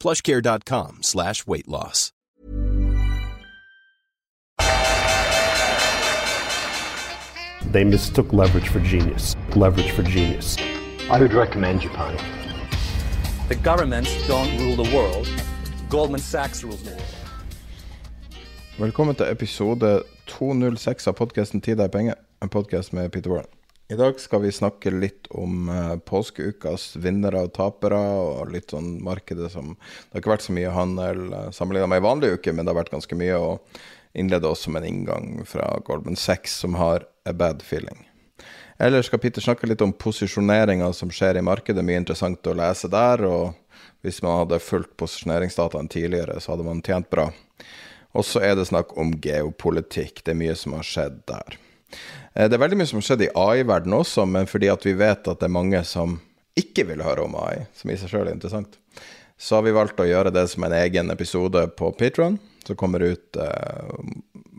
[0.00, 2.12] plushcare.com slash weight loss.
[7.72, 9.36] They mistook leverage for genius.
[9.54, 10.56] Leverage for genius.
[11.10, 12.16] I would recommend Japan.
[13.48, 15.28] The governments don't rule the world.
[15.90, 17.02] Goldman Sachs rules the world.
[18.78, 23.46] Velkommen til episode 206 av podkasten 'Tid er penger', en podkast med Peter Warren.
[23.88, 28.96] I dag skal vi snakke litt om eh, påskeukas vinnere og tapere, og litt sånn
[29.06, 32.50] markedet som Det har ikke vært så mye handel uh, sammenlignet med ei vanlig uke,
[32.50, 33.36] men det har vært ganske mye.
[33.38, 38.00] Og innlede også med en inngang fra Goldman Sachs, som har a bad feeling.
[38.82, 41.84] Ellers skal Peter snakke litt om posisjoneringa som skjer i markedet.
[41.86, 43.22] Mye interessant å lese der.
[43.22, 47.28] Og hvis man hadde fulgt posisjoneringsdataen tidligere, så hadde man tjent bra.
[48.18, 50.24] Og så er det snakk om geopolitikk.
[50.26, 51.60] Det er mye som har skjedd der.
[52.36, 54.92] Eh, Det er veldig mye som har skjedd i AI-verdenen også, men fordi at vi
[54.98, 56.18] vet at det er mange som
[56.56, 58.78] ikke vil høre om AI, som i seg sjøl er interessant,
[59.36, 63.04] så har vi valgt å gjøre det som en egen episode på Patron, som kommer
[63.04, 63.90] ut eh,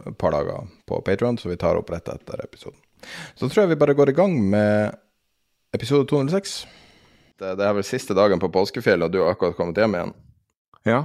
[0.07, 2.77] et par dager på Patron, så vi tar opp rett etter episoden.
[3.37, 4.93] Så tror jeg vi bare går i gang med
[5.73, 6.53] episode 206.
[7.37, 10.13] Det, det er vel siste dagen på påskefjellet, og du har akkurat kommet hjem igjen.
[10.87, 11.01] Ja.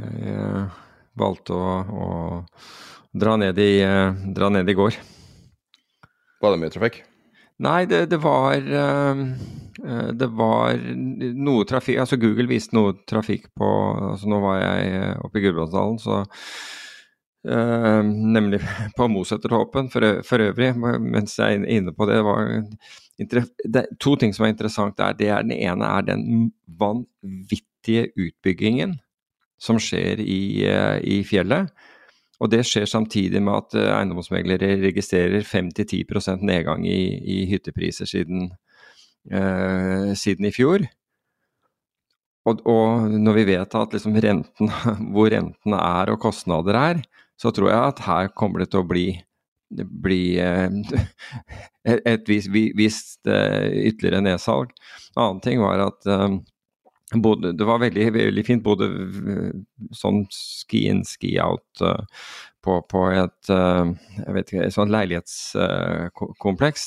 [0.00, 0.76] Jeg eh,
[1.20, 2.06] valgte å, å
[3.12, 4.96] dra, ned i, eh, dra ned i går.
[6.42, 7.02] Var det mye trafikk?
[7.62, 9.24] Nei, det, det var eh,
[9.86, 10.78] eh, Det var
[11.36, 13.68] noe trafikk Altså Google viste noe trafikk på
[14.12, 16.22] altså Nå var jeg eh, oppe i Gudbrandsdalen, så
[17.42, 18.60] Uh, Nemlig
[18.96, 22.52] på Mosetertoppen for, for øvrig, mens jeg er inne på det, var
[23.18, 25.16] det to ting som er interessant der.
[25.18, 28.94] Det er, den ene er den vanvittige utbyggingen
[29.58, 30.38] som skjer i,
[30.70, 31.74] uh, i fjellet.
[32.42, 38.50] Og det skjer samtidig med at eh, eiendomsmeglere registrerer 5-10% nedgang i, i hyttepriser siden,
[39.30, 40.88] eh, siden i fjor.
[42.50, 44.72] Og, og når vi vet at liksom renten,
[45.14, 47.04] hvor rentene er og kostnader er,
[47.38, 49.06] så tror jeg at her kommer det til å bli,
[50.02, 50.66] bli eh,
[51.94, 54.74] et, visst, visst eh, ytterligere nedsalg.
[55.14, 56.40] En annen ting var at eh,
[57.20, 59.52] både, det var veldig, veldig fint både eh,
[59.96, 62.04] sånn ski in, ski out uh,
[62.64, 66.86] på, på et uh, jeg vet ikke, sånt leilighetskompleks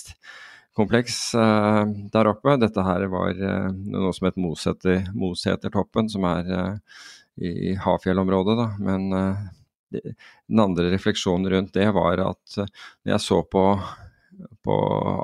[0.75, 2.57] kompleks uh, der oppe.
[2.59, 6.73] Dette her var noe som het Moseter, Mosetertoppen, som er eh,
[7.47, 8.57] i Hafjell-området.
[8.59, 9.07] da, Men
[9.91, 10.15] det-
[10.49, 13.63] den andre refleksjonen rundt det var at når jeg så på,
[14.67, 14.75] på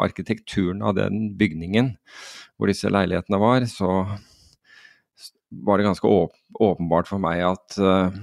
[0.05, 1.97] arkitekturen av den bygningen
[2.55, 3.89] hvor disse leilighetene var, så
[5.51, 8.17] var det ganske åp åpenbart for meg at, eh,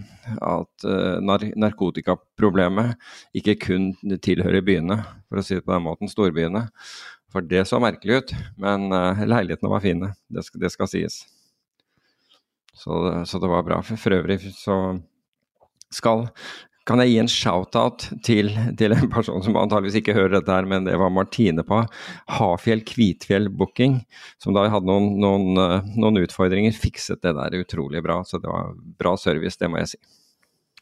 [0.44, 2.96] at eh, nar narkotikaproblemet
[3.36, 3.90] ikke kun
[4.24, 6.68] tilhører byene, for å si det på den måten, storbyene.
[7.32, 11.20] For det så merkelig ut, men eh, leilighetene var fine, det skal, det skal sies.
[12.78, 12.94] Så,
[13.26, 13.82] så det var bra.
[13.82, 14.78] For øvrig så
[15.92, 16.28] skal
[16.88, 18.50] kan jeg gi en shout-out til,
[18.80, 21.82] til en person som antageligvis ikke hører dette her, men det var Martine på
[22.38, 24.00] Hafjell Kvitfjell Booking,
[24.40, 28.22] som da hadde noen, noen, eh, noen utfordringer, fikset det der utrolig bra.
[28.24, 30.02] Så det var bra service, det må jeg si.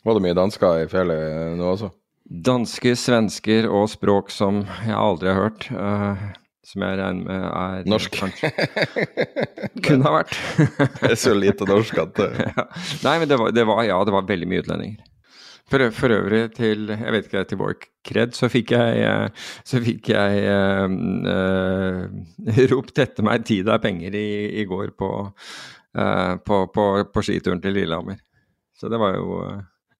[0.07, 1.91] Var det mye dansker i fjellet nå også?
[2.27, 5.67] Dansker, svensker og språk som jeg aldri har hørt.
[5.75, 6.23] Uh,
[6.67, 8.19] som jeg regner med er Norsk.
[9.87, 10.39] Kunne ha vært.
[11.03, 12.65] Det er så lite norsk at det ja.
[13.07, 15.05] Nei, men det var, det var, ja, det var veldig mye utlendinger.
[15.67, 17.73] For, for øvrig til jeg vet ikke, til vår
[18.07, 20.87] kred, så fikk jeg, eh, så fikk jeg eh,
[22.73, 25.09] ropt etter meg 'tid er penger' i, i går på,
[25.99, 28.21] eh, på, på, på skituren til Lillehammer.
[28.79, 29.41] Så det var jo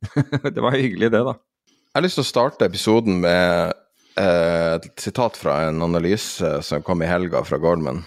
[0.55, 1.35] Det var hyggelig, det, da.
[1.67, 3.75] Jeg har lyst til å starte episoden med
[4.17, 7.99] et sitat fra en analyse som kom i helga fra Goldman.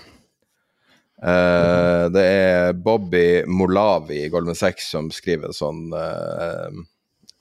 [1.22, 6.72] Uh, det er Bobby Molavi i Goldman Sachs som skriver sånn uh,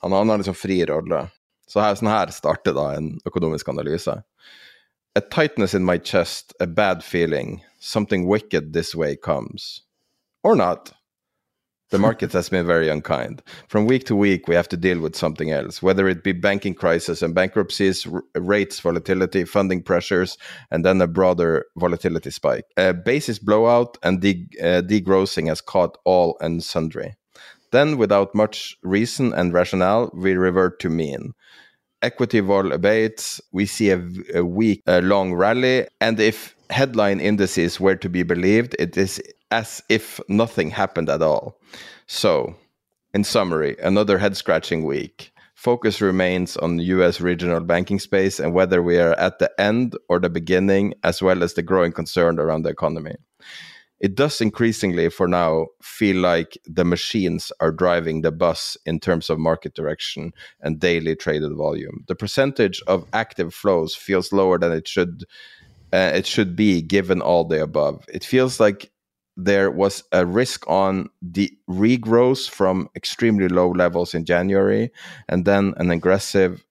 [0.01, 1.27] Han har liksom fri rolle.
[1.67, 4.15] Så her, sånn her starter da en økonomisk analyse.
[5.15, 7.59] A tightness in my chest, a bad feeling.
[7.79, 9.81] Something wicked this way comes.
[10.43, 10.93] Or not.
[11.91, 13.41] The market has been very unkind.
[13.67, 16.75] From week to week, we have to deal with something else, whether it be banking
[16.75, 18.05] crisis and bankruptcies,
[18.35, 20.37] rates volatility, funding pressures,
[20.69, 22.65] and then a broader volatility spike.
[22.77, 27.15] A basis blowout and de- uh, degrossing has caught all and sundry.
[27.71, 31.33] Then, without much reason and rationale, we revert to mean.
[32.01, 34.01] Equity vol abates, we see a,
[34.33, 39.21] a week uh, long rally, and if headline indices were to be believed, it is
[39.51, 41.59] as if nothing happened at all.
[42.07, 42.55] So,
[43.13, 45.31] in summary, another head scratching week.
[45.55, 50.19] Focus remains on US regional banking space and whether we are at the end or
[50.19, 53.15] the beginning, as well as the growing concern around the economy.
[53.99, 59.29] It does increasingly, for now, feel like the machines are driving the bus in terms
[59.29, 62.05] of market direction and daily traded volume.
[62.07, 65.25] The percentage of active flows feels lower than it should
[65.91, 68.05] uh, it should be given all the above.
[68.13, 68.91] It feels like
[69.35, 74.91] there was a risk on the regrowth from extremely low levels in January,
[75.27, 76.63] and then an aggressive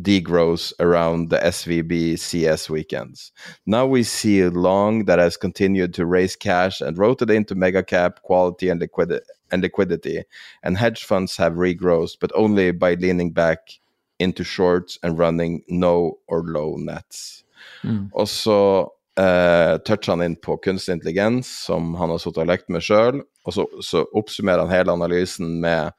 [0.00, 3.32] degrowth around the SVB CS weekends.
[3.66, 7.82] Now we see a long that has continued to raise cash and rotate into mega
[7.82, 10.24] cap quality and liquidity and liquidity
[10.62, 13.58] and hedge funds have regrowth but only by leaning back
[14.18, 17.44] into shorts and running no or low nets.
[17.82, 18.10] Mm.
[18.26, 22.84] Så eh, toucher han inn på kunstig intelligens, som han har sittet og lekt med
[22.84, 25.92] sjøl, og så, så, oppsummerer han hele analysen med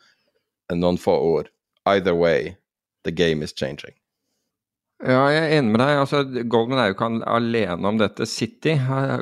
[0.74, 1.52] noen få ord.
[1.86, 2.56] Either way,
[3.06, 3.96] the game is changing.
[5.04, 5.98] Ja, jeg er enig med deg.
[6.00, 8.24] Altså, Goldman er jo ikke alene om dette.
[8.32, 8.78] City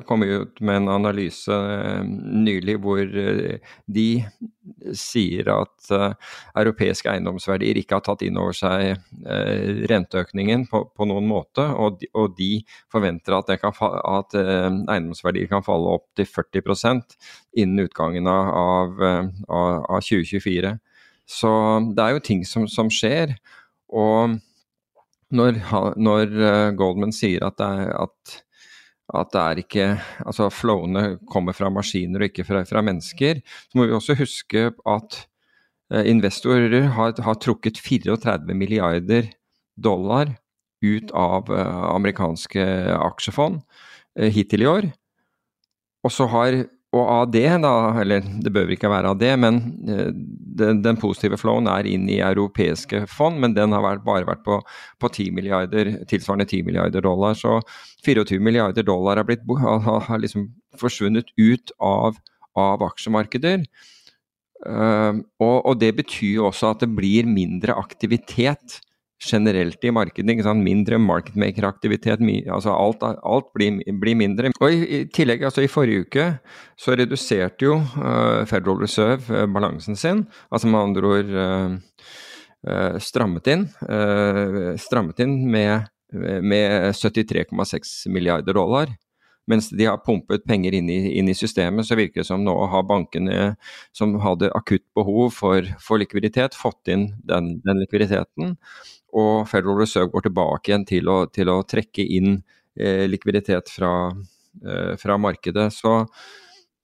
[0.05, 4.05] kom ut med en analyse eh, nylig hvor eh, de
[4.95, 6.13] sier at uh,
[6.59, 9.01] europeiske eiendomsverdier ikke har tatt inn over seg
[9.91, 12.61] renteøkningen på, på, noen måte, og de, og de
[12.93, 17.03] forventer at, kan, at eiendomsverdier kan falle opp til 40
[17.59, 19.03] innen utgangen av, av,
[19.49, 20.77] av, 2024.
[21.27, 21.51] Så
[21.95, 23.35] det er jo ting som, som skjer.
[23.93, 24.39] Og
[25.33, 25.59] når,
[25.97, 28.33] når uh, Goldman sier at det er, at,
[29.17, 29.87] at det er ikke
[30.25, 34.67] Altså flowene kommer fra maskiner og ikke fra, fra mennesker, så må vi også huske
[34.69, 35.19] at
[35.93, 39.31] uh, investorer har, har, trukket 34 milliarder
[39.73, 40.35] dollar
[40.83, 42.63] ut av uh, amerikanske
[42.99, 43.63] aksjefond
[44.13, 44.85] hittil i år.
[46.05, 46.59] Og så har
[46.93, 47.73] og av det, da,
[48.03, 49.59] eller det bør ikke være av det, men
[49.89, 50.11] eh,
[50.59, 54.43] den, den, positive flowen er inn i europeiske fond, men den har vært, bare vært
[54.45, 54.59] på,
[55.01, 57.33] på 10 milliarder, tilsvarende 10 milliarder dollar.
[57.39, 57.57] Så
[58.05, 62.21] 24 milliarder dollar har, blitt, har, liksom forsvunnet ut av,
[62.59, 63.65] av aksjemarkeder.
[64.63, 68.77] Uh, og, og, det betyr jo også at det blir mindre aktivitet
[69.25, 70.45] generelt i markedet.
[70.57, 72.23] Mindre marketmaker-aktivitet.
[72.51, 74.51] Altså alt, alt blir, blir, mindre.
[74.59, 76.27] Og i, i, tillegg, altså i forrige uke
[76.79, 80.25] så reduserte jo uh, Federal Reserve uh, balansen sin.
[80.51, 83.65] Altså med andre ord uh, strammet inn.
[84.79, 88.93] strammet inn med, med 73,6 milliarder dollar.
[89.51, 92.53] Mens de har pumpet penger inn i, inn i, systemet, så virker det som nå
[92.71, 93.55] har bankene
[93.91, 98.55] som hadde akutt behov for, for likviditet, fått inn den, den likviditeten
[99.13, 102.39] og Federal Reserve går tilbake igjen til å, til å trekke inn
[102.79, 103.93] eh, likviditet fra,
[104.65, 105.69] eh, fra, markedet.
[105.75, 106.01] Så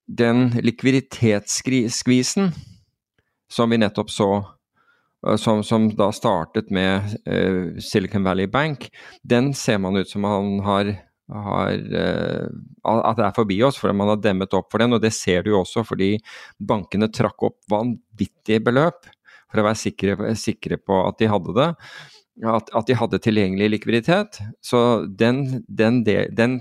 [0.05, 2.53] den likviditetsskvisen
[3.49, 4.29] som vi nettopp så,
[5.27, 8.89] eh, som, som da startet med eh, Silicon Valley Bank,
[9.23, 10.93] den ser man ut som han har,
[11.33, 12.45] har eh,
[12.85, 14.93] at det er forbi oss, for man har demmet opp for den.
[14.93, 16.15] Og det ser du jo også fordi
[16.61, 19.09] bankene trakk opp vanvittige beløp
[19.49, 21.69] for å være sikre, sikre på at de hadde det
[22.45, 24.39] at, at, de hadde tilgjengelig likviditet.
[24.63, 26.59] Så den, den, den,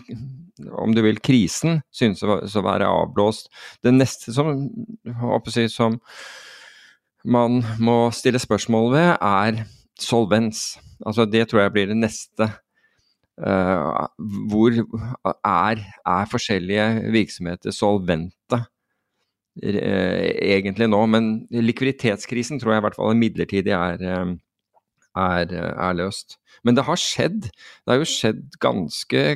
[0.72, 3.50] om du vil, krisen synes å være avblåst.
[3.84, 4.68] Det neste som,
[5.70, 5.98] som
[7.28, 9.62] man må stille spørsmål ved, er
[9.98, 10.78] solvens.
[11.06, 12.50] Altså det tror jeg blir det neste.
[13.38, 14.08] Uh,
[14.50, 18.64] hvor er, er, forskjellige virksomheter solvente uh,
[19.62, 21.04] egentlig nå?
[21.06, 24.32] Men likviditetskrisen tror jeg i hvert fall midlertidig er, uh,
[25.18, 26.38] er, er, løst.
[26.66, 27.50] Men det har skjedd.
[27.50, 29.26] Det har jo skjedd ganske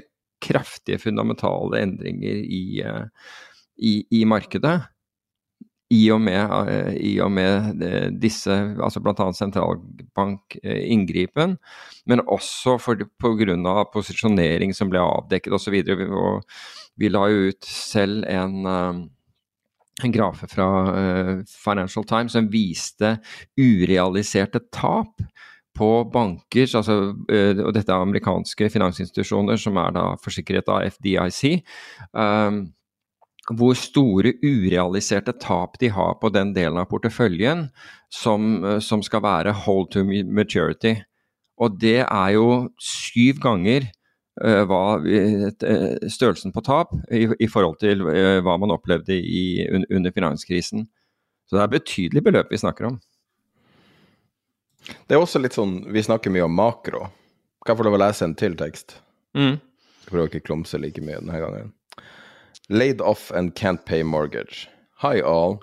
[0.42, 3.04] kraftige fundamentale endringer i, eh,
[3.78, 4.82] i, i markedet.
[5.92, 9.26] I og, med, eh, I og med, eh, disse, altså bl.a.
[9.36, 11.58] sentralbankinngripen,
[12.06, 13.84] men også pga.
[13.92, 15.82] posisjonering som ble avdekket osv.
[16.96, 19.10] vi la jo ut selv en
[20.02, 20.94] en grafe fra
[21.44, 23.18] Financial Times som viste
[23.60, 25.20] urealiserte tap
[25.79, 31.62] på banker, altså, uh, og dette er amerikanske finansinstitusjoner som er da forsikret av FDIC.
[32.12, 32.64] Um,
[33.50, 37.67] hvor store urealiserte tap de har på den delen av porteføljen
[38.12, 40.97] som, uh, som skal være hold to maturity.
[41.62, 42.47] Og det er jo
[42.81, 43.88] syv ganger
[44.43, 49.67] uh, hva, eh, størrelsen på tap i, i forhold til uh, hva man opplevde i,
[49.91, 50.87] under finanskrisen.
[51.47, 53.00] Så det er betydelige beløp vi snakker om.
[55.06, 57.06] Det er også litt sånn Vi snakker mye om makro.
[57.62, 58.96] Kan jeg få lov å lese en til tekst?
[59.38, 59.60] Mm.
[60.02, 61.72] Skal prøve å ikke klumse like mye denne gangen.
[62.68, 64.68] Laid off and can't pay mortgage.
[65.04, 65.60] Hi all.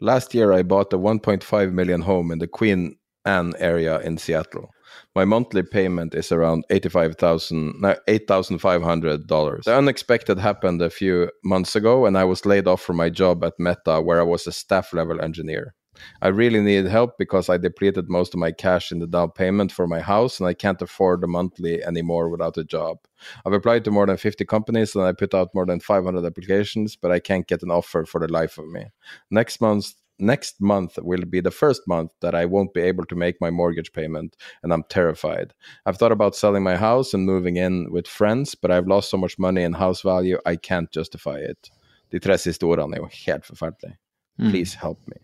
[0.00, 4.70] Last year I bought a 1.5 million home in the Queen Anne area in Seattle.
[5.14, 9.64] My monthly payment is around eighty-five thousand, no, eight thousand five hundred dollars.
[9.64, 13.44] The unexpected happened a few months ago, and I was laid off from my job
[13.44, 15.74] at Meta, where I was a staff level engineer.
[16.20, 19.72] I really needed help because I depleted most of my cash in the down payment
[19.72, 22.98] for my house, and I can't afford the monthly anymore without a job.
[23.44, 26.96] I've applied to more than 50 companies and I put out more than 500 applications,
[26.96, 28.86] but I can't get an offer for the life of me.
[29.30, 33.16] Next month, next month will be the first month that I won't be able to
[33.16, 35.54] make my mortgage payment, and I'm terrified.
[35.86, 39.16] I've thought about selling my house and moving in with friends, but I've lost so
[39.16, 41.70] much money in house value, I can't justify it.
[42.10, 43.96] De tre siste ordene er jo helt forferdelige.
[44.38, 44.50] Mm.
[44.50, 45.16] Please help me.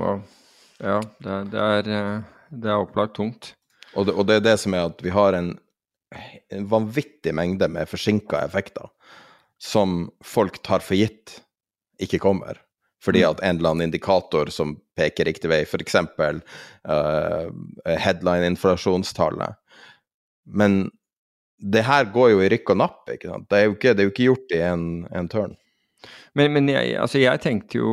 [0.00, 0.22] Wow.
[0.82, 3.52] Ja, det det er, eh, det er opplagt tungt.
[3.94, 5.52] Og det, og det, er det som er at vi har en,
[6.50, 8.88] en vanvittig mengde med forsinka effekter
[9.62, 11.38] som folk tar for gitt
[12.02, 12.58] ikke kommer
[13.02, 13.30] fordi mm.
[13.30, 15.96] at en eller annen indikator som peker riktig vei, f.eks.
[16.86, 17.48] Uh,
[17.98, 19.58] headline-inflasjonstallet.
[20.46, 20.84] Men
[21.58, 23.48] det her går jo i rykk og napp, ikke sant.
[23.50, 25.56] Det er jo ikke, er jo ikke gjort i en, en tørn.
[26.38, 27.92] Men, men jeg, altså jeg tenkte jo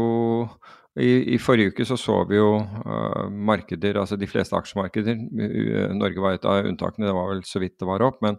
[0.99, 5.15] i, I, forrige uke så, så vi jo uh, markeder, altså de fleste aksjemarkeder.
[5.15, 8.19] Uh, Norge var et av unntakene, det var vel så vidt det var opp.
[8.25, 8.37] Men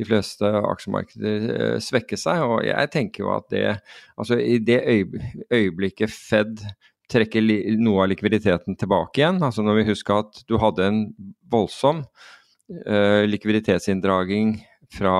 [0.00, 2.44] de fleste aksjemarkeder uh, svekker seg.
[2.46, 4.80] Og jeg tenker jo at det Altså i det
[5.50, 6.60] øyeblikket Fed
[7.10, 7.44] trekker
[7.80, 11.00] noe av likviditeten tilbake igjen, altså når vi husker at du hadde en
[11.52, 12.04] voldsom
[13.28, 14.54] likviditetsinndraging
[14.94, 15.16] fra,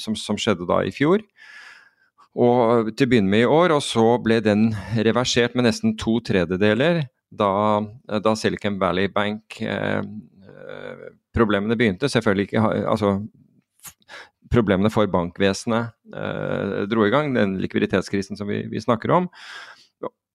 [0.00, 1.24] som, som skjedde da i fjor
[2.36, 4.68] og til å begynne med i år, og så ble den
[5.06, 7.80] reversert med nesten to tredjedeler da,
[8.22, 10.00] da Silicon Valley Bank-problemene
[10.56, 12.08] eh Problemene begynte.
[12.08, 13.10] Selvfølgelig ikke Altså
[14.52, 19.28] problemene for bankvesenet eh, dro i gang, den likviditetskrisen som vi, vi, snakker om.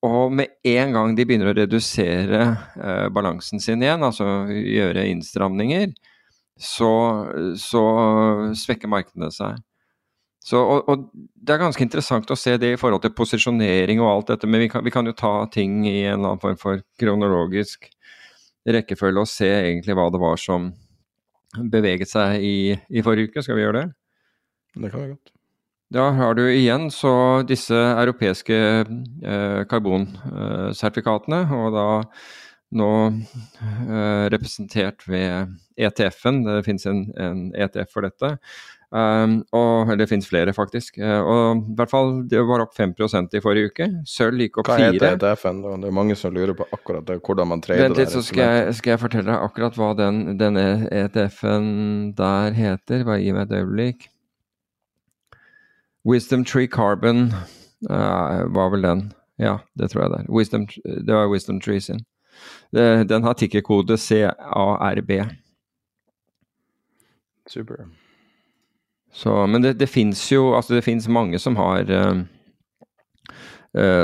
[0.05, 2.41] Og med en gang de begynner å redusere
[2.75, 5.93] eh, balansen sin igjen, altså gjøre innstramninger,
[6.60, 6.91] så,
[7.58, 7.84] så
[8.58, 9.62] svekker markedene seg.
[10.41, 14.10] Så, og, og, Det er ganske interessant å se det i forhold til posisjonering og
[14.10, 16.57] alt dette, men vi kan, vi kan, jo ta ting i en eller annen form
[16.62, 17.89] for kronologisk
[18.65, 20.71] rekkefølge og se egentlig hva det var som
[21.71, 23.45] beveget seg i, i forrige uke.
[23.45, 23.88] Skal vi gjøre det?
[24.77, 25.33] Det kan vi godt.
[25.91, 31.88] Da har du igjen så disse europeiske eh, karbonsertifikatene, og da
[32.79, 36.45] nå eh, representert ved ETF-en.
[36.48, 38.38] Det finnes en, en ETF for dette.
[38.91, 40.98] Um, og, eller det finnes flere, faktisk.
[41.00, 43.88] Uh, og i hvert fall, Det var opp 5% i forrige uke.
[44.07, 45.62] Sølv gikk opp 4 Hva heter ETF-en?
[45.63, 48.43] Det er mange som lurer på akkurat det, hvordan man trader Vent litt, så skal
[48.43, 51.69] jeg, skal jeg, fortelle deg akkurat hva den, denne ETF-en
[52.17, 53.05] der heter.
[53.07, 54.10] Bare gi meg et øyeblikk.
[56.03, 57.29] Wisdom Tree Carbon
[57.88, 59.05] uh, var vel den.
[59.39, 60.29] Ja, det tror jeg det er.
[60.36, 62.03] Wisdom, det var Wisdom Tree sin.
[62.75, 65.12] Den har tikkerkode CARB.
[67.48, 67.88] Super.
[69.12, 72.24] Så, men det, det fins jo altså det finnes mange som har uh,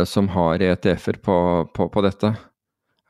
[0.08, 1.38] som har ETF-er på,
[1.76, 2.34] på, på, dette.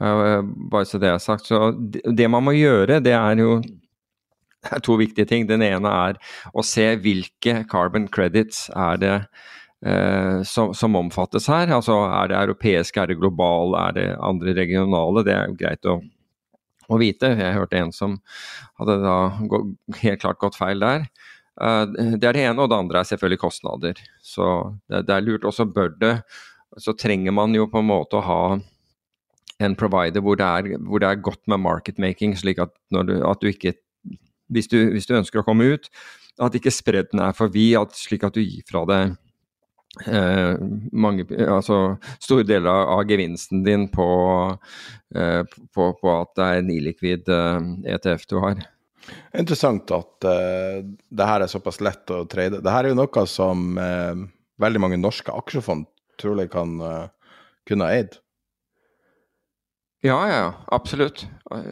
[0.01, 1.49] Uh, bare så det er sagt.
[1.49, 5.47] Så det, det, man må gjøre, det er jo det er to viktige ting.
[5.49, 6.17] Den ene er
[6.53, 9.17] å se hvilke carbon credits er det
[10.49, 11.69] som, som, omfattes her.
[11.69, 15.21] Altså er det europeiske, er det globale, er det andre regionale?
[15.23, 15.99] Det er jo greit å,
[16.89, 17.29] å vite.
[17.37, 18.17] Jeg hørte en som
[18.81, 19.17] hadde da
[20.01, 21.05] helt klart gått feil der.
[21.61, 21.83] Eh,
[22.17, 24.01] det er det ene, og det andre er selvfølgelig kostnader.
[24.21, 24.47] Så
[24.89, 25.45] det, er lurt.
[25.47, 26.21] Og så bør det
[26.77, 28.41] Så trenger man jo på en måte å ha
[29.63, 33.41] en provider hvor det er, hvor det er godt med marketmaking, slik at, du, at
[33.41, 33.73] du ikke
[34.53, 35.89] hvis du, hvis du, ønsker å komme ut,
[36.39, 39.15] at ikke spredden er for vid, slik at du gir fra deg
[40.05, 40.53] eh,
[40.93, 44.07] mange, altså store deler av, av gevinsten din på,
[45.15, 48.65] eh, på, på, at det er en illikvid eh, ETF du har.
[49.37, 52.61] Interessant at uh, det her er såpass lett å trade.
[52.63, 54.15] Det her er jo noe som uh,
[54.61, 55.87] veldig mange norske aksjefond
[56.19, 57.05] trolig kan uh,
[57.67, 58.17] kunne ha eid.
[60.05, 61.23] Ja, ja, absolutt.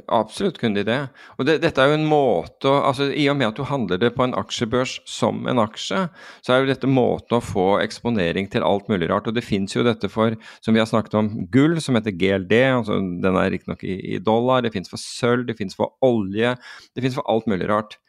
[0.07, 0.97] Absolutt kunne de det.
[1.37, 3.99] Og det, dette er jo en måte å altså I og med at du handler
[4.01, 5.99] det på en aksjebørs som en aksje,
[6.41, 9.29] så er jo dette måten å få eksponering til alt mulig rart.
[9.29, 10.33] Og det fins jo dette for,
[10.65, 12.55] som vi har snakket om, gull, som heter GLD.
[12.79, 14.65] altså Den er riktignok i, i dollar.
[14.65, 16.55] Det fins for sølv, det fins for olje.
[16.97, 17.99] Det fins for alt mulig rart.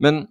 [0.00, 0.24] Men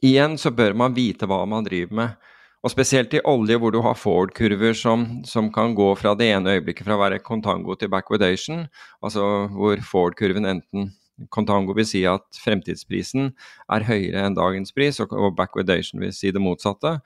[0.00, 2.32] igjen så bør man vite hva man driver med.
[2.64, 6.56] Og spesielt i olje, hvor du har forward-kurver som, som, kan gå fra det ene
[6.56, 8.64] øyeblikket fra å være contango til backwardation,
[9.04, 10.94] altså hvor forward-kurven enten
[11.30, 13.28] Contango vil si at fremtidsprisen
[13.70, 16.96] er høyere enn dagens pris, og, backwardation vil si det motsatte.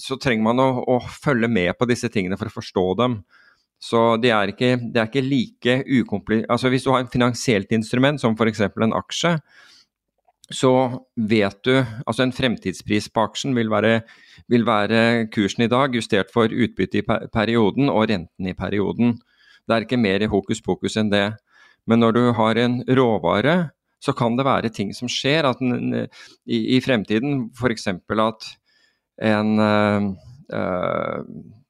[0.00, 3.20] Så trenger man å, å, følge med på disse tingene for å forstå dem.
[3.78, 7.70] Så det er ikke, det er ikke like ukomplisert Altså hvis du har en finansielt
[7.76, 8.64] instrument, som f.eks.
[8.66, 9.36] en aksje,
[10.52, 10.72] så
[11.16, 11.72] vet du
[12.06, 14.00] Altså en fremtidspris på aksjen vil være,
[14.48, 19.16] vil være kursen i dag justert for utbytte i perioden og renten i perioden.
[19.66, 21.32] Det er ikke mer hokus pokus enn det.
[21.86, 23.56] Men når du har en råvare,
[24.02, 26.06] så kan det være ting som skjer den,
[26.46, 27.50] i, i, fremtiden.
[27.56, 27.86] F.eks.
[27.88, 28.48] at
[29.22, 30.02] en øh,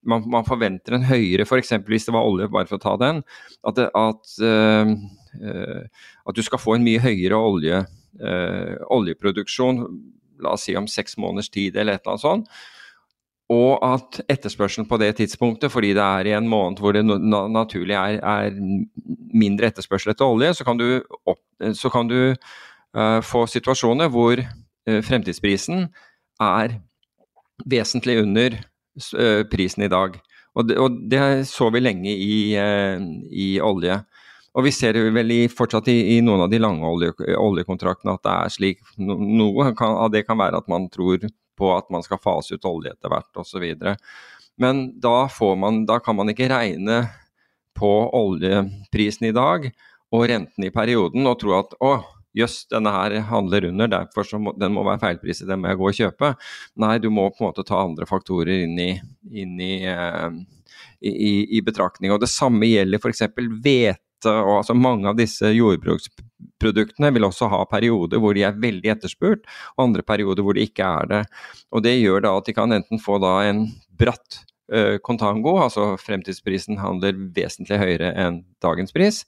[0.07, 1.73] man, man, forventer en høyere, f.eks.
[1.87, 3.23] hvis det var olje, bare for å ta den,
[3.67, 5.87] at, det, at, øh,
[6.29, 7.85] at du skal få en mye høyere olje
[8.21, 9.83] oljeproduksjon,
[10.43, 12.57] la oss si om seks måneders tid eller et eller annet sånt.
[13.53, 17.95] Og at etterspørselen på det tidspunktet, fordi det er i en måned hvor det naturlig
[17.95, 18.57] er, er
[19.37, 20.89] mindre etterspørsel etter olje, så kan du,
[21.31, 21.43] opp,
[21.79, 25.87] så kan du uh, få situasjoner hvor uh, fremtidsprisen
[26.43, 26.81] er
[27.71, 30.19] vesentlig under uh, prisen i dag.
[30.57, 32.57] Og det, og det, så vi lenge i,
[33.31, 34.01] i olje.
[34.57, 38.25] Og vi ser vel i, fortsatt i, i, noen av de lange olje, oljekontraktene at
[38.25, 38.81] det er slik.
[38.97, 42.57] No, noe kan, av det kan være at man tror på at man skal fase
[42.57, 43.67] ut olje etter hvert osv.
[44.57, 45.17] Men da,
[45.61, 47.03] man, da kan man ikke regne
[47.77, 49.69] på oljeprisen i dag
[50.15, 51.93] og renten i perioden og tro at å,
[52.37, 55.89] jøss, denne her handler under, derfor må, den må være feilpriset, den må jeg gå
[55.91, 56.33] og kjøpe.
[56.81, 58.91] Nei, du må på en måte ta andre faktorer inn i,
[59.43, 60.29] inn i, uh,
[61.01, 62.13] i, i betraktning.
[62.15, 63.25] Og Det samme gjelder f.eks.
[63.37, 68.93] hvete og altså mange av disse jordbruksproduktene vil også ha perioder hvor de er veldig
[68.95, 69.45] etterspurt,
[69.77, 71.23] og andre perioder hvor de ikke er det.
[71.71, 73.67] Og Det gjør da at de kan enten få da en
[73.99, 74.41] bratt
[74.73, 79.25] uh, kontango, altså fremtidsprisen handler vesentlig høyere enn dagens pris,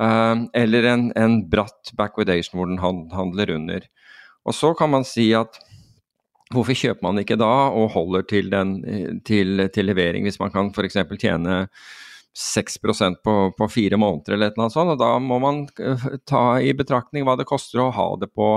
[0.00, 2.82] uh, eller en, en, bratt backwardation hvor den
[3.14, 3.88] handler under.
[4.46, 5.62] Og så kan man si at
[6.54, 8.76] Hvorfor kjøper man ikke da og holder til, den,
[9.26, 10.94] til, til levering, hvis man kan f.eks.
[11.18, 11.56] tjene
[12.36, 14.92] 6% på, på fire måneder eller annet sånt.
[14.92, 18.50] Og da må man eh, ta i betraktning hva det koster å ha det på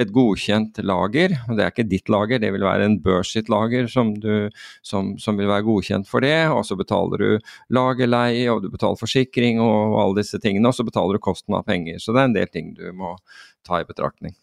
[0.00, 1.36] et godkjent lager.
[1.46, 4.50] Det er ikke ditt lager, det vil være en børs sitt lager som, du,
[4.86, 6.48] som, som, vil være godkjent for det.
[6.50, 10.66] Og så betaler du lagerleie, og du betaler forsikring og alle disse tingene.
[10.72, 12.02] Og så betaler du kosten av penger.
[12.02, 13.14] Så det er en del ting du må
[13.66, 14.34] ta i betraktning.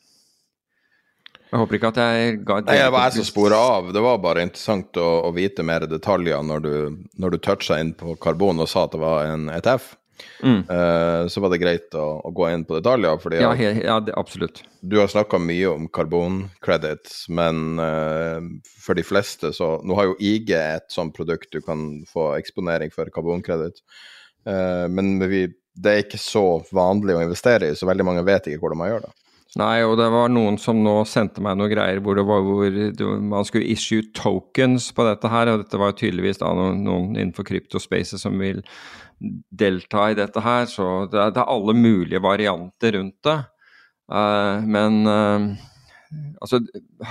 [1.47, 3.93] Jeg håper ikke at jeg ga Nei, Det var jeg som spora av.
[3.95, 6.73] Det var bare interessant å, å vite mer detaljer når du,
[7.15, 9.93] når du toucha inn på karbon og sa at det var en ETF.
[10.43, 10.65] Mm.
[10.69, 13.19] Uh, så var det greit å, å, gå inn på detaljer.
[13.21, 14.63] Fordi ja, he, ja det, absolutt.
[14.81, 18.41] Du har snakka mye om karboncredits, men uh,
[18.83, 22.93] for de fleste så Nå har jo IG et sånt produkt du kan få eksponering
[22.93, 23.79] for karbonkreditt,
[24.49, 25.45] uh, men vi,
[25.77, 28.93] det er ikke så vanlig å investere i, så veldig mange vet ikke hvordan man
[28.93, 29.15] gjør det.
[29.55, 33.47] Nei, og det var noen som nå sendte meg noen greier hvor, var, hvor man
[33.47, 38.19] skulle issue tokens på dette her, og dette var tydeligvis da noen, noen innenfor kryptospacet
[38.19, 38.59] som vil
[39.49, 43.39] delta i dette her, så det er, det er alle mulige varianter rundt det.
[44.11, 45.47] Uh, men uh,
[46.43, 46.61] altså,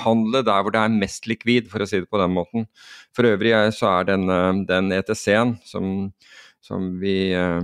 [0.04, 2.68] handle der hvor det er mest likvid, for å si det på den måten.
[3.16, 4.28] For øvrig så er den,
[4.68, 6.12] den ETC-en som,
[6.66, 7.62] som vi uh,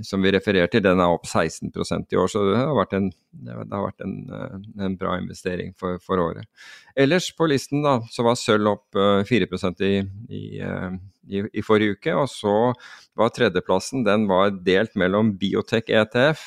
[0.00, 2.30] som vi refererer til, den er opp 16% i år.
[2.30, 3.08] Så det har vært en,
[3.48, 4.54] har vært en, eh,
[4.86, 6.48] en bra investering for, for, året.
[6.96, 9.92] Ellers på listen da, så var sølv opp 4 eh, i,
[10.28, 10.88] i, eh,
[11.28, 12.14] i, i, forrige uke.
[12.16, 12.56] Og så
[13.18, 16.46] var tredjeplassen den var delt mellom Biotech ETF.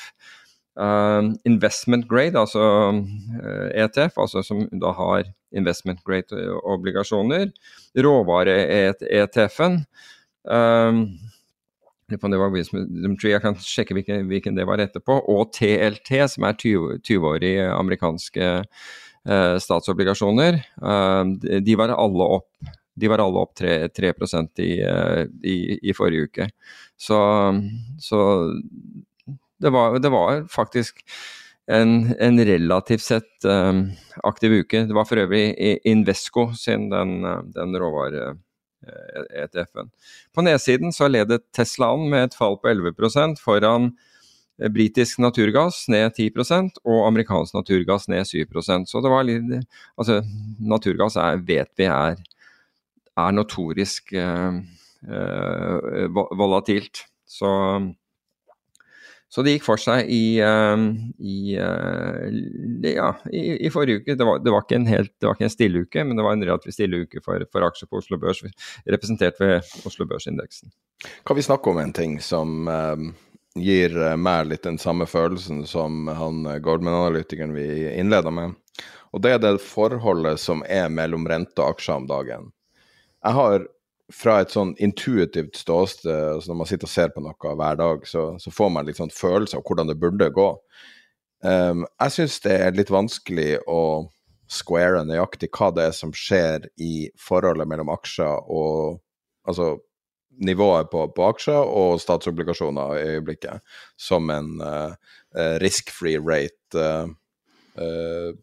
[0.76, 2.60] Uh, investment grade, altså
[2.92, 6.36] uh, ETF, altså som da har investment grade
[6.68, 7.48] obligasjoner.
[7.96, 9.78] Råvare-ETF-en.
[10.44, 11.00] Uh,
[12.06, 15.18] det var Wisdom Tree, jeg kan sjekke hvilken, hvilken, det var etterpå.
[15.32, 18.50] Og TLT, som er 20-årige amerikanske
[19.26, 20.60] eh, statsobligasjoner.
[20.62, 22.50] Eh, de var alle opp.
[22.96, 24.12] De var alle opp 3, 3
[24.62, 26.48] i, eh, i, i, forrige uke.
[26.96, 27.18] Så,
[28.00, 28.20] så
[29.58, 31.02] det, var, det, var, faktisk
[31.66, 33.90] en, en relativt sett um,
[34.22, 34.86] aktiv uke.
[34.86, 37.18] Det var for øvrig Invesco sin den,
[37.50, 37.74] den
[38.84, 39.90] råvare-ETF-en.
[40.34, 43.92] På nedsiden så ledet Tesla an med et fall på 11% foran
[44.72, 49.44] britisk naturgass ned 10% og amerikansk naturgass ned 7% Så det var litt
[49.98, 50.22] Altså,
[50.58, 52.16] naturgass er, vet vi er,
[53.16, 54.56] er notorisk eh,
[55.08, 57.04] eh, volatilt.
[57.26, 57.50] Så
[59.36, 60.80] så det gikk for seg i, uh,
[61.20, 62.22] i, uh,
[62.88, 64.14] ja, i, i, forrige uke.
[64.16, 66.44] Det var, det, var helt, det var, ikke en, stille uke, men det var en
[66.48, 68.40] relativt stille uke for, for aksjer på Oslo Børs,
[68.88, 70.72] representert ved Oslo Børs-indeksen.
[71.28, 73.12] Kan vi snakke om en ting som um,
[73.60, 78.56] gir meg litt den samme følelsen som han Goldman-analytikeren vi innleda med?
[79.12, 82.48] Og det er det forholdet som er mellom rente og aksjer om dagen.
[83.20, 83.68] Jeg har
[84.12, 88.04] fra et sånn intuitivt ståsted, altså når man sitter og ser på noe hver dag,
[88.06, 90.50] så, så får man litt sånn følelse av hvordan det burde gå.
[91.46, 93.80] Um, jeg syns det er litt vanskelig å
[94.50, 99.02] square nøyaktig hva det er som skjer i forholdet mellom aksjer og
[99.46, 99.76] Altså
[100.42, 103.62] nivået på, på aksjer og statsobligasjoner i øyeblikket,
[103.94, 104.90] som en uh,
[105.62, 107.12] risk-free rate uh,
[107.78, 108.34] uh,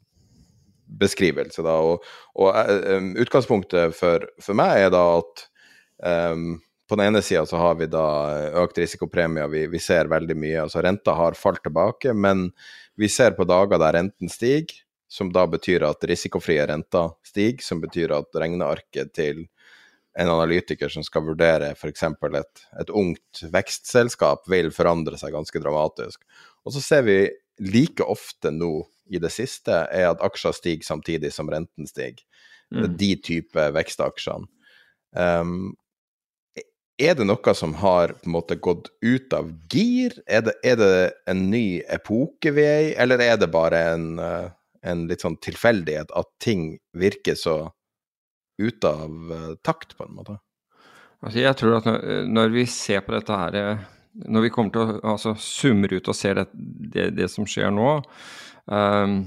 [1.00, 1.62] beskrivelse.
[1.62, 2.06] Og,
[2.40, 5.46] og um, utgangspunktet for, for, meg er da at
[6.04, 8.06] Um, på den ene sida så har vi da
[8.64, 10.64] økt risikopremier, vi, vi, ser veldig mye.
[10.66, 12.50] altså Renta har falt tilbake, men
[13.00, 14.76] vi ser på dager der renten stiger,
[15.10, 19.46] som da betyr at risikofrie renter stiger, som betyr at regnearket til
[20.20, 22.04] en analytiker som skal vurdere f.eks.
[22.06, 26.22] Et, et ungt vekstselskap, vil forandre seg ganske dramatisk.
[26.66, 27.18] Og så ser vi
[27.64, 28.76] like ofte nå
[29.14, 32.22] i det siste, er at aksjer stiger samtidig som renten stiger.
[32.74, 32.92] Mm.
[32.98, 34.50] De type vekstaksjene.
[35.14, 35.74] Um,
[37.02, 40.16] er det noe som har på en måte gått ut av gir?
[40.28, 40.92] Er det, er det
[41.30, 44.52] en ny epoke vi er i, eller er det bare en, eh,
[44.86, 47.58] en, litt sånn tilfeldighet at ting virker så
[48.62, 50.38] ute av eh, takt, på en måte?
[51.24, 51.90] Altså jeg tror at
[52.30, 53.84] når vi ser på dette her, eh,
[54.30, 57.74] når vi kommer til å altså, summer ut og ser det, det, det som skjer
[57.74, 57.98] nå,
[58.64, 59.18] Um,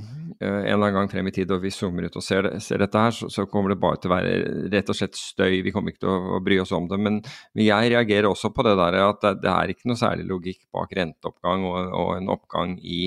[0.40, 2.80] en eller annen gang frem i tid og vi zoomer ut og ser, det, ser
[2.82, 4.34] dette her, så, så, kommer det bare til å være
[4.72, 5.62] rett og slett støy.
[5.64, 6.98] Vi kommer ikke til å, å bry oss om det.
[7.00, 7.18] Men,
[7.52, 10.62] men, jeg reagerer også på det der at det, det, er ikke noe særlig logikk
[10.76, 13.06] bak renteoppgang og, og en oppgang i,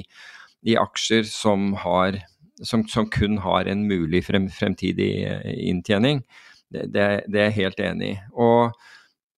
[0.70, 2.18] i aksjer som, har,
[2.62, 6.24] som, som, kun har en mulig frem, fremtidig eh, inntjening.
[6.70, 8.20] Det, det, det, er jeg helt enig i.
[8.38, 8.74] Og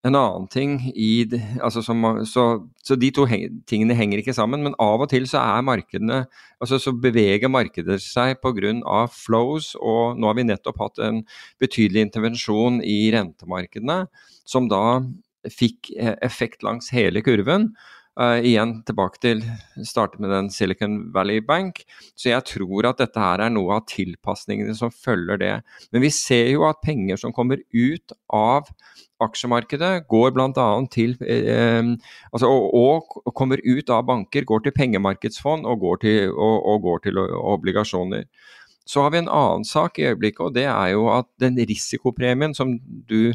[0.06, 1.26] en annen ting i
[1.60, 2.44] altså som, så,
[2.80, 3.26] så, de to
[3.68, 6.22] tingene henger ikke sammen, men av og til så er markedene
[6.60, 9.04] altså så beveger markeder seg pga.
[9.12, 11.22] flows, og nå har vi nettopp hatt en
[11.60, 14.06] betydelig intervensjon i rentemarkedene,
[14.48, 15.02] som da
[15.48, 17.70] fikk eh, effekt langs hele kurven.
[18.18, 19.38] Uh, igjen tilbake til
[19.87, 21.85] starte med den Silicon Valley Bank.
[22.18, 25.53] Så jeg tror at dette her er noe av tilpasningene som følger det.
[25.94, 28.66] Men vi ser jo at penger som kommer ut av
[29.25, 30.66] aksjemarkedet, går bl.a.
[30.92, 31.92] til eh,
[32.33, 36.83] altså, og, og, kommer ut av banker, går til pengemarkedsfond og går til, og, og
[36.88, 38.27] går til obligasjoner.
[38.88, 42.57] Så har vi en annen sak i øyeblikket, og det er jo at den risikopremien
[42.59, 42.75] som
[43.09, 43.31] du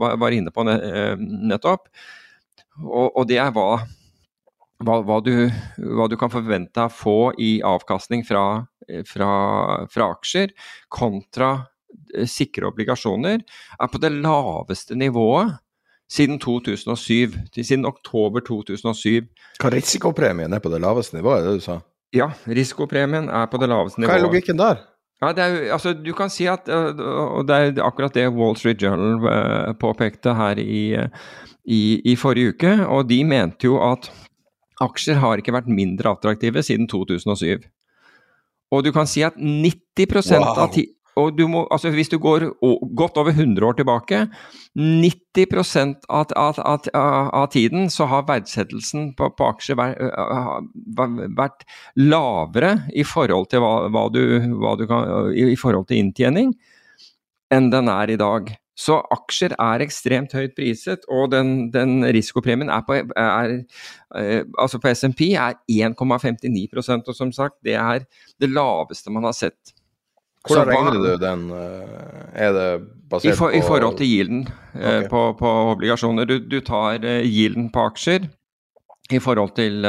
[0.00, 1.90] var inne på eh, nettopp,
[2.80, 3.84] og, og det er hva
[4.84, 5.32] hva, hva, du,
[5.80, 8.66] hva, du, kan forvente å få i avkastning fra,
[9.08, 9.30] fra,
[9.92, 10.52] fra aksjer,
[10.92, 11.52] kontra
[12.14, 13.44] eh, sikre obligasjoner,
[13.80, 15.56] er på det laveste nivået
[16.12, 17.38] siden 2007.
[17.56, 19.24] Siden oktober 2007.
[19.62, 21.80] Hva risikopremien er på det laveste nivået, er det du sa?
[22.14, 24.12] Ja, risikopremien er på det laveste nivået.
[24.12, 24.84] Hva er logikken der?
[25.24, 28.82] Ja, det er, altså, du kan si at Og det er akkurat det Wall Street
[28.82, 30.92] Journal eh, påpekte her i,
[31.64, 32.74] i, i forrige uke.
[32.84, 34.10] Og de mente jo at
[34.84, 37.64] Aksjer har ikke vært mindre attraktive siden 2007.
[38.74, 40.52] Og du kan si at 90 wow.
[40.66, 42.44] av ti og du må, altså Hvis du går
[42.96, 44.18] godt over 100 år tilbake,
[44.76, 51.64] 90% av, av, av, av tiden så har verdsettelsen på, på aksjer vært,
[51.96, 54.22] lavere i forhold til, hva, hva du,
[54.60, 56.52] hva du kan, i forhold til inntjening
[57.54, 58.52] enn den er i dag.
[58.76, 63.54] Så aksjer er ekstremt høyt priset, og den, den risikopremien er på, er,
[64.20, 68.04] eh, altså på SMP er 1,59% og som sagt, det er
[68.36, 69.72] det laveste man har sett.
[70.46, 71.46] Hvordan regner du den?
[71.56, 72.68] Eh, er det
[73.08, 75.08] basert I, for, på I forhold til yielden eh, okay.
[75.08, 76.28] på, på, obligasjoner.
[76.28, 78.28] Du, du, tar yielden på aksjer
[79.08, 79.86] i forhold til,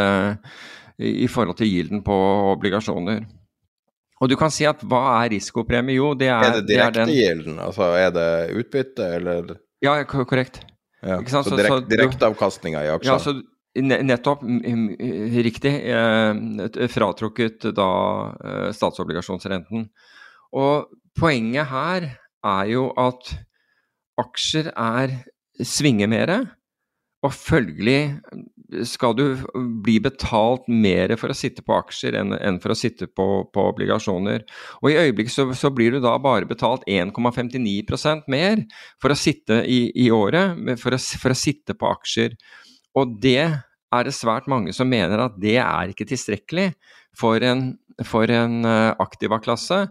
[0.98, 2.16] i forhold til yielden på
[2.54, 3.26] obligasjoner.
[4.18, 5.98] Og du kan si at hva er risikopremie?
[6.00, 7.60] Jo, det er Er det direktegilden?
[7.62, 9.54] Altså er det utbytte, eller?
[9.86, 10.64] Ja, korrekt.
[11.06, 13.14] Ja, så, så direkte direkteavkastninga i aksjer?
[13.14, 13.36] Ja, så,
[13.78, 14.42] Nettopp.
[15.46, 15.74] Riktig.
[16.90, 17.90] Fratrukket da
[18.74, 19.86] statsobligasjonsrenten.
[20.58, 22.08] Og poenget her
[22.48, 23.36] er jo at
[24.18, 25.14] aksjer er
[25.62, 26.34] svinger mer,
[27.26, 28.18] og følgelig
[28.84, 29.24] skal du
[29.84, 33.66] bli betalt mer for å sitte på aksjer enn, enn for å sitte på, på,
[33.72, 34.44] obligasjoner.
[34.82, 38.66] Og i øyeblikket så, så, blir du da bare betalt 1,59% mer
[39.02, 42.36] for å sitte i, i året, for å, for å, sitte på aksjer.
[43.00, 46.72] Og det er det svært mange som mener at det er ikke tilstrekkelig
[47.18, 47.70] for en,
[48.06, 49.86] for en uh, aktiva-klasse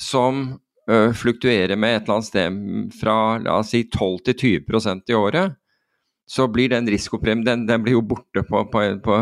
[0.00, 0.44] som
[0.90, 5.18] uh, fluktuerer med et eller annet sted fra la oss si 12 til 20% i
[5.18, 5.59] året
[6.30, 8.82] så blir den risikopremien den, den, blir jo borte på, på,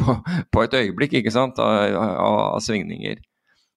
[0.00, 0.14] på,
[0.48, 3.20] på, et øyeblikk ikke sant, av, av, av svingninger.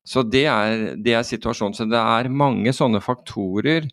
[0.07, 1.75] Så det er, det er, situasjonen.
[1.75, 3.89] Så det er mange sånne faktorer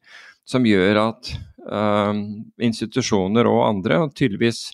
[0.47, 1.33] som gjør at
[1.67, 2.23] øh,
[2.63, 4.69] institusjoner og andre, og tydeligvis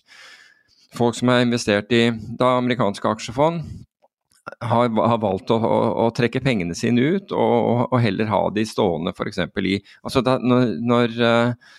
[0.97, 3.65] folk som har investert i da amerikanske aksjefond,
[4.63, 8.63] har, har valgt å, å, å, trekke pengene sine ut og, og heller ha de
[8.69, 9.41] stående f.eks.
[9.43, 11.73] i altså da, Når, når uh,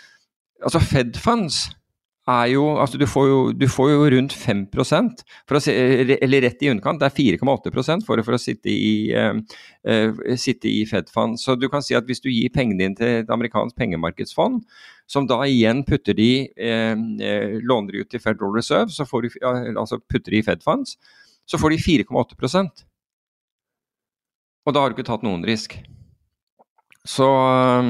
[0.65, 1.69] Altså Fed funds
[2.29, 6.43] er jo Altså du får jo, du får jo rundt 5 for å si, eller
[6.45, 7.01] rett i underkant.
[7.01, 9.39] Det er 4,8% for, for å sitte i, uh,
[9.89, 11.45] uh, sitte i Fed funds.
[11.45, 14.61] Så du kan si at hvis du gir pengene dine til et amerikansk pengemarkedsfond,
[15.09, 16.97] som da igjen putter de uh,
[17.65, 19.33] låner de ut til Federal Reserve, så får de,
[19.75, 20.99] altså putter de i Fed funds,
[21.49, 22.85] så får de 4,8%
[24.69, 25.79] Og da har du ikke tatt noen risk.
[27.09, 27.89] Så uh,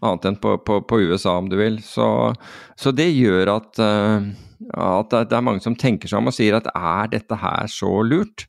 [0.00, 1.80] Annet enn på, på, på, USA, om du vil.
[1.84, 2.06] Så,
[2.78, 4.30] så det gjør at, uh,
[4.78, 7.90] at det er mange som tenker seg om og sier at er dette her så
[8.06, 8.46] lurt?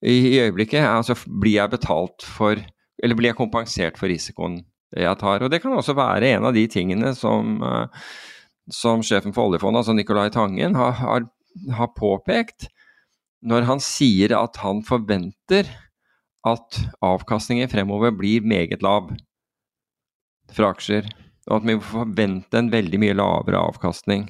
[0.00, 4.62] I, i øyeblikket altså, blir jeg betalt for Eller blir jeg kompensert for risikoen
[4.96, 5.44] jeg tar?
[5.44, 7.90] Og det kan også være en av de tingene som, uh,
[8.72, 11.28] som sjefen for oljefondet, altså Nicolai Tangen, har, har,
[11.76, 12.70] har påpekt
[13.40, 15.68] når han sier at han forventer
[16.48, 19.10] at avkastningen fremover blir meget lav
[20.54, 21.08] fra aksjer.
[21.50, 24.28] Og at vi forventer en veldig mye lavere avkastning.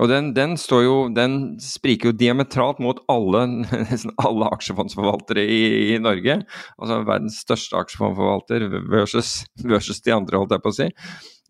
[0.00, 3.42] Og den, den, jo, den spriker jo diametralt mot alle,
[3.90, 5.60] nesten alle aksjefondsforvaltere i,
[5.92, 6.38] i, Norge.
[6.78, 10.88] Altså verdens største aksjefondsforvalter versus, versus, de andre, holdt jeg på å si.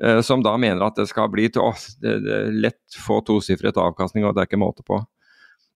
[0.03, 1.71] Eh, som da mener at det skal bli til å,
[2.03, 4.99] det, det, lett få tosifret avkastning, og det er ikke måte på.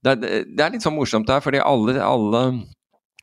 [0.02, 2.42] Det, det er litt sånn morsomt der, fordi alle, alle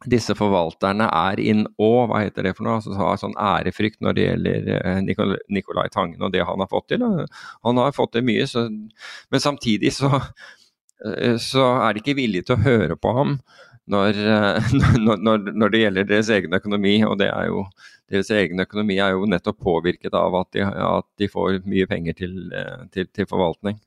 [0.10, 4.18] disse forvalterne er in awe, hva heter det for noe, altså har sånn ærefrykt når
[4.18, 7.06] det gjelder eh, Nicolai Tangen og det han har fått til.
[7.68, 10.12] Han har fått til mye, så, men samtidig så,
[11.06, 13.38] eh, så, er de ikke villige til å høre på ham
[13.92, 16.98] når, eh, når, når, det gjelder deres egen økonomi.
[17.08, 17.66] Og det er jo,
[18.12, 22.20] deres egen økonomi er jo nettopp påvirket av at de, at de får mye penger
[22.20, 22.38] til,
[22.92, 23.80] til, til forvaltning.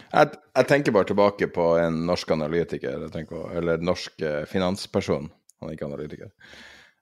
[0.00, 5.28] Jeg, jeg, tenker bare tilbake på en norsk analytiker, på, eller norsk finansperson
[5.60, 6.30] han er ikke analytiker,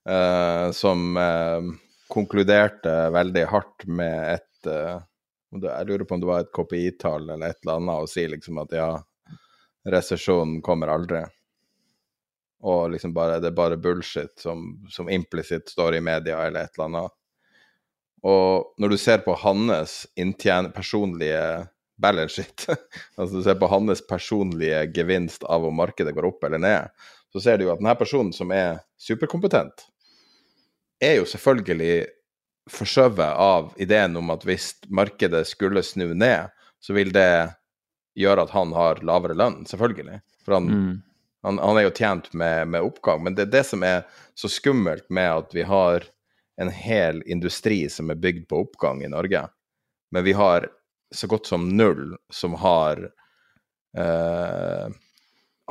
[0.09, 1.71] uh, som uh,
[2.11, 4.99] konkluderte veldig hardt med et uh,
[5.49, 8.59] Jeg lurer på om det var et KPI-tall eller et eller annet, og sier liksom
[8.61, 8.89] at ja,
[9.89, 11.23] resesjonen kommer aldri.
[12.69, 16.77] Og liksom bare, det er bare bullshit som, som implisitt står i media eller et
[16.77, 17.15] eller annet.
[18.29, 21.41] Og når du ser på hans inntjen personlige
[21.99, 22.67] balance shit,
[23.19, 27.41] altså du ser på hans personlige gevinst av om markedet går opp eller ned, så
[27.41, 29.87] ser du jo at denne personen som er superkompetent,
[31.01, 32.07] er jo selvfølgelig
[32.69, 37.55] forskjøvet av ideen om at hvis markedet skulle snu ned, så vil det
[38.19, 40.21] gjøre at han har lavere lønn, selvfølgelig.
[40.45, 40.95] For han, mm.
[41.47, 43.23] han, han er jo tjent med, med, oppgang.
[43.25, 44.03] Men det er det som er
[44.39, 46.07] så skummelt med at vi har
[46.59, 49.45] en hel industri som er bygd på oppgang i Norge.
[50.11, 50.67] Men vi har
[51.15, 53.05] så godt som null som har
[53.97, 54.89] eh,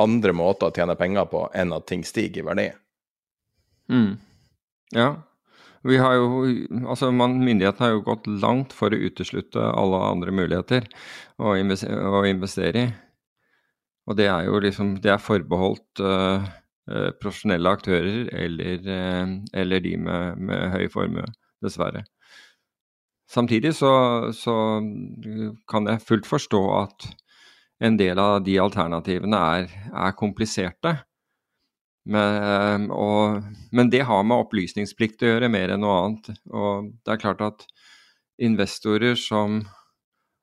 [0.02, 2.68] andre måter å tjene penger på enn at ting stiger i verdi.
[3.92, 4.12] Mm.
[4.96, 5.10] Ja.
[5.88, 6.44] Vi har jo,
[6.90, 10.88] altså Myndighetene har jo gått langt for å uteslutte alle andre muligheter
[11.40, 12.88] å investere, i.
[14.08, 16.44] Og det er jo liksom Det er forbeholdt uh,
[17.22, 21.28] profesjonelle aktører eller, uh, eller de med, med, høy formue,
[21.64, 22.06] dessverre.
[23.28, 23.92] Samtidig så,
[24.32, 24.56] så
[25.68, 27.10] kan jeg fullt forstå at
[27.84, 30.96] en del av de alternativene er, er kompliserte.
[32.08, 33.44] Men, og,
[33.76, 36.30] men, det har med opplysningsplikt å gjøre mer enn noe annet.
[36.48, 37.68] Og det er klart at
[38.38, 39.66] investorer som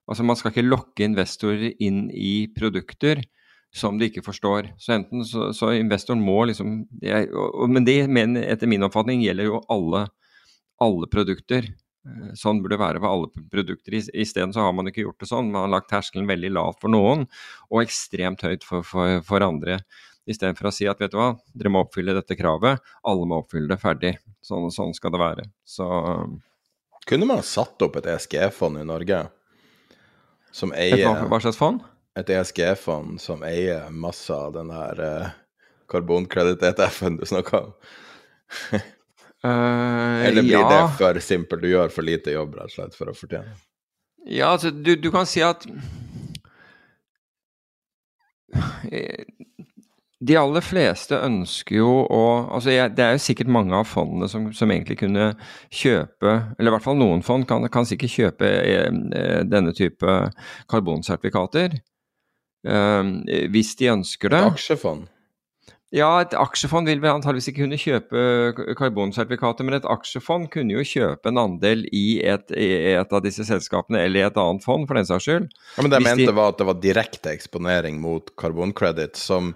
[0.04, 3.22] Altså man skal ikke lokke investorer inn i produkter
[3.72, 4.68] som de ikke forstår.
[4.76, 9.22] Så enten så, så investoren må liksom det, og, Men det men etter min oppfatning
[9.24, 10.02] gjelder jo alle,
[10.84, 11.70] alle produkter.
[12.04, 13.96] Eh, sånn burde det være for alle produkter.
[14.12, 15.52] Isteden så har man ikke gjort det sånn.
[15.52, 17.26] Man har lagt terskelen veldig lavt for noen,
[17.70, 19.80] og ekstremt høyt for, for, for andre.
[20.28, 23.68] Istedenfor å si at vet du hva, dere må oppfylle dette kravet, alle må oppfylle
[23.72, 24.14] det ferdig.
[24.44, 25.48] Sånn, sånn skal det være.
[25.68, 25.88] Så
[27.08, 29.26] Kunne man satt opp et ESG-fond i Norge
[30.54, 31.82] som eier Et hva, hva slags fond?
[32.16, 35.32] Et ESG-fond som eier masse av den her uh,
[35.92, 37.74] karbonkreditt-ETF-en du snakka om?
[39.44, 40.68] Uh, Eller blir ja.
[40.70, 41.62] det for simpelt?
[41.62, 43.52] Du gjør for lite jobb rett og slett for å fortjene?
[44.24, 45.66] Ja, altså, du, du kan si at
[50.24, 52.22] De aller fleste ønsker jo å
[52.54, 55.32] altså jeg, Det er jo sikkert mange av fondene som, som, egentlig kunne
[55.68, 60.14] kjøpe Eller i hvert fall noen fond kan, kan sikkert kjøpe eh, denne type
[60.70, 61.76] karbonsertifikater.
[62.64, 63.02] Eh,
[63.52, 64.40] hvis de ønsker det.
[64.40, 65.10] Et aksjefond?
[65.92, 70.82] Ja, et aksjefond vil vel antageligvis ikke kunne kjøpe karbonsertifikater, men et aksjefond kunne jo
[70.86, 74.88] kjøpe en andel i et, i et, av disse selskapene, eller i et annet fond,
[74.88, 75.46] for den saks skyld.
[75.76, 76.36] Ja, men Det jeg mente de...
[76.40, 79.20] var at det var direkte eksponering mot karbonkredit.
[79.20, 79.52] Som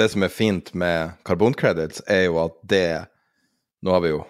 [0.00, 2.86] det som er fint med karbonkredits, er jo at det
[3.82, 4.20] Nå har vi jo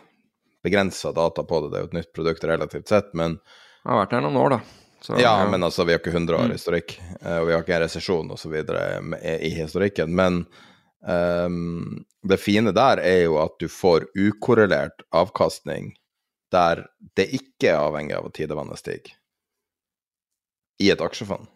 [0.64, 3.98] begrensa data på det, det er jo et nytt produkt relativt sett, men Det har
[4.00, 4.60] vært der noen år, da.
[5.02, 6.52] Så, ja, ja, men altså, vi har ikke 100 år Mm.
[6.56, 8.54] historikk, eh, og vi har ikke en resesjon osv.
[9.20, 10.14] i historikken.
[10.14, 10.46] Men
[11.02, 15.90] Um, det fine der er jo at du får ukorrelert avkastning
[16.54, 16.84] der
[17.18, 19.16] det ikke er avhengig av at tidevannet stiger,
[20.82, 21.48] i et aksjefond.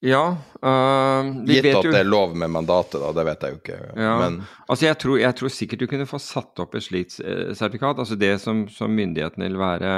[0.00, 0.22] Ja
[0.64, 3.58] vi Gitt vet at jo, det er lov med mandatet, da, det vet jeg jo
[3.60, 3.80] ikke.
[4.00, 7.18] ja, Men altså jeg tror, jeg tror sikkert du kunne få satt opp et slikt
[7.20, 8.00] eh, sertifikat.
[8.00, 9.92] altså Det som, som myndighetene vil være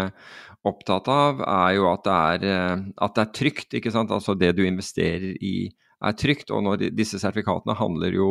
[0.67, 3.79] opptatt av, er jo at det er, eh, at det er trygt.
[3.79, 4.11] ikke sant?
[4.11, 5.71] Altså det du investerer i
[6.03, 6.51] er trygt.
[6.51, 8.31] Og når disse sertifikatene handler jo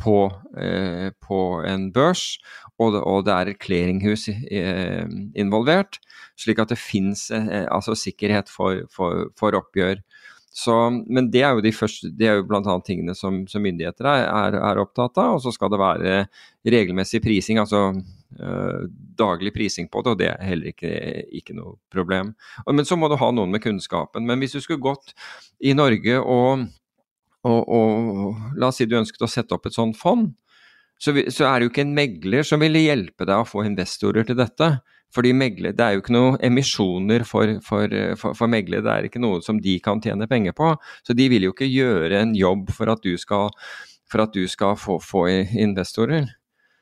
[0.00, 2.38] på, eh, på en børs,
[2.80, 5.04] og det, og det er et clearinghus eh,
[5.36, 6.00] involvert,
[6.40, 10.00] slik at det fins eh, altså sikkerhet for, for, for oppgjør.
[10.50, 10.74] Så,
[11.06, 12.72] men det er jo de første, det er jo bl.a.
[12.82, 15.36] tingene som, som myndigheter er, er, er, opptatt av.
[15.36, 16.16] Og så skal det være
[16.66, 20.90] regelmessig prising, altså øh, daglig prising på det, og det er heller ikke,
[21.38, 22.34] ikke noe problem.
[22.64, 24.26] Og, men så må du ha noen med kunnskapen.
[24.26, 25.14] Men hvis du skulle gått
[25.62, 26.66] i Norge og
[27.48, 30.30] og, og, la oss si du ønsket å sette opp et sånt fond,
[31.00, 33.64] så, vi, så, er det jo ikke en megler som ville hjelpe deg å få
[33.64, 34.74] investorer til dette.
[35.10, 39.08] Fordi megler, Det er jo ikke noen emisjoner for, for, for, for meglere, det er
[39.08, 40.68] ikke noe som de kan tjene penger på.
[41.02, 43.50] Så de vil jo ikke gjøre en jobb for at du skal,
[44.14, 45.24] at du skal få, få,
[45.58, 46.28] investorer.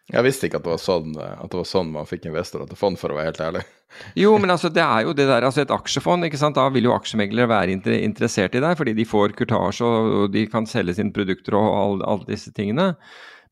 [0.08, 2.78] Jeg visste ikke at det var sånn, at det var sånn man fikk investorer til
[2.80, 3.64] fond, for å være helt ærlig.
[4.20, 6.58] Jo, men altså det er jo det der, altså et aksjefond, ikke sant?
[6.58, 10.68] da vil jo aksjemeglere være interessert i deg, fordi de får kurtasje og de kan
[10.68, 12.90] selge sine produkter og alle, all disse tingene.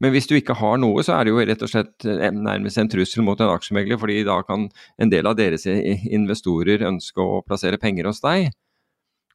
[0.05, 2.05] Men hvis du ikke har noe, så er det jo rett og slett
[2.37, 4.69] nærmest en trussel mot en aksjemegler, fordi da kan
[5.01, 8.51] en del av deres investorer ønske å plassere penger hos deg.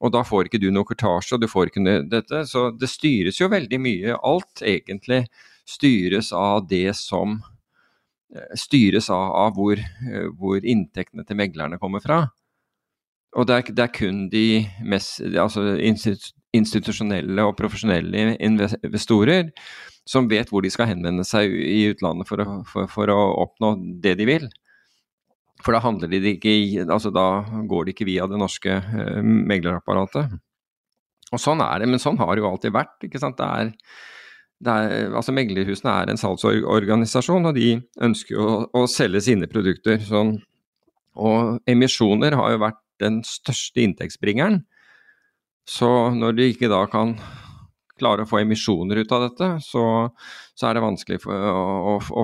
[0.01, 2.45] Og da får ikke du noe kurtasje, og du får ikke dette.
[2.49, 4.17] Så det styres jo veldig mye.
[4.21, 5.25] Alt egentlig
[5.69, 7.39] styres av det som
[8.55, 9.79] styres av, av hvor,
[10.39, 12.21] hvor, inntektene til meglerne kommer fra.
[13.35, 14.45] Og det er, det er kun de
[14.87, 19.51] mest altså institusjonelle og profesjonelle investorer
[20.07, 23.75] som vet hvor de skal henvende seg i utlandet for å, for, for å oppnå
[24.03, 24.47] det de vil.
[25.61, 26.53] For da, handler de ikke,
[26.87, 30.33] altså da går de ikke via det norske uh, meglerapparatet.
[31.31, 32.97] Og sånn er det, men sånn har det jo alltid vært.
[33.05, 33.37] ikke sant?
[33.39, 33.69] Det er,
[34.69, 40.01] er, altså Meglerhusene er en salgsorganisasjon, og de ønsker jo å, å selge sine produkter.
[40.05, 40.35] Sånn.
[41.21, 44.61] Og emisjoner har jo vært den største inntektsbringeren.
[45.67, 47.15] Så når de ikke da kan
[48.01, 49.83] klare å få emisjoner ut av dette, så,
[50.57, 52.23] så er det vanskelig for, å, å,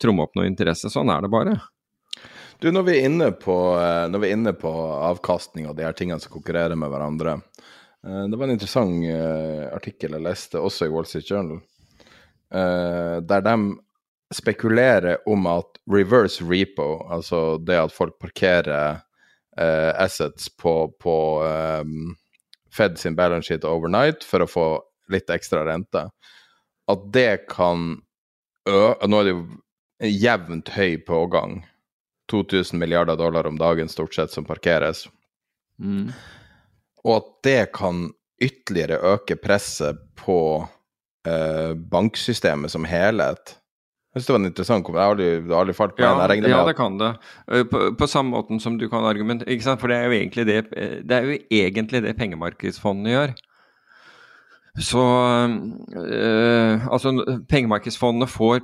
[0.00, 0.92] tromme opp noe interesse.
[0.92, 1.56] Sånn er det bare.
[2.60, 3.54] Du, når vi er inne på,
[4.14, 4.70] vi er inne på
[5.10, 7.38] avkastning og de her tingene som konkurrerer med hverandre.
[8.04, 9.06] Det var en interessant
[9.72, 11.62] artikkel jeg leste, også i Wall Street Journal,
[12.54, 13.54] der de
[14.34, 19.00] spekulerer om at reverse repo, altså det at folk parkerer
[19.58, 22.14] assets på, på um,
[22.74, 24.66] Fed sin balance sheet overnight for å få
[25.12, 26.08] litt ekstra rente,
[26.90, 27.92] at det kan
[28.68, 28.80] ø...
[29.06, 29.44] Nå er det jo
[30.24, 31.60] jevnt høy pågang.
[32.32, 35.04] 2000 milliarder dollar om dagen stort sett som parkeres.
[35.78, 36.10] Mm.
[37.04, 38.08] Og at det kan
[38.42, 40.38] ytterligere øke presset på
[41.26, 43.56] eh, banksystemet som helhet.
[44.14, 45.18] Jeg synes det var en interessant kommentar.
[45.18, 46.20] Jeg har aldri, falt på ja, en.
[46.22, 47.08] Jeg regner med ja, det kan det.
[47.70, 49.74] På, på samme måten som du kan argumentere?
[49.80, 50.60] For det er jo det,
[51.08, 53.34] det, er jo egentlig det pengemarkedsfondene gjør.
[54.78, 55.02] så
[55.96, 57.10] øh, altså
[57.48, 58.60] pengemarkedsfondene får,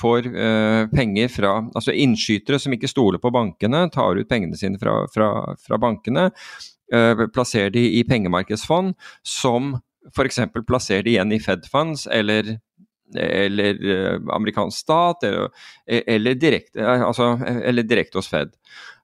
[0.00, 4.78] får øh, penger fra altså innskytere som ikke stoler på bankene, tar ut pengene sine
[4.82, 6.30] fra, fra, fra bankene,
[6.92, 9.76] øh, plasserer de i pengemarkedsfond som
[10.14, 10.40] f.eks.
[10.88, 12.56] det igjen i Fed funds eller,
[13.16, 13.80] eller
[14.34, 15.48] amerikansk stat, eller,
[15.86, 18.54] eller, direkte, altså, eller direkte hos Fed.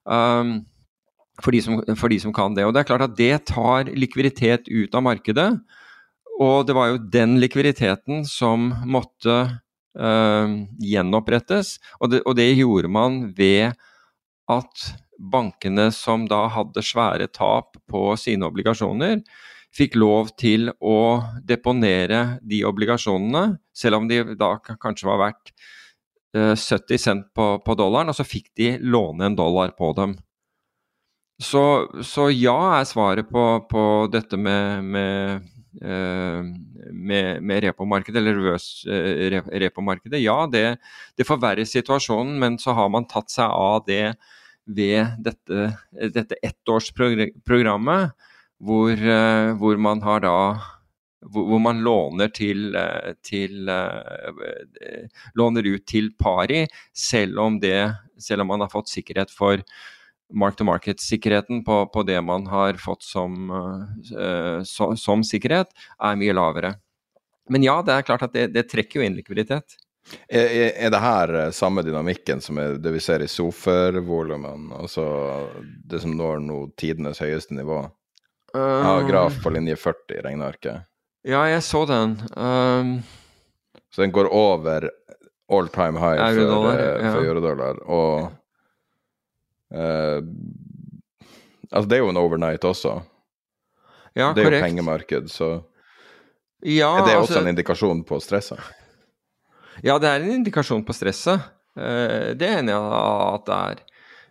[0.03, 0.61] Um,
[1.41, 2.65] for de, som, for de, som, kan det.
[2.65, 5.49] Og Det er klart at det tar likviditet ut av markedet.
[6.41, 9.37] Og det var jo den likviditeten som måtte
[9.97, 11.77] øh, gjenopprettes.
[11.99, 13.73] Og det, og det, gjorde man ved
[14.51, 14.85] at
[15.17, 19.21] bankene som da hadde svære tap på sine obligasjoner,
[19.73, 25.53] fikk lov til å deponere de obligasjonene, selv om de da kanskje var verdt
[26.37, 30.17] øh, 70 cent på, på dollaren, og så fikk de låne en dollar på dem.
[31.41, 31.63] Så,
[32.05, 35.49] så ja er svaret på, på dette med, med
[35.81, 36.43] Eh,
[36.93, 40.21] med, med repomarkedet, eller reverse eh, repomarkedet.
[40.21, 40.77] Ja, det,
[41.17, 44.13] det, forverrer situasjonen, men så har man tatt seg av det
[44.69, 45.71] ved dette,
[46.13, 48.13] dette ettårsprogrammet,
[48.61, 50.37] hvor, eh, hvor man har da
[51.23, 52.75] hvor, man låner, til,
[53.23, 53.69] til,
[55.39, 59.63] låner ut til pari, selv om, det, selv om man har fått sikkerhet for
[60.33, 66.73] mark-to-market-sikkerheten på, på, det man har fått som, uh, so, som, sikkerhet, er mye lavere.
[67.49, 69.77] Men ja, det er klart at det, det trekker jo inn likviditet.
[70.27, 74.71] Er, er, det her eh, samme dynamikken som er det vi ser i sofer-volumen?
[74.75, 75.05] Altså
[75.87, 77.85] det som når nå tidenes høyeste nivå?
[78.53, 80.85] Uh, ja, graf på linje 40 i regnearket.
[81.23, 82.17] Ja, jeg så den.
[82.37, 82.95] Um,
[83.93, 84.89] så den går over
[85.51, 87.11] all time high for, ja.
[87.13, 87.83] for eurodollar.
[87.87, 88.31] Og
[89.73, 90.21] Uh,
[91.71, 92.99] altså, det er jo en overnight også.
[94.13, 94.59] Ja, det er korrekt.
[94.59, 95.47] jo pengemarked, så
[96.61, 98.61] ja, Er det også altså, en indikasjon på stresset?
[99.83, 101.41] Ja, det er en indikasjon på stresset.
[101.73, 103.81] Uh, det er enig at det er.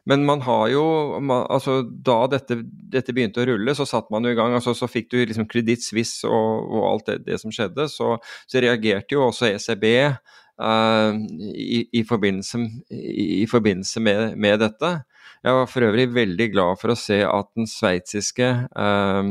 [0.08, 0.84] Men man har jo
[1.22, 4.54] man, altså Da dette, dette, begynte å rulle, så satte man jo i gang.
[4.56, 7.88] altså Så fikk du liksom Kreditt Suisse og, og, alt det, det, som skjedde.
[7.92, 8.16] Så,
[8.50, 10.18] så reagerte jo også ECB uh,
[10.66, 11.22] eh,
[11.54, 14.94] i, i, forbindelse, i, i forbindelse med, med, dette.
[15.42, 19.30] Jeg var for øvrig veldig glad for å se at den sveitsiske eh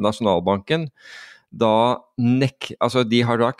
[0.00, 0.88] nasjonalbanken
[1.56, 2.72] da nek...
[2.80, 3.52] Altså, de har da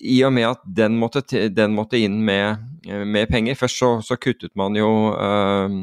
[0.00, 4.18] I og med at den måtte, den måtte inn med, med, penger Først så, så
[4.20, 5.78] kuttet man jo eh,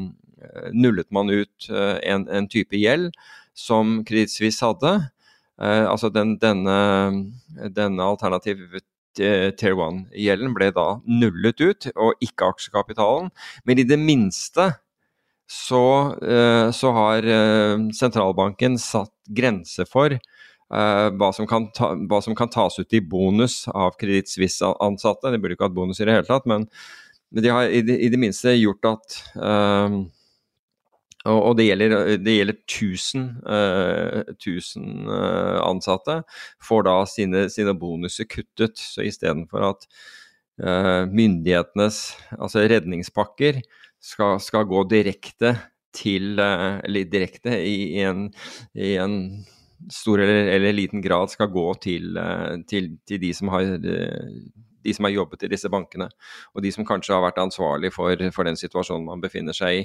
[0.72, 3.12] Nullet man ut eh, en, en, type gjeld
[3.56, 4.90] som Credit hadde.
[5.56, 6.74] Uh, altså den, denne,
[7.72, 8.82] denne alternative
[9.16, 13.30] Eh, Tier 1-gjelden ble da nullet ut, og ikke aksjekapitalen.
[13.64, 14.70] Men i det minste
[15.46, 20.16] så, uh, så har uh, sentralbanken satt grense for
[20.66, 25.30] hva som, ta, hva, som kan tas ut i bonus av Kreditt Suisse-ansatte.
[25.30, 26.66] De burde ikke hatt bonus i det hele tatt, men
[27.30, 29.18] de har i det, i det minste gjort at
[31.26, 36.20] og, og det, gjelder, det gjelder 1000, uh, 1000 uh, ansatte,
[36.62, 38.78] får da sine, sine bonuser kuttet.
[38.78, 39.88] Så istedenfor at
[40.62, 42.00] uh, myndighetenes
[42.38, 43.60] altså redningspakker
[44.02, 45.56] skal, skal, gå direkte
[45.96, 48.28] til uh, Eller direkte i, i, en,
[48.76, 49.18] i en,
[49.92, 53.66] stor eller, eller, liten grad skal gå til, uh, til, til de som har
[54.86, 56.08] de som har jobbet i disse bankene,
[56.54, 59.82] og de som kanskje har vært ansvarlig for, for den situasjonen man befinner seg i.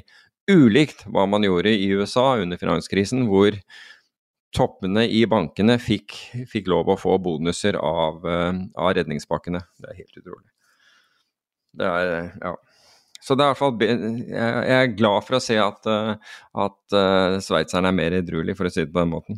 [0.52, 3.58] Ulikt hva man gjorde i USA under finanskrisen, hvor
[4.56, 6.18] toppene i bankene fikk,
[6.52, 9.64] fikk lov å få bonuser av, uh, av, redningspakkene.
[9.80, 10.50] Det er helt utrolig.
[11.82, 12.58] Det er, ja.
[13.22, 13.84] Så det er i hvert fall,
[14.34, 15.86] jeg er glad for å se at,
[16.58, 16.96] at
[17.46, 19.38] sveitserne er mer edruelige, for å si det på den måten.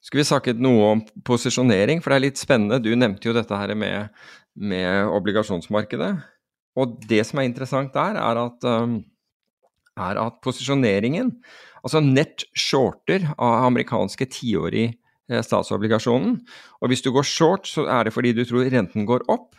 [0.00, 2.80] Skulle vi snakket noe om posisjonering, for det er litt spennende.
[2.80, 4.08] Du nevnte jo dette her med,
[4.56, 6.12] med obligasjonsmarkedet.
[6.80, 8.64] Og det som er interessant der, er at,
[10.00, 11.34] er at posisjoneringen,
[11.84, 16.38] altså nett shorter av amerikanske tiårig eh, statsobligasjonen.
[16.80, 19.58] Og hvis du går short, så er det fordi du tror renten går opp.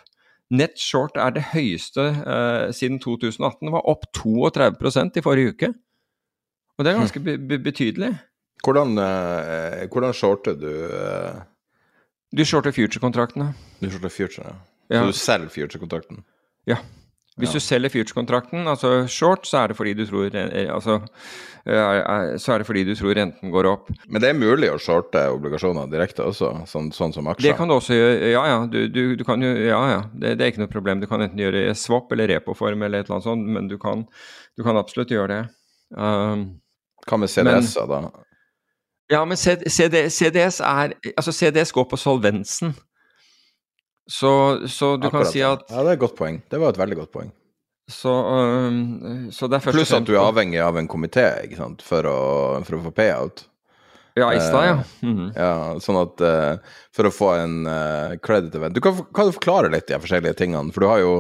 [0.52, 3.62] Nett short er det høyeste eh, siden 2018.
[3.68, 5.74] Det var opp 32% i forrige uke.
[6.78, 8.16] Og det er ganske be betydelig.
[8.66, 11.42] Hvordan, eh, hvordan shorter du eh?
[12.32, 13.54] Du shorter future-kontraktene.
[13.82, 14.56] Du shorter future, ja.
[14.88, 15.02] ja.
[15.02, 16.22] Så du selger future-kontrakten?
[16.70, 16.78] Ja.
[17.40, 17.60] Hvis ja.
[17.60, 20.98] du selger future-kontrakten, altså short, så er det fordi du tror eh, altså,
[21.66, 23.92] eh, så er det fordi du tror renten går opp.
[24.08, 27.50] Men det er mulig å shorte obligasjoner direkte også, sånn, sånn som aksjer?
[27.50, 28.58] Det kan du også gjøre, ja ja.
[28.72, 30.02] Du, du, du kan jo, ja ja.
[30.12, 31.04] Det, det, er ikke noe problem.
[31.04, 34.04] Du kan enten gjøre swap eller repo-form eller et eller annet sånt, men du kan,
[34.60, 35.44] du kan absolutt gjøre det.
[35.96, 36.46] Um,
[37.08, 38.04] Hva med CDS-er, da?
[39.12, 42.74] Ja, men CD, CDS er Altså, CDS går på solvensen.
[44.08, 44.32] Så,
[44.68, 46.42] så du Akkurat, kan si at Ja, det er et godt poeng.
[46.50, 47.32] Det var et veldig godt poeng.
[47.92, 51.28] Så, um, så det er først og Pluss at du er avhengig av en komité?
[51.84, 52.08] For,
[52.64, 53.46] for å få payout.
[54.16, 54.84] Ja, i stad, ja.
[55.02, 55.32] Mm -hmm.
[55.36, 56.58] Ja, sånn at uh,
[56.92, 60.34] For å få en uh, credit event Du kan, kan du forklare litt de forskjellige
[60.34, 60.74] tingene?
[60.74, 61.14] For du har jo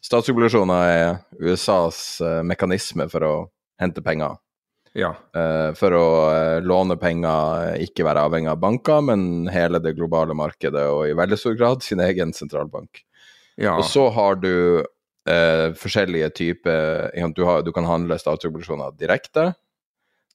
[0.00, 3.34] Statsobligasjoner er USAs uh, mekanisme for å
[3.80, 4.38] hente penger.
[4.98, 5.10] Ja.
[5.36, 9.94] Eh, for å eh, låne penger, eh, ikke være avhengig av banker, men hele det
[9.98, 13.04] globale markedet, og i veldig stor grad sin egen sentralbank.
[13.56, 13.76] ja.
[13.76, 19.52] Og så har du eh, forskjellige typer du, har, du kan handle statsobligasjoner direkte.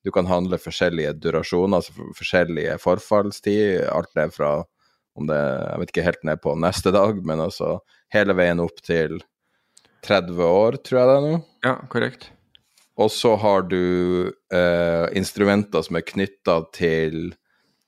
[0.06, 3.88] Du kan handle forskjellige durasjoner, altså forskjellige forfallstid.
[3.90, 4.60] Alt ned fra
[5.16, 7.80] om det Jeg vet ikke helt ned på neste dag, men altså
[8.14, 9.22] hele veien opp til
[10.06, 11.36] 30 år, tror jeg det er nå.
[11.66, 12.30] ja, korrekt.
[12.96, 17.34] Og så har du eh, instrumenter som er knytta til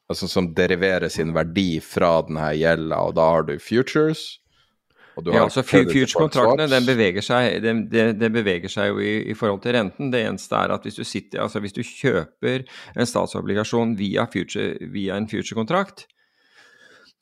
[0.07, 4.37] Altså som deriverer sin verdi fra denne gjelda, og da har du futures.
[5.17, 9.01] Og du Ja, altså credit Future-kontraktene den beveger seg, den, den, den beveger seg jo
[9.03, 10.11] i, i forhold til renten.
[10.13, 12.63] Det eneste er at hvis du, sitter, altså hvis du kjøper
[12.95, 16.05] en statsobligasjon via, future, via en future-kontrakt,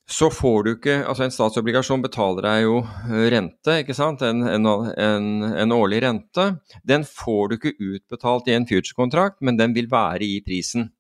[0.05, 2.75] så får du ikke Altså en statsobligasjon betaler deg jo
[3.09, 4.67] eh, rente, ikke sant, en, en,
[5.01, 5.29] en,
[5.63, 6.51] en årlig rente.
[6.85, 10.91] Den får du ikke utbetalt i en future-kontrakt, men den vil være i prisen.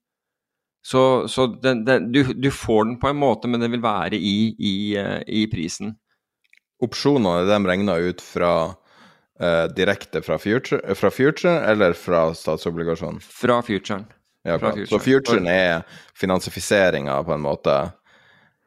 [0.85, 4.17] Så, så den, den, du, du får den på en måte, men den vil være
[4.17, 5.95] i, i, eh, i prisen.
[6.85, 8.51] Opsjonene de regner ut fra
[9.39, 13.17] eh, direkte fra future, fra future eller fra statsobligasjon?
[13.21, 14.05] Fra futuren.
[14.45, 14.89] Ja, Fra future.
[14.89, 15.21] Så future.
[15.21, 17.79] futuren er finansifiseringa på en måte,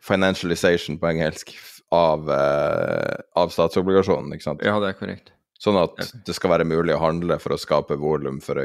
[0.05, 1.55] financialization på engelsk,
[1.95, 4.65] av, eh, av statsobligasjonen, ikke sant?
[4.65, 5.33] Ja, det er korrekt.
[5.59, 5.97] Sånn at
[6.27, 8.61] det skal være mulig å handle for å skape volum, for,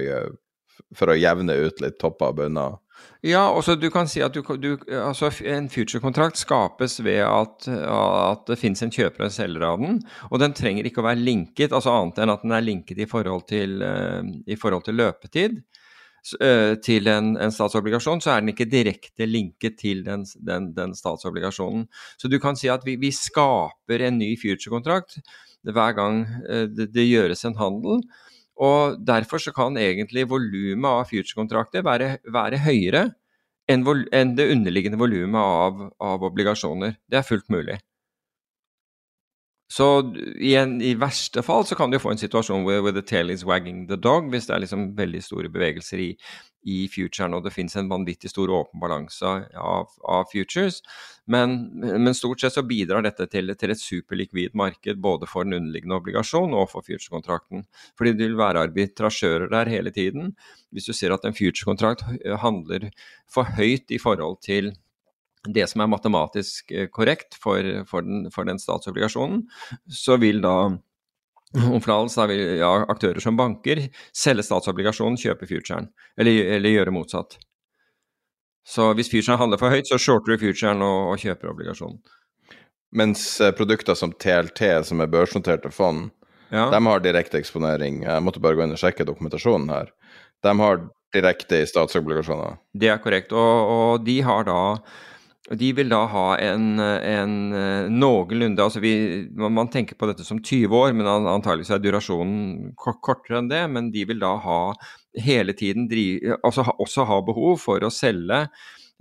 [0.93, 2.77] for å jevne ut litt topper og bunner.
[3.23, 8.43] Ja, også du kan si at du, du, altså en future-kontrakt skapes ved at, at
[8.49, 11.23] det finnes en kjøper og en selger av den, og den trenger ikke å være
[11.23, 14.19] linket, altså annet enn at den er linket i forhold til, eh,
[14.51, 15.61] i forhold til løpetid.
[16.39, 20.93] Eh, Til en, en statsobligasjon, så er den ikke direkte linket til den, den, den
[20.95, 21.87] statsobligasjonen.
[22.17, 25.19] Så du kan si at vi, vi skaper en ny future-kontrakt
[25.67, 28.05] hver gang eh, det, det gjøres en handel.
[28.63, 33.07] Og derfor så kan egentlig volumet av future-kontrakter være, være høyere
[33.67, 37.01] enn, vol enn det underliggende volumet av, av obligasjoner.
[37.09, 37.81] Det er fullt mulig.
[39.73, 39.85] Så
[40.37, 43.31] i, en, i verste fall så kan du få en situasjon where, where the tail
[43.33, 46.09] is wagging the dog, hvis det er liksom veldig store bevegelser i,
[46.69, 50.77] i futuren og det finnes en vanvittig stor åpen balanse av, av futures.
[51.25, 55.57] Men, men stort sett så bidrar dette til, til et superlikvid marked både for den
[55.57, 57.65] underliggende obligasjon og for future-kontrakten.
[57.97, 60.35] Fordi det vil være arbitrasjører der hele tiden.
[60.69, 62.05] Hvis du ser at en future-kontrakt
[62.45, 62.91] handler
[63.31, 64.75] for høyt i forhold til
[65.47, 69.43] det som er matematisk eh, korrekt for, for, den, for den statsobligasjonen,
[69.91, 70.55] så vil da
[71.53, 73.83] omfladels da vil ja, aktører som banker
[74.15, 77.37] selge statsobligasjonen, kjøpe futuren, eller, eller gjøre motsatt.
[78.63, 81.99] Så hvis futuren handler for høyt, så shorter du futuren og, og kjøper obligasjonen.
[82.95, 86.11] Mens eh, produkter som TLT, som er børsnoterte fond,
[86.53, 86.67] Ja.
[86.69, 88.03] de har direkte eksponering.
[88.05, 89.87] Jeg måtte bare gå inn og sjekke dokumentasjonen her.
[90.45, 90.83] De har
[91.13, 92.59] direkte i statsobligasjoner.
[92.77, 93.33] Det er korrekt.
[93.33, 94.59] Og, og de har da
[95.51, 98.93] de vil da ha en, en eh, noenlunde altså vi,
[99.35, 103.65] man, tenker på dette som 20 år, men an, antageligvis er durasjonen kortere enn det.
[103.73, 104.61] Men de vil da ha
[105.19, 108.39] hele tiden drive, altså også ha behov for å selge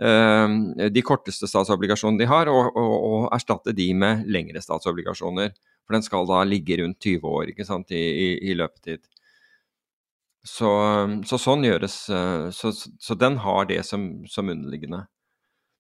[0.03, 0.59] eh,
[0.91, 5.55] de korteste statsobligasjonene de har, og, og, og erstatte de med lengre statsobligasjoner.
[5.87, 9.07] For den skal da ligge rundt 20 år ikke sant, i, i, i løpetid.
[10.43, 10.75] Så,
[11.23, 12.03] så sånn gjøres.
[12.11, 15.05] eh, Så, så den har det som, som underliggende.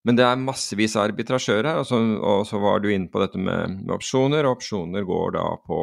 [0.07, 3.23] Men det er massevis av arbitrasjører her, og så, og så var du inne på
[3.23, 4.47] dette med, med opsjoner.
[4.49, 5.81] og Opsjoner går da på,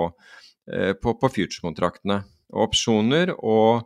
[0.73, 2.21] eh, på, på future-kontraktene.
[2.59, 3.85] Opsjoner og,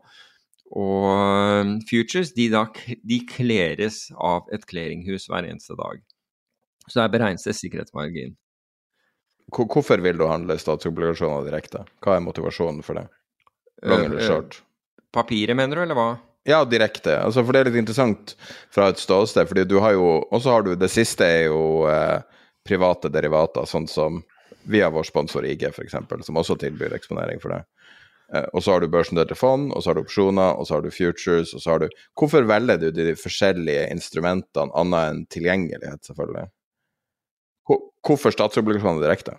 [0.74, 2.66] og um, futures de, da,
[3.04, 6.02] de kleres av et clearinghus hver eneste dag.
[6.88, 8.34] Så det er beregnet sikkerhetsmargin.
[9.54, 11.84] Hvorfor vil du handle statsobligasjoner direkte?
[12.02, 13.06] Hva er motivasjonen for det?
[13.86, 14.64] Long eller Eh, short?
[15.14, 16.10] Papiret, mener du, eller hva?
[16.44, 17.16] Ja, direkte.
[17.24, 18.34] Altså, for det er litt interessant
[18.74, 21.88] fra et ståsted, fordi du har jo Og så har du Det siste er jo
[21.88, 22.20] eh,
[22.68, 24.24] private derivater, sånn som
[24.68, 27.64] via vår sponsor IG, f.eks., som også tilbyr eksponering for det.
[28.34, 30.84] Eh, og så har du børsnoterte fond, og så har du opsjoner, og så har
[30.84, 31.88] du futures, og så har du
[32.20, 36.48] Hvorfor velger du de forskjellige instrumentene annet enn tilgjengelighet, selvfølgelig?
[38.04, 39.38] Hvorfor statsobligasjoner direkte?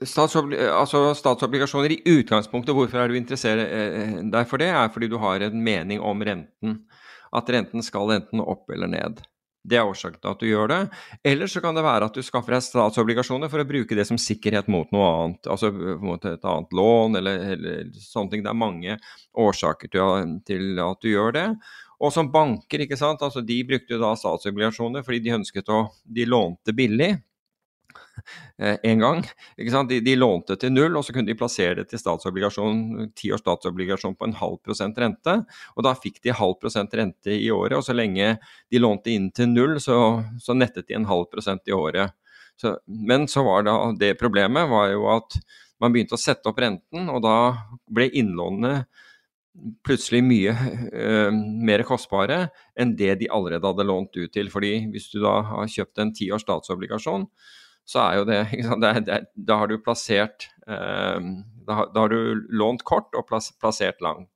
[0.00, 4.70] Statsobli altså statsobligasjoner i utgangspunktet, hvorfor er du interessert eh, deg for det?
[4.72, 6.80] Er fordi du har en mening om renten.
[7.30, 9.20] at renten skal enten opp eller ned.
[9.62, 10.78] Det er årsaken til at du gjør det.
[11.30, 14.18] Eller så kan det være at du skaffer deg statsobligasjoner for å bruke det som
[14.20, 15.50] sikkerhet mot noe annet.
[15.52, 18.44] Altså mot et annet lån eller, eller sånne ting.
[18.46, 18.96] Det er mange
[19.36, 21.46] årsaker til, at du gjør det.
[22.00, 23.20] Og som banker, ikke sant.
[23.22, 27.12] Altså de brukte da statsobligasjoner fordi de ønsket å De lånte billig.
[28.60, 29.22] Eh, en gang.
[29.88, 34.18] De, de, lånte til null, og så kunne de plassere det til statsobligasjon, tiårs statsobligasjon
[34.20, 35.38] på en halv prosent rente.
[35.72, 38.34] Og da fikk de halv prosent rente i året, og så lenge
[38.68, 39.96] de lånte inn til null, så,
[40.44, 42.12] så nettet de en halv prosent i året.
[42.60, 45.40] Så, men så var da det problemet var jo at
[45.80, 47.36] man begynte å sette opp renten, og da
[47.88, 48.82] ble innlånene
[49.84, 52.44] plutselig mye uh, mer kostbare
[52.78, 54.50] enn det de allerede hadde lånt ut til.
[54.52, 57.26] Fordi hvis du da har kjøpt en tiårs statsobligasjon,
[57.90, 58.40] så er jo det,
[58.82, 61.18] det, det Da har du plassert eh,
[61.66, 64.30] da, da, har du lånt kort og plass, plassert langt.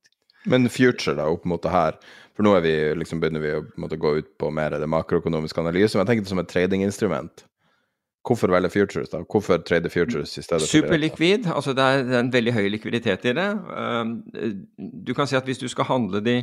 [0.45, 1.97] Men future, da, opp mot det her.
[2.35, 5.95] For nå vi, liksom, begynner vi å måtte, gå ut på mer det makroøkonomiske analyse.
[5.95, 7.45] Men jeg tenker det som et tradinginstrument.
[8.25, 9.21] Hvorfor velge futures, da?
[9.29, 10.67] Hvorfor trade futures i stedet?
[10.69, 11.49] Superlikvid.
[11.51, 13.49] Altså det er, er en veldig høy likviditet i det.
[13.69, 14.17] Um,
[15.05, 16.39] du kan si at hvis du skal handle de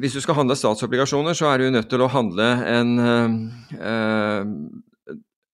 [0.00, 4.48] hvis du skal handle statsobligasjoner, så er du nødt til å handle en uh,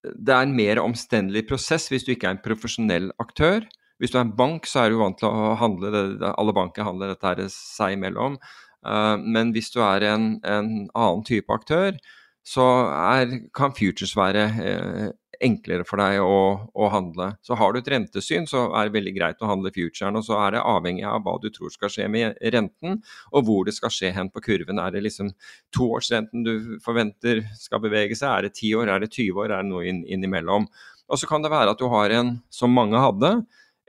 [0.02, 3.66] det er en mer omstendelig prosess hvis du ikke er en profesjonell aktør.
[4.02, 6.86] Hvis du er en bank, så er du vant til å handle det, alle banker
[6.86, 8.38] handler dette her seg imellom.
[8.82, 11.94] Uh, men hvis du er en, en annen type aktør,
[12.42, 15.08] så er, kan futures være uh,
[15.42, 16.36] enklere for deg å,
[16.70, 17.32] å, handle.
[17.44, 20.18] Så har du et rentesyn, så er det veldig greit å handle futuren.
[20.18, 23.00] Og så er det avhengig av hva du tror skal skje med renten,
[23.32, 24.80] og hvor det skal skje hen på kurven.
[24.82, 25.32] Er det liksom
[25.74, 29.66] toårsrenten du forventer skal bevege seg, er det ti år, er det 20 år, er
[29.66, 30.68] det noe inn, innimellom.
[31.12, 33.34] Og så kan det være at du har en, som mange hadde,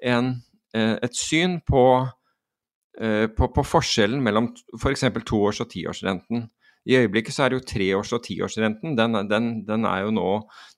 [0.04, 0.34] en,
[0.76, 1.86] eh, et syn på,
[3.00, 5.08] eh, på, på forskjellen mellom f.eks.
[5.08, 6.50] For toårs- og tiårsrenten.
[6.84, 8.98] I øyeblikket så er det jo treårs- og tiårsrenten.
[9.00, 10.30] Den, den, den, er jo nå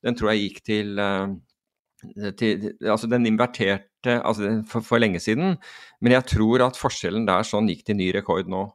[0.06, 5.58] Den tror jeg gikk til, eh, til Altså den inverterte altså for, for, lenge siden.
[6.01, 8.68] Men jeg tror at forskjellen der sånn gikk til ny rekord nå.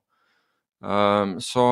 [0.80, 1.62] Um, så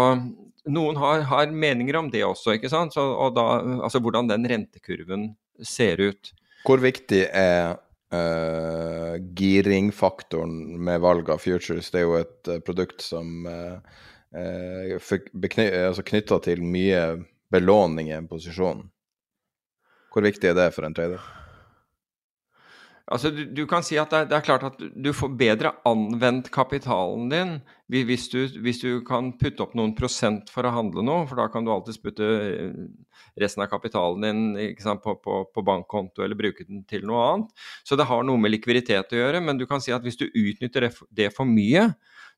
[0.69, 2.95] noen har, har, meninger om det også, ikke sant.
[2.95, 3.47] Så, og da,
[3.83, 5.33] altså hvordan den rentekurven
[5.65, 6.31] ser ut.
[6.67, 7.79] Hvor viktig er
[8.15, 11.91] uh, giringfaktoren med valg av futures?
[11.91, 13.81] Det er jo et produkt som uh,
[14.37, 17.03] altså knytta til mye
[17.53, 18.85] belåning i en posisjon.
[20.13, 21.23] Hvor viktig er det for en trader?
[23.09, 25.71] Altså, du, du kan si at det er, det er, klart at du får bedre
[25.89, 27.55] anvendt kapitalen din
[27.89, 31.47] hvis du, hvis du, kan putte opp noen prosent for å handle noe, for da
[31.49, 32.75] kan du alltids putte eh,
[33.41, 37.65] resten av kapitalen din sant, på, på, på, bankkonto eller bruke den til noe annet.
[37.81, 40.27] Så det har noe med likviditet å gjøre, men du kan si at hvis du
[40.29, 41.89] utnytter det for mye,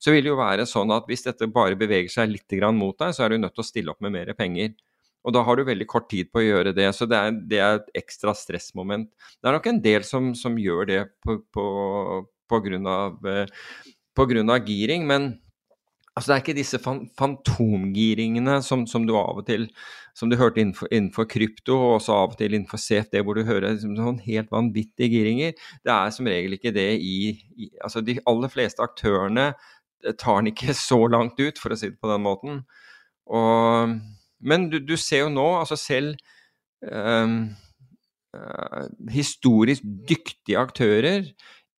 [0.01, 3.13] så vil det jo være sånn at hvis dette bare beveger seg litt mot deg,
[3.13, 4.73] så er du nødt til å stille opp med mer penger.
[5.21, 7.61] Og da har du veldig kort tid på å gjøre det, så det er, det
[7.61, 9.11] er et ekstra stressmoment.
[9.37, 11.65] Det er nok en del som, som gjør det på, på,
[12.25, 15.27] eh, grunn av, giring, men
[16.15, 19.69] altså, det er ikke disse fan, fantomgiringene som, som, du av og til
[20.17, 23.45] som du hørte innenfor, innenfor, krypto, og også av og til innenfor CFD, hvor du
[23.45, 25.53] hører liksom, sånn helt vanvittige giringer.
[25.85, 29.51] Det er som regel ikke det i, i altså De aller fleste aktørene
[30.19, 32.63] tar den ikke så langt ut, for å si det på den måten.
[33.31, 33.97] Og,
[34.41, 36.19] men du, du, ser jo nå, altså selv
[36.83, 37.53] um,
[38.35, 41.31] uh, historisk dyktige aktører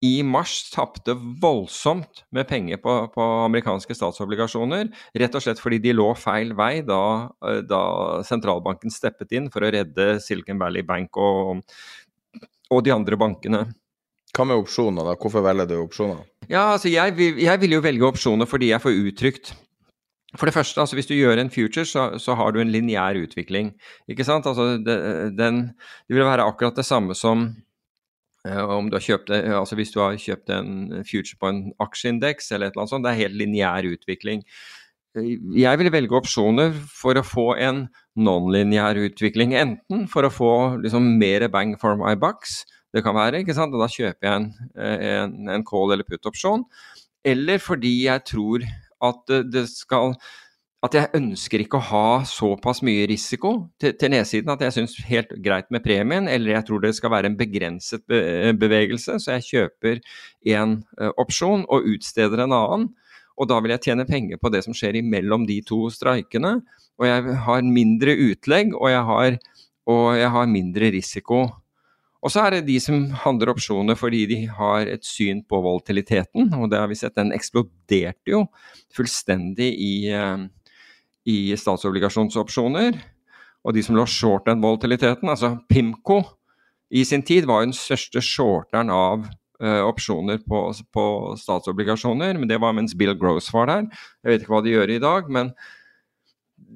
[0.02, 4.90] i mars tapte voldsomt med penger på, på, amerikanske statsobligasjoner.
[5.22, 7.02] Rett og slett fordi de lå feil vei da,
[7.46, 7.82] eh, da
[8.26, 11.62] sentralbanken steppet inn for å redde Silicon Valley Bank og,
[12.74, 13.62] og de andre bankene.
[14.32, 15.16] Hva med opsjoner, da?
[15.20, 16.22] Hvorfor velger du opsjoner?
[16.48, 19.52] Ja, altså jeg vil, jeg vil, jo velge opsjoner fordi jeg får uttrykt
[20.38, 23.18] For det første, altså hvis du gjør en future, så, så har du en lineær
[23.20, 23.74] utvikling.
[24.08, 24.46] Ikke sant?
[24.48, 24.96] Altså det,
[25.36, 25.66] den,
[26.08, 27.50] det vil være akkurat det samme som
[28.48, 32.48] uh, om du har kjøpt altså hvis du har kjøpt en future på en aksjeindeks
[32.50, 33.04] eller et eller annet sånt.
[33.04, 34.46] Det er helt lineær utvikling.
[35.12, 37.84] Jeg vil velge opsjoner for å få en
[38.16, 39.52] non-lineær utvikling.
[39.52, 42.62] Enten for å få liksom, mer bang for my bucks,
[42.92, 43.42] det kan være.
[43.42, 43.74] ikke sant?
[43.74, 46.64] Og da kjøper jeg en, en, en call- eller put-opsjon.
[47.24, 48.64] Eller fordi jeg tror
[49.02, 50.16] at det skal
[50.82, 54.96] at jeg ønsker ikke å ha såpass mye risiko til, til nedsiden at jeg syns
[55.06, 58.02] helt greit med premien, eller jeg tror det skal være en begrenset
[58.58, 60.00] bevegelse, så jeg kjøper
[60.56, 62.88] en uh, opsjon og utsteder en annen.
[63.38, 66.56] Og da vil jeg tjene penger på det som skjer imellom de to streikene.
[67.00, 69.38] Og jeg har mindre utlegg, og jeg har,
[69.88, 71.44] og jeg har mindre risiko.
[72.22, 76.52] Og så er det de som handler opsjoner fordi de har et syn på volatiliteten,
[76.54, 77.16] og det har vi sett.
[77.18, 78.44] Den eksploderte jo
[78.94, 80.44] fullstendig i, eh,
[81.26, 83.00] i statsobligasjonsopsjoner.
[83.62, 86.22] Og de som lå short den volatiliteten, altså Pimco
[86.92, 91.04] i sin tid var jo den største shorteren av uh, opsjoner på, på,
[91.40, 93.86] statsobligasjoner, men det var mens Bill Gross var der.
[94.20, 95.54] Jeg vet ikke hva de gjør i dag, men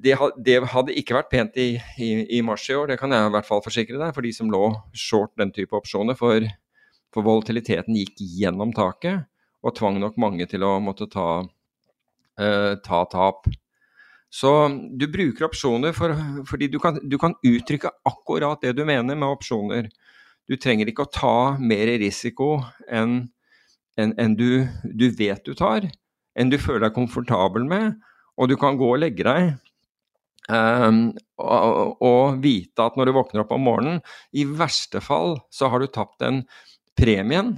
[0.02, 3.28] det, det, hadde ikke vært pent i, i, i, mars i år, det kan jeg
[3.28, 4.62] i hvert fall forsikre deg, for de som lå
[4.96, 6.18] short den type opsjoner.
[6.18, 6.44] For,
[7.14, 9.24] for volatiliteten gikk gjennom taket
[9.66, 13.48] og tvang nok mange til å måtte ta, uh, ta tap.
[14.32, 14.50] Så
[14.98, 16.12] du bruker opsjoner for,
[16.48, 19.88] fordi du kan, du kan, uttrykke akkurat det du mener med opsjoner.
[20.46, 23.24] Du trenger ikke å ta mer risiko enn
[23.96, 25.86] en, en du, du, vet du tar,
[26.36, 27.96] enn du føler deg komfortabel med.
[28.36, 29.54] Og du kan gå og legge deg
[30.46, 31.08] Um,
[31.42, 35.82] og, og, vite at når du våkner opp om morgenen, i verste fall så har
[35.82, 36.44] du tapt den
[36.96, 37.56] premien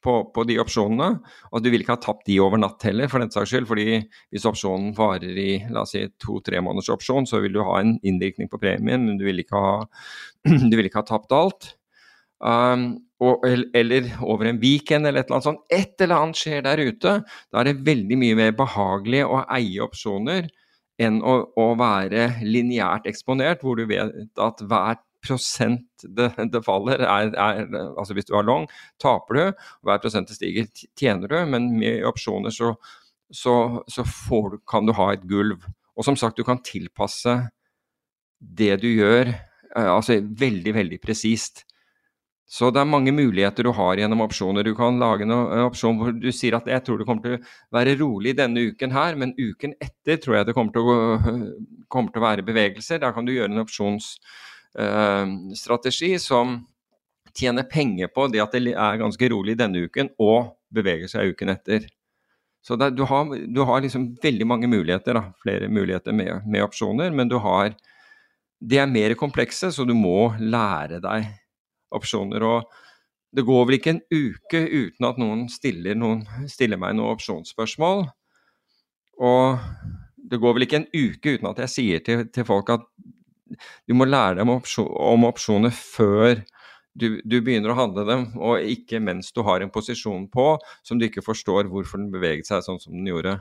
[0.00, 1.10] på, på, de opsjonene.
[1.52, 3.68] Og du vil ikke ha tapt de over natt heller, for den saks skyld.
[3.68, 4.00] fordi
[4.32, 7.98] hvis opsjonen varer i la oss si to-tre måneders opsjon, så vil du ha en
[8.00, 9.76] innvirkning på premien, men du vil ikke ha,
[10.48, 11.74] vil ikke ha tapt alt.
[12.40, 13.44] Um, og,
[13.76, 15.64] eller over en weekend eller et eller annet sånt.
[15.68, 17.18] Et eller annet skjer der ute.
[17.52, 20.48] Da er det veldig mye mer behagelig å eie opsjoner
[21.00, 27.02] enn å, å være lineært eksponert, hvor du vet at hver prosent det, det faller,
[27.04, 27.66] er, er,
[27.98, 28.66] altså hvis du har long,
[29.02, 29.62] taper du.
[29.86, 31.38] Hver prosent det stiger, tjener du.
[31.52, 32.74] Men med opsjoner så,
[33.32, 33.54] så,
[33.90, 34.06] så
[34.52, 35.66] du, kan du ha et gulv.
[35.96, 37.36] Og som sagt, du kan tilpasse
[38.40, 39.34] det du gjør,
[39.76, 41.66] eh, altså veldig, veldig presist.
[42.50, 44.64] Så det er mange muligheter du har gjennom opsjoner.
[44.66, 45.30] Du kan lage en
[45.68, 47.44] opsjon hvor du sier at jeg tror det kommer til å
[47.76, 50.84] være rolig denne uken her, men uken etter tror jeg det kommer til å,
[51.92, 52.98] kommer til å være bevegelser.
[53.04, 56.46] Da kan du gjøre en opsjonsstrategi uh, som
[57.38, 61.48] tjener penger på det at det er ganske rolig denne uken, og beveger seg uken
[61.54, 61.80] etter.
[62.66, 65.22] Så det, du, har, du, har, liksom veldig mange muligheter, da.
[65.38, 67.70] flere muligheter med, med opsjoner, men du har
[68.60, 71.39] De er mer komplekse, så du må lære deg
[71.96, 72.42] opsjoner.
[72.42, 72.70] og
[73.30, 78.08] det går vel ikke en uke uten at noen stiller, noen, stiller meg noen opsjonsspørsmål.
[79.22, 79.68] Og
[80.30, 82.86] det går vel ikke en uke uten at jeg sier til, til folk at
[83.86, 86.40] du må lære dem om opsjoner før
[86.94, 90.52] du, du, begynner å handle dem, og ikke mens du har en posisjon på
[90.86, 93.36] som du ikke forstår hvorfor den beveget seg sånn som den gjorde.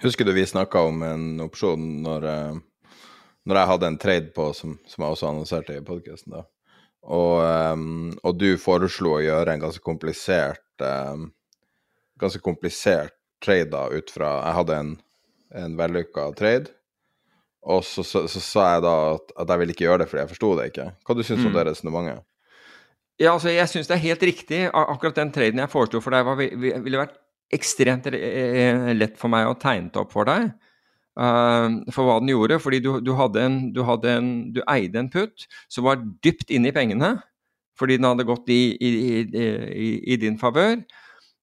[0.00, 2.94] Husker du vi snakka om en opsjon når, eh,
[3.44, 6.46] når, jeg hadde en trade på, som, som jeg også annonserte i podkasten da?
[7.00, 11.30] Og, um, og, du foreslo å gjøre en ganske komplisert um,
[12.20, 14.90] ganske komplisert trade da, ut fra Jeg hadde en,
[15.62, 16.74] en vellykka trade,
[17.60, 20.22] og så, så, så, sa jeg da at, at, jeg ville ikke gjøre det fordi
[20.22, 20.86] jeg forsto det ikke.
[21.04, 21.50] Hva du syns du mm.
[21.50, 22.26] om det resonnementet?
[23.20, 24.60] Ja, altså, jeg syns det er helt riktig.
[24.72, 27.18] Akkurat den traden jeg foreslo for deg, var, ville vært
[27.52, 30.54] ekstremt eh, lett for meg å tegne opp for deg.
[31.18, 32.60] Uh, for hva den gjorde.
[32.62, 36.74] Fordi du, du, en, du, en, du, eide en putt som var dypt inne i
[36.76, 37.16] pengene,
[37.78, 38.90] fordi den hadde gått i, i,
[39.26, 40.78] i, i din favør.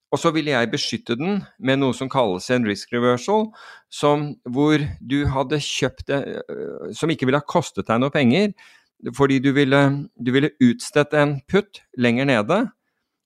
[0.08, 3.50] Og så ville jeg beskytte den med noe som kalles en risk reversal,
[3.92, 8.54] som, hvor du hadde kjøpt det, uh, som ikke ville ha kostet deg noe penger,
[9.14, 9.82] fordi du ville,
[10.16, 12.64] du ville utstedt en putt lenger nede.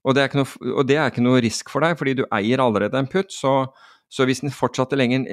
[0.03, 2.99] Og det, noe, og det, er ikke noe risk for deg, fordi du eier allerede
[2.99, 3.31] en putt.
[3.33, 3.71] så
[4.13, 5.25] så hvis den fortsatte lenger,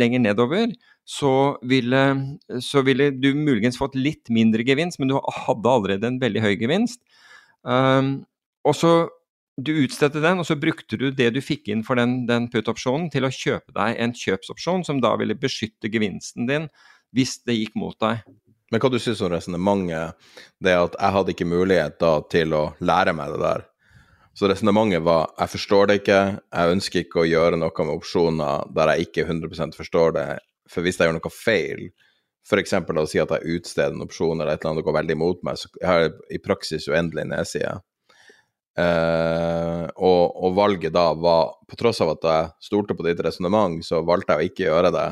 [0.00, 0.72] lenger nedover,
[1.06, 1.32] så
[1.70, 2.00] ville,
[2.64, 6.56] så ville, du muligens fått litt mindre gevinst, men du hadde allerede en veldig høy
[6.58, 6.98] gevinst.
[7.62, 8.26] Um,
[8.66, 8.92] og så
[9.58, 13.08] du utstedte den, og så brukte du det du fikk inn for den, den put-opsjonen
[13.14, 16.68] til å kjøpe deg en kjøpsopsjon som da ville beskytte gevinsten din
[17.16, 18.22] hvis det gikk mot deg.
[18.68, 20.18] Men hva du synes om resonnementet,
[20.62, 23.64] det at jeg hadde ikke mulighet da til å lære meg det der?
[24.38, 28.68] Så resonnementet var jeg forstår det ikke, jeg ønsker ikke å gjøre noe med opsjoner
[28.76, 30.28] der jeg ikke 100 forstår det.
[30.70, 31.88] For hvis jeg gjør noe feil,
[32.46, 32.76] f.eks.
[32.78, 35.58] å si at jeg utsteder en opsjon eller et eller annet går veldig imot meg,
[35.58, 37.74] så har jeg i praksis uendelig nedside.
[38.78, 43.80] Uh, og, og, valget da var, på tross av at jeg stolte på ditt resonnement,
[43.82, 45.08] så valgte jeg å ikke gjøre det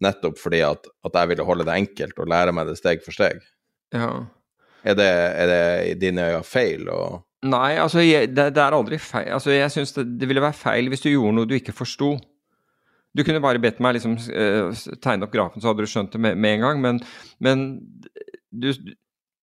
[0.00, 3.12] nettopp fordi at, at, jeg ville holde det enkelt og lære meg det steg for
[3.12, 3.44] steg.
[3.92, 4.14] Ja.
[4.80, 6.88] Er det, er det i dine øyne feil?
[6.88, 9.30] Og Nei, altså jeg, det, det, er aldri feil.
[9.32, 12.12] Altså, jeg syns det, det, ville være feil hvis du gjorde noe du ikke forsto.
[13.16, 16.20] Du kunne bare bedt meg liksom uh, tegne opp grafen, så hadde du skjønt det
[16.20, 16.82] med, med en gang.
[16.84, 17.00] Men,
[17.42, 17.64] men
[18.52, 18.68] du,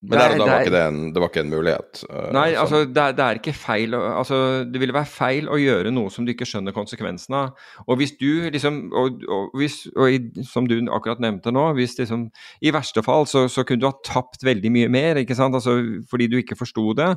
[0.07, 2.01] Men der og da var ikke det, en, det var ikke en mulighet?
[2.07, 2.59] Uh, nei, sånn.
[2.63, 4.37] altså det det er, ikke feil altså,
[4.67, 7.67] Det ville være feil å gjøre noe som du ikke skjønner konsekvensen av.
[7.87, 11.97] Og hvis du liksom Og, og, hvis, og i, som du akkurat nevnte nå, hvis
[11.99, 12.27] liksom
[12.63, 15.57] I verste fall så, så, kunne du ha tapt veldig mye mer, ikke sant?
[15.57, 15.75] Altså,
[16.09, 17.11] fordi du ikke forsto det.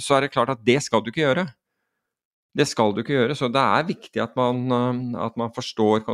[0.00, 1.46] Så er det klart at det skal du ikke gjøre.
[2.56, 3.36] Det skal du ikke gjøre.
[3.36, 6.06] Så det er viktig at man, at man forstår,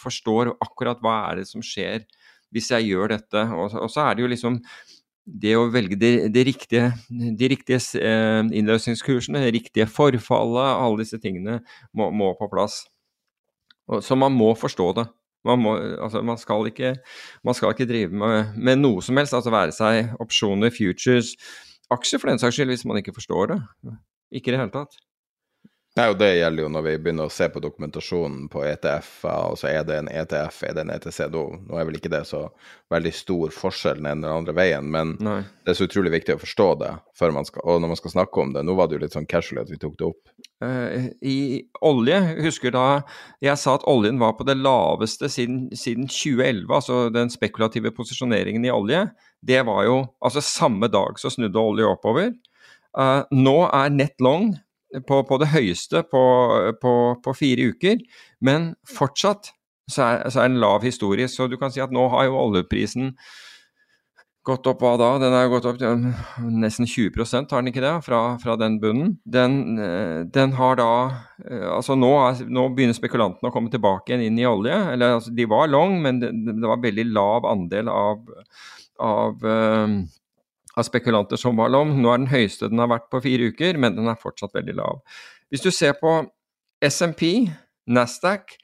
[0.00, 2.06] forstår akkurat hva er det som skjer
[2.52, 3.44] hvis jeg gjør dette.
[3.56, 4.60] Og, og så er det jo liksom
[5.24, 11.60] det å velge de, de riktige, de riktige eh, innløsningskursene, riktige forfallet, alle disse tingene
[11.94, 12.82] må, må på plass.
[13.90, 15.06] Og, så man må forstå det.
[15.46, 16.94] Man, må, altså, man, skal, ikke,
[17.46, 21.34] man skal ikke, drive med, med, noe som helst, altså være seg opsjoner, futures,
[21.92, 23.62] aksjer for den saks skyld, hvis man ikke forstår det.
[24.32, 24.94] Ikke i det hele tatt.
[25.92, 29.58] Nei, og Det gjelder jo når vi begynner å se på dokumentasjonen på ETF-er, og
[29.60, 31.18] så er det en ETF, er det en ETC.
[31.34, 31.42] Nå,
[31.76, 32.46] er vel ikke det så
[32.92, 35.42] veldig stor forskjell den ene eller andre veien, men Nei.
[35.60, 38.56] det er så utrolig viktig å forstå det skal, og når man skal snakke om
[38.56, 38.64] det.
[38.64, 40.32] Nå var det jo litt sånn casual at vi tok det opp.
[40.64, 41.36] Uh, I
[41.84, 42.86] olje, husker da
[43.44, 48.64] jeg sa at oljen var på det laveste siden, siden 2011, altså den spekulative posisjoneringen
[48.64, 49.04] i olje,
[49.44, 52.32] det var jo altså samme dag så snudde olje oppover.
[52.96, 54.54] Uh, nå er nett long
[55.08, 56.24] på, på det høyeste på,
[56.82, 58.02] på, på, fire uker,
[58.44, 59.52] men fortsatt
[59.90, 61.28] så er, så er det en lav historie.
[61.28, 63.12] Så du kan si at nå har jo oljeprisen
[64.46, 65.10] gått opp hva da?
[65.22, 66.06] Den har gått opp til
[66.50, 69.16] nesten 20% har den ikke det, fra, fra den bunnen.
[69.22, 70.88] Den, eh, den, har da
[71.44, 74.78] eh, Altså nå, er, nå, begynner spekulantene å komme tilbake igjen inn i olje.
[74.94, 78.26] Eller altså, de var long, men det, det var veldig lav andel av,
[79.02, 80.00] av uh,
[80.76, 81.94] av spekulanter som var long.
[82.00, 84.76] Nå er den høyeste den har vært på fire uker, men den er fortsatt veldig
[84.78, 85.02] lav.
[85.52, 86.22] Hvis du ser på
[86.82, 87.50] SMP,
[87.86, 88.56] Nasdaq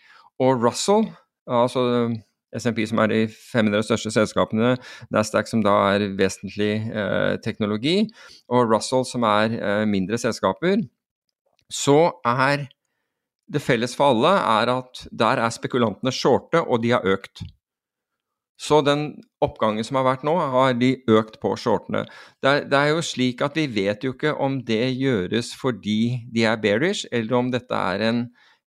[0.42, 1.08] og Russell,
[1.48, 1.82] altså
[2.56, 4.76] SMP som er de 500 største selskapene,
[5.12, 8.06] Nasdaq som da er vesentlig eh, teknologi,
[8.48, 10.80] og Russell som er eh, mindre selskaper,
[11.68, 12.68] så er
[13.48, 17.44] det felles for alle er at der er spekulantene shorte, og de har økt.
[18.58, 19.12] Så den
[19.44, 22.02] oppgangen som har vært nå, har de økt på shortene.
[22.42, 26.24] Det er, det er, jo slik at vi vet jo ikke om det gjøres fordi
[26.34, 28.24] de er bearish, eller om dette er en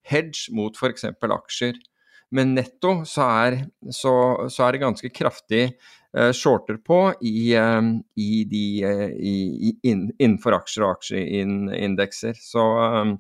[0.07, 1.09] hedge mot f.eks.
[1.11, 1.75] aksjer.
[2.31, 3.57] Men netto så er,
[3.91, 4.13] så,
[4.47, 7.81] så er, det ganske kraftig eh, shorter på i, eh,
[8.15, 12.39] i de, eh, i, inn, innenfor aksjer og aksjeindekser.
[12.39, 13.17] Så um,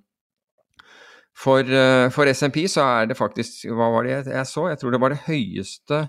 [1.35, 1.67] for,
[2.15, 4.67] for SMP så er det faktisk Hva var det jeg så?
[4.69, 6.01] Jeg tror det var det høyeste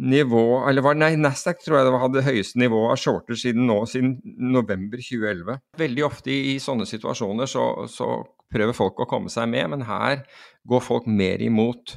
[0.00, 3.82] nivå Eller var, nei, Nasdaq tror jeg det hadde høyeste nivå av shorter siden nå,
[3.90, 5.60] siden november 2011.
[5.80, 8.12] Veldig ofte i, i sånne situasjoner så, så,
[8.50, 10.24] prøver folk å komme seg med, men her
[10.66, 11.92] går folk mer imot.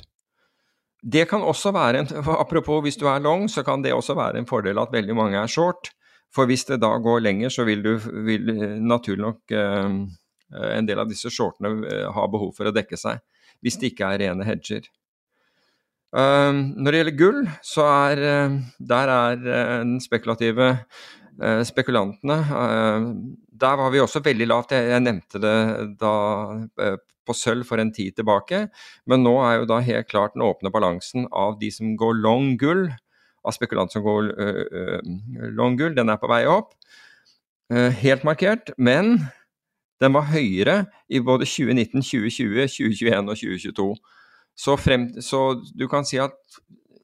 [1.01, 2.12] Det kan også være en,
[2.43, 5.39] Apropos hvis du er long, så kan det også være en fordel at veldig mange
[5.39, 5.89] er short.
[6.34, 8.54] For hvis det da går lenger, så vil du vil,
[8.86, 9.97] naturlig nok eh,
[10.78, 13.22] en del av disse shortene eh, ha behov for å dekke seg.
[13.66, 14.86] Hvis det ikke er rene hedger.
[16.14, 20.68] Ehm, når det gjelder gull, så er eh, der er eh, den spekulative
[21.41, 22.38] eh, spekulantene
[23.64, 24.76] Der var vi også veldig lavt.
[24.76, 25.57] Jeg nevnte det
[26.01, 26.14] da
[27.24, 28.68] på sølv for en tid tilbake.
[29.07, 32.57] Men nå er jo da helt klart den åpne balansen av de som går long
[32.59, 32.89] gull,
[33.45, 34.34] av spekulanter som går
[35.55, 36.74] long gull, den er på vei opp.
[37.72, 38.74] helt markert.
[38.78, 39.30] Men
[40.01, 43.88] den var høyere i både 2019, 2020, 2021 og 2022.
[44.56, 46.38] Så, frem, så, du kan si at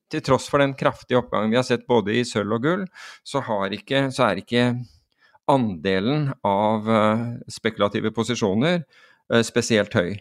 [0.10, 2.86] til tross for den kraftige oppgangen vi har sett både i sølv og gull,
[3.26, 3.44] så,
[3.74, 4.64] ikke, så er ikke
[5.50, 10.16] andelen av uh, spekulative posisjoner uh, spesielt høy.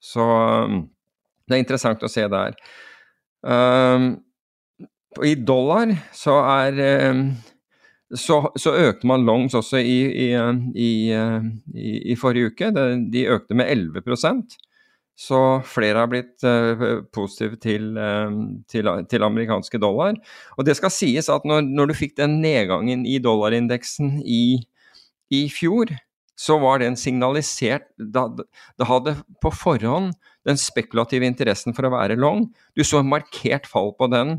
[0.00, 0.82] Så um,
[1.48, 2.56] det er interessant å se der.
[3.40, 4.10] Um,
[5.24, 6.80] I dollar så er
[8.14, 9.98] så, så, økte man longs også i,
[10.28, 10.28] i,
[10.76, 10.90] i,
[12.12, 12.70] i forrige uke.
[12.72, 14.04] De økte med 11
[15.18, 18.30] så flere har blitt uh, positive til, uh,
[18.70, 20.14] til, til, amerikanske dollar.
[20.54, 24.60] Og det skal sies at når, når du fikk den nedgangen i dollarindeksen i,
[25.34, 25.90] i, fjor,
[26.38, 28.28] så var den signalisert da,
[28.78, 30.12] da hadde på forhånd
[30.46, 32.46] den spekulative interessen for å være long.
[32.78, 34.38] Du så en markert fall på den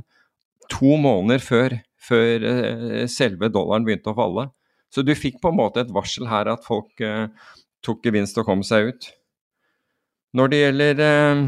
[0.72, 4.48] to måneder før, før uh, selve dollaren begynte å falle.
[4.96, 7.04] Så du fikk på en måte et varsel her at folk
[7.86, 9.12] tok gevinst og kom seg ut.
[10.38, 11.46] Når det gjelder eh,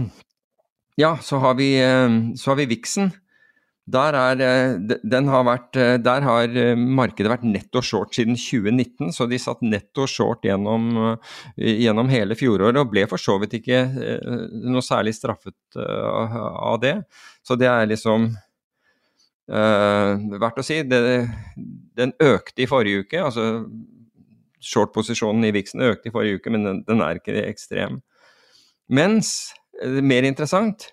[1.02, 3.12] Ja, så har vi, eh, så har vi Vixen.
[3.92, 9.40] Der, er, eh, har vært, der har markedet vært netto short siden 2019, så de
[9.42, 11.18] satt netto short gjennom,
[11.58, 13.82] gjennom hele fjoråret og ble for så vidt ikke
[14.70, 16.94] noe særlig straffet av det.
[17.44, 18.30] Så det er liksom
[19.50, 20.78] verdt å si.
[20.88, 21.02] Det,
[21.98, 23.26] den økte i forrige uke.
[23.26, 23.66] altså
[24.62, 28.00] Short-posisjonen i Vixen økte i forrige uke, men den, den er ikke ekstrem.
[28.92, 30.90] Mens, mer interessant,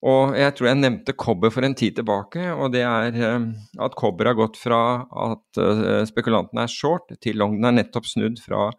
[0.00, 3.48] og jeg tror jeg nevnte kobber for en tid tilbake, og det er eh,
[3.84, 4.80] at kobber har gått fra
[5.28, 5.60] at
[6.08, 7.58] spekulanten er short til long.
[7.58, 8.70] Den er nettopp snudd fra,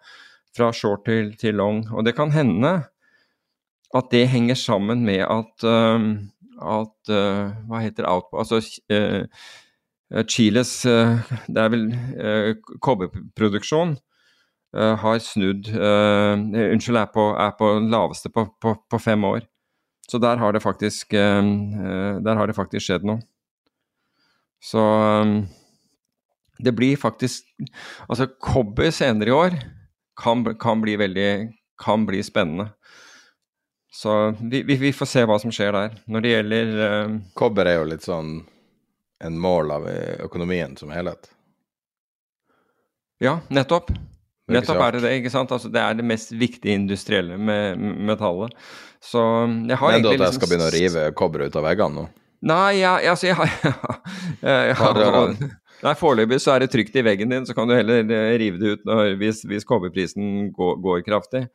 [0.58, 1.84] fra short til, til, long.
[1.94, 2.74] Og det kan hende
[3.94, 5.66] at det henger sammen med at,
[6.64, 8.62] at Hva heter output Altså
[10.32, 11.84] Chiles Det er vel
[12.80, 13.98] kobberproduksjon
[14.72, 19.42] har snudd Unnskyld, er på, er på laveste på, på, på fem år.
[20.12, 23.22] Så der har det faktisk, eh, eh, har det faktisk skjedd noe.
[24.60, 25.44] Så eh,
[26.60, 27.48] det blir faktisk
[28.10, 29.56] Altså, kobber senere i år
[30.20, 32.74] kan, kan, bli veldig kan bli spennende.
[33.92, 35.96] Så vi, vi, vi, får se hva som skjer der.
[36.08, 37.16] Når det gjelder uh...
[37.36, 38.42] Kobber er jo litt sånn
[39.22, 39.88] en mål av
[40.26, 41.30] økonomien som helhet.
[43.22, 43.92] Ja, nettopp.
[44.56, 45.12] Nettopp er det det.
[45.20, 45.52] ikke sant?
[45.56, 47.80] Altså, det er det mest viktige industrielle med
[48.12, 48.56] metallet.
[49.02, 51.66] Så jeg har Men egentlig du at jeg skal begynne å rive kobberet ut av
[51.66, 52.10] veggene nå?
[52.52, 53.52] Nei, ja, altså jeg har,
[54.42, 55.02] jeg har
[55.82, 58.60] Nei, Foreløpig så er det trygt i veggen din, så kan du heller eh, rive
[58.62, 61.48] det ut når, hvis, hvis kobberprisen går, går, kraftig.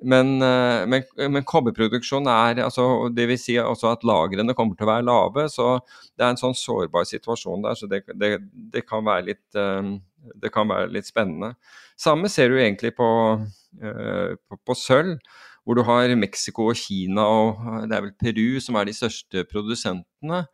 [0.00, 1.04] Men, eh, men,
[1.34, 5.46] men kobberproduksjon er altså, det vil si også at lagrene kommer til å være lave.
[5.52, 5.68] Så
[6.16, 8.32] det er en sånn sårbar situasjon der, så det, det,
[8.72, 9.92] det, kan, være litt, eh,
[10.40, 11.52] det kan være litt spennende.
[12.00, 13.08] Samme ser du egentlig på,
[13.76, 15.18] på, på sølv
[15.66, 19.42] hvor du har Mexico og Kina og det er vel Peru som er de største
[19.50, 20.44] produsentene.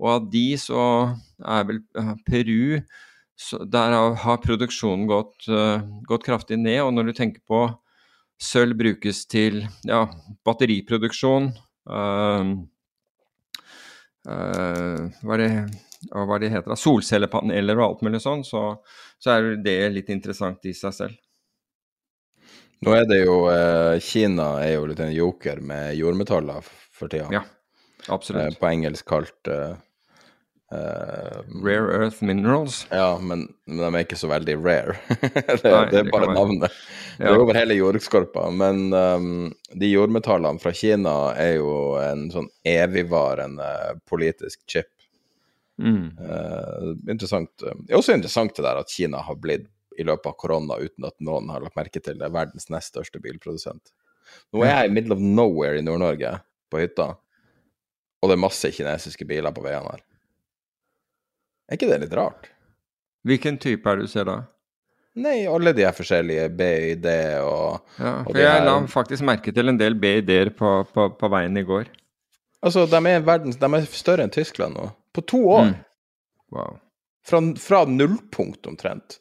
[0.00, 0.82] Og av de så
[1.44, 2.80] er vel eh, Peru
[3.72, 6.82] Der har produksjonen gått, uh, gått, kraftig ned.
[6.84, 7.62] Og når du tenker på
[8.40, 10.02] sølv brukes til ja,
[10.48, 11.50] batteriproduksjon
[11.92, 12.52] øh,
[14.28, 15.50] øh, hva, er det,
[16.12, 18.62] hva er det heter, solcellepaneler og alt mulig sånn, så,
[19.20, 21.18] så er det litt interessant i seg selv.
[22.80, 27.28] Nå er det jo eh, Kina er jo litt en joker med jordmetaller for tida.
[27.34, 27.42] Ja,
[28.08, 28.54] absolutt.
[28.54, 29.74] Eh, på engelsk kalt eh,
[30.70, 32.86] Rare Earth Minerals.
[32.90, 34.94] Ja, men, men, de er ikke så veldig rare.
[35.08, 36.76] det, Nei, det, er bare navnet.
[37.18, 37.24] Ja.
[37.24, 38.46] Det er over hele jordskorpa.
[38.54, 43.70] Men um, de jordmetallene fra Kina er jo en sånn evigvarende
[44.08, 44.92] politisk chip.
[45.80, 46.12] Mm.
[46.20, 47.50] Uh, interessant.
[47.58, 49.66] Det er også interessant det der at Kina har blitt
[49.98, 52.30] i løpet av korona uten at noen har lagt merke til det.
[52.32, 53.90] Verdens nest største bilprodusent.
[54.54, 56.36] Nå er jeg i middle of nowhere i Nord-Norge,
[56.70, 57.08] på hytta,
[58.20, 60.04] og det er masse kinesiske biler på veiene her.
[61.70, 62.48] Er ikke det litt rart?
[63.26, 64.40] Hvilken type er det du ser da?
[65.20, 67.06] Nei, alle de er forskjellige BID
[67.42, 71.30] og Ja, for og jeg la faktisk merke til en del BID-er på, på, på,
[71.32, 71.90] veien i går.
[72.62, 74.88] Altså, de er, verdens, de er større enn Tyskland nå.
[75.14, 75.70] På to år.
[75.70, 75.78] Mm.
[76.54, 76.78] Wow.
[77.26, 79.18] Fra, fra nullpunkt omtrent.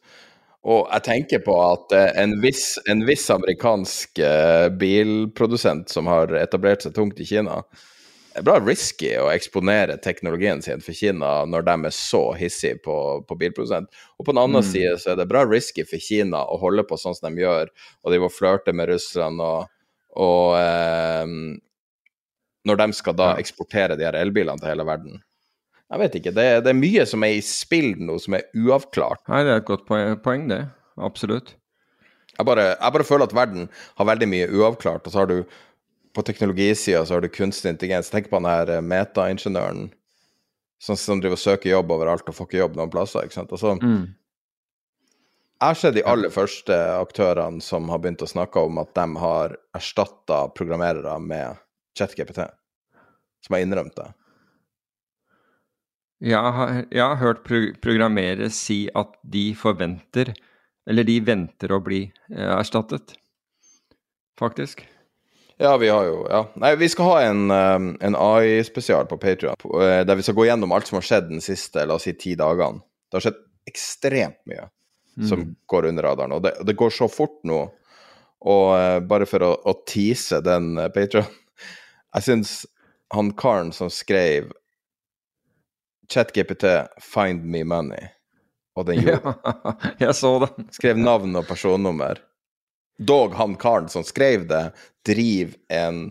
[0.70, 6.34] Og jeg tenker på at eh, en viss, en viss amerikansk eh, bilprodusent som har
[6.42, 7.62] etablert seg tungt i Kina,
[8.38, 12.96] er bra risky å eksponere teknologien sin for Kina når de er så hissige på,
[13.28, 13.90] på bilprodusent.
[14.20, 14.68] Og på den andre mm.
[14.70, 17.72] side så er det bra risky for Kina å holde på sånn som de gjør,
[18.04, 19.72] og de må flørte med Russland og,
[20.20, 21.34] og eh,
[22.70, 25.22] Når de skal da eksportere de her elbilene til hele verden.
[25.90, 26.34] Jeg vet ikke.
[26.36, 29.24] Det, det, er mye som er i spill nå, som er uavklart.
[29.32, 30.60] Nei, det er et godt poeng, det.
[31.02, 31.56] Absolutt.
[32.36, 33.66] Jeg bare, jeg bare, føler at verden
[34.00, 35.08] har veldig mye uavklart.
[35.08, 35.40] Og så har du
[36.14, 38.10] på teknologisida så har du kunstig intelligens.
[38.10, 39.90] Tenk på den her eh, metaingeniøren
[40.80, 43.26] som, som driver og søker jobb overalt og får ikke jobb noen plasser.
[43.26, 43.52] ikke sant?
[43.56, 44.08] Altså, mm.
[45.60, 49.58] Jeg sett de aller første aktørene som har begynt å snakke om at de har
[49.76, 51.60] erstatta programmerere med
[52.00, 52.46] ChatGPT,
[53.44, 54.08] som har innrømt det.
[56.32, 60.32] Jeg har, jeg har hørt pro programmerere si at de forventer,
[60.88, 63.18] eller de venter å bli eh, erstattet,
[64.40, 64.86] faktisk.
[65.62, 66.46] Ja, vi har jo ja.
[66.56, 70.46] Nei, vi skal ha en, um, en AI-spesial på Patrion eh, der vi skal gå
[70.48, 72.80] gjennom alt som har skjedd den siste la oss si, ti dagene.
[73.10, 75.26] Det har skjedd ekstremt mye mm.
[75.28, 77.60] som går under radaren, og det, det, går så fort nå.
[78.40, 81.28] Og uh, bare for å, å tease den uh, Patrion
[82.16, 82.56] Jeg syns
[83.12, 84.54] han karen som skrev
[86.08, 86.72] ChatGPT
[87.04, 88.14] 'Find me money',
[88.80, 89.76] og den gjorde ja,
[90.08, 90.72] Jeg så den.
[90.72, 92.24] Skrev navn og personnummer.
[93.00, 94.70] Dog han karen som skrev det,
[95.08, 96.10] driver en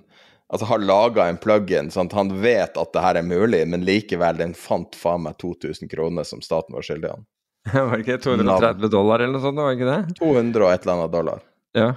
[0.49, 3.83] Altså har laga en plug-in, sånn at han vet at det her er mulig, men
[3.85, 7.27] likevel, den fant faen meg 2000 kroner som staten var skyldig han.
[7.75, 9.61] var det ikke 230 dollar eller noe sånt?
[9.61, 10.17] var det ikke det?
[10.23, 11.43] 200 og et eller annet dollar.
[11.77, 11.91] Ja.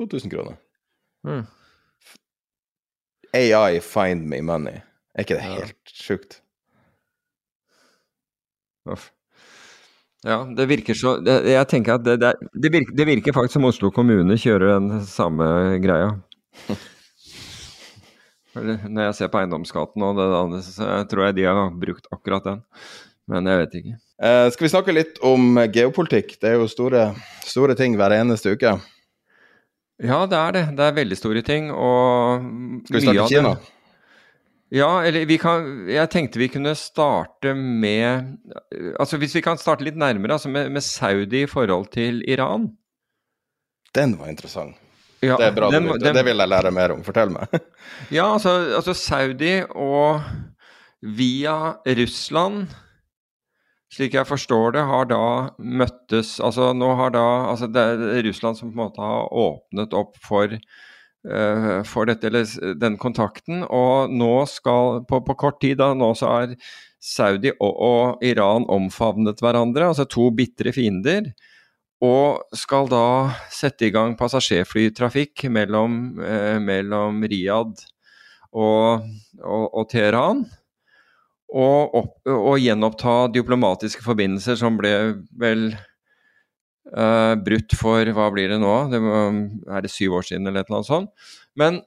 [0.00, 0.56] 2000 kroner.
[1.28, 1.44] Mm.
[3.36, 4.80] AI find me money.
[5.12, 6.40] Er ikke det helt sjukt?
[8.88, 9.10] Uff.
[10.26, 13.60] Ja, det virker så det, Jeg tenker at det, det, det, virker, det virker faktisk
[13.60, 15.46] som Oslo kommune kjører den samme
[15.84, 16.16] greia.
[18.56, 22.48] Når jeg ser på eiendomsskatten og det andre, så tror jeg de har brukt akkurat
[22.48, 22.64] den.
[23.30, 23.94] Men jeg vet ikke.
[24.22, 26.36] Eh, skal vi snakke litt om geopolitikk?
[26.40, 27.08] Det er jo store,
[27.44, 28.76] store ting hver eneste uke.
[30.02, 30.64] Ja, det er det.
[30.78, 31.70] Det er veldig store ting.
[31.72, 32.46] Og
[32.88, 33.56] Skal vi snakke Kina?
[34.74, 38.32] Ja, eller vi kan Jeg tenkte vi kunne starte med
[38.98, 42.72] Altså hvis vi kan starte litt nærmere, altså med, med Saudi i forhold til Iran.
[43.94, 44.74] Den var interessant.
[45.22, 47.04] Ja, det er bra, den, den, det vil jeg lære mer om.
[47.06, 47.48] Fortell meg.
[48.16, 50.20] ja, altså, altså Saudi og
[51.00, 52.66] via Russland
[53.92, 55.22] slik jeg forstår det, har da
[55.58, 57.84] møttes Altså nå har da altså Det
[58.18, 60.56] er Russland som på en måte har åpnet opp for,
[61.26, 63.64] uh, for dette, eller den kontakten.
[63.66, 66.56] Og nå skal på, på kort tid da, nå så er
[67.02, 71.30] Saudi og, og, Iran omfavnet hverandre, altså to bitre fiender.
[72.04, 73.06] Og skal da
[73.52, 77.86] sette i gang passasjerflytrafikk mellom, eh, mellom Riyadh
[78.52, 79.06] og,
[79.40, 80.42] og, og Teheran
[81.52, 84.92] og, opp, og gjenoppta diplomatiske forbindelser som ble
[85.40, 85.70] vel
[86.92, 88.74] uh, brutt for Hva blir det nå?
[88.92, 89.24] Det må,
[89.72, 91.28] er det syv år siden, eller et eller annet sånt?
[91.58, 91.80] Men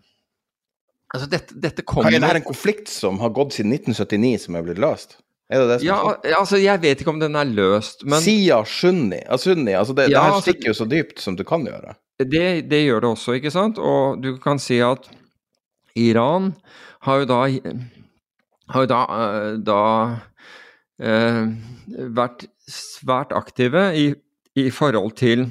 [1.13, 4.59] altså, dette, dette kommer Er det her en konflikt som har gått siden 1979, som
[4.59, 5.19] er blitt løst?
[5.49, 5.97] Er det det ja,
[6.37, 10.19] altså Jeg vet ikke om den er løst, men Sia Sunni, Sunni altså det, ja,
[10.19, 11.95] det her altså- stikker jo så dypt som du kan gjøre.
[12.19, 13.77] Det, det gjør det også, ikke sant?
[13.79, 15.07] Og du kan si at
[15.97, 16.51] Iran
[17.07, 17.39] har jo da
[18.69, 19.81] har jo da, eh, da
[21.01, 21.45] eh,
[22.19, 24.09] vært svært aktive i,
[24.67, 25.47] i forhold til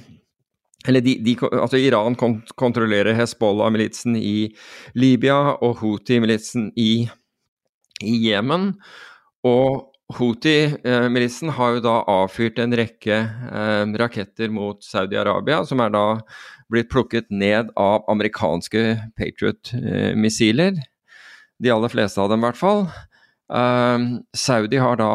[0.86, 4.48] eller de, de, altså Iran kont kontrollerer Hezbollah-militsen i
[4.94, 7.08] Libya og Houthi-militsen i
[8.00, 8.70] Jemen.
[9.46, 16.06] Og Houthi-militsen har jo da avfyrt en rekke eh, raketter mot Saudi-Arabia, som er da
[16.72, 18.86] blitt plukket ned av amerikanske
[19.18, 20.78] Patriot-missiler.
[21.58, 22.86] De aller fleste av dem, i hvert fall.
[23.50, 24.08] Eh,
[24.46, 25.12] Saudi har da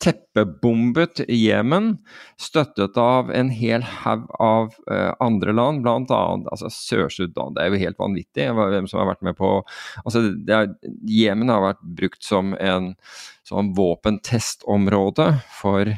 [0.00, 1.90] teppebombet Jemen,
[2.40, 6.20] støttet av en hel haug av uh, andre land, bl.a.
[6.50, 7.56] Altså Sør-Sudan.
[7.56, 9.58] Det er jo helt vanvittig hvem som har vært med på
[10.04, 10.24] altså
[11.08, 12.94] Jemen har vært brukt som en
[13.48, 15.92] sånn våpentestområde for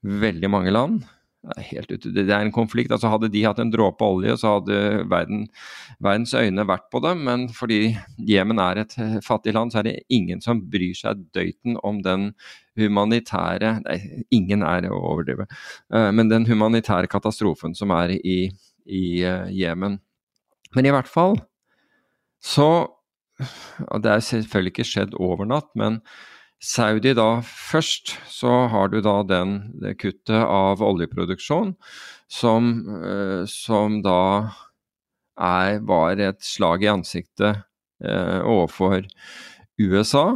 [0.00, 1.02] veldig mange land.
[1.56, 2.92] Helt ut, det er en konflikt.
[2.92, 5.46] altså Hadde de hatt en dråpe olje, så hadde verden,
[5.96, 7.22] verdens øyne vært på dem.
[7.24, 7.94] Men fordi
[8.28, 12.02] Jemen er et eh, fattig land, så er det ingen som bryr seg døyten om
[12.04, 12.32] den
[12.80, 13.98] humanitære Nei,
[14.34, 15.46] ingen er å overdrive.
[15.92, 18.40] Eh, men den humanitære katastrofen som er i,
[18.86, 20.00] i eh, Jemen.
[20.74, 21.38] Men i hvert fall
[22.40, 22.88] så
[24.00, 25.94] Det er selvfølgelig ikke skjedd over natt, men
[26.60, 31.72] Saudi da først, så har du da den, det kuttet av oljeproduksjon
[32.28, 32.68] som,
[33.00, 34.20] eh, som da
[35.40, 37.62] er, var et slag i ansiktet
[38.04, 39.08] eh, overfor
[39.80, 40.26] USA.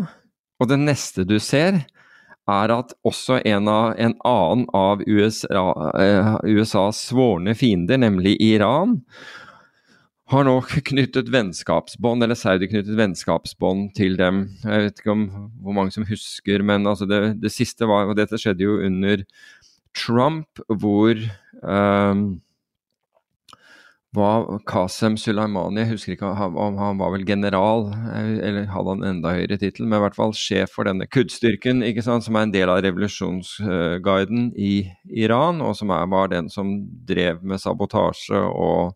[0.57, 1.83] Og det neste du ser,
[2.51, 5.65] er at også en, av, en annen av USA,
[6.01, 8.99] eh, USAs svorne fiender, nemlig Iran,
[10.33, 10.55] har nå
[10.91, 14.47] knyttet vennskapsbånd, eller Saudi knyttet vennskapsbånd til dem.
[14.65, 15.27] Jeg vet ikke om
[15.65, 19.25] hvor mange som husker, men altså det, det, siste var Og dette skjedde jo under
[19.95, 21.21] Trump, hvor
[21.63, 22.25] um,
[24.15, 29.35] var Qasem Sulaimani Jeg husker ikke om han var vel general, eller hadde han enda
[29.35, 32.83] høyere tittel, men i hvert fall sjef for denne kuddstyrken, som er en del av
[32.85, 34.75] revolusjonsguiden i
[35.25, 36.77] Iran, og som er, var den som
[37.09, 38.95] drev med sabotasje og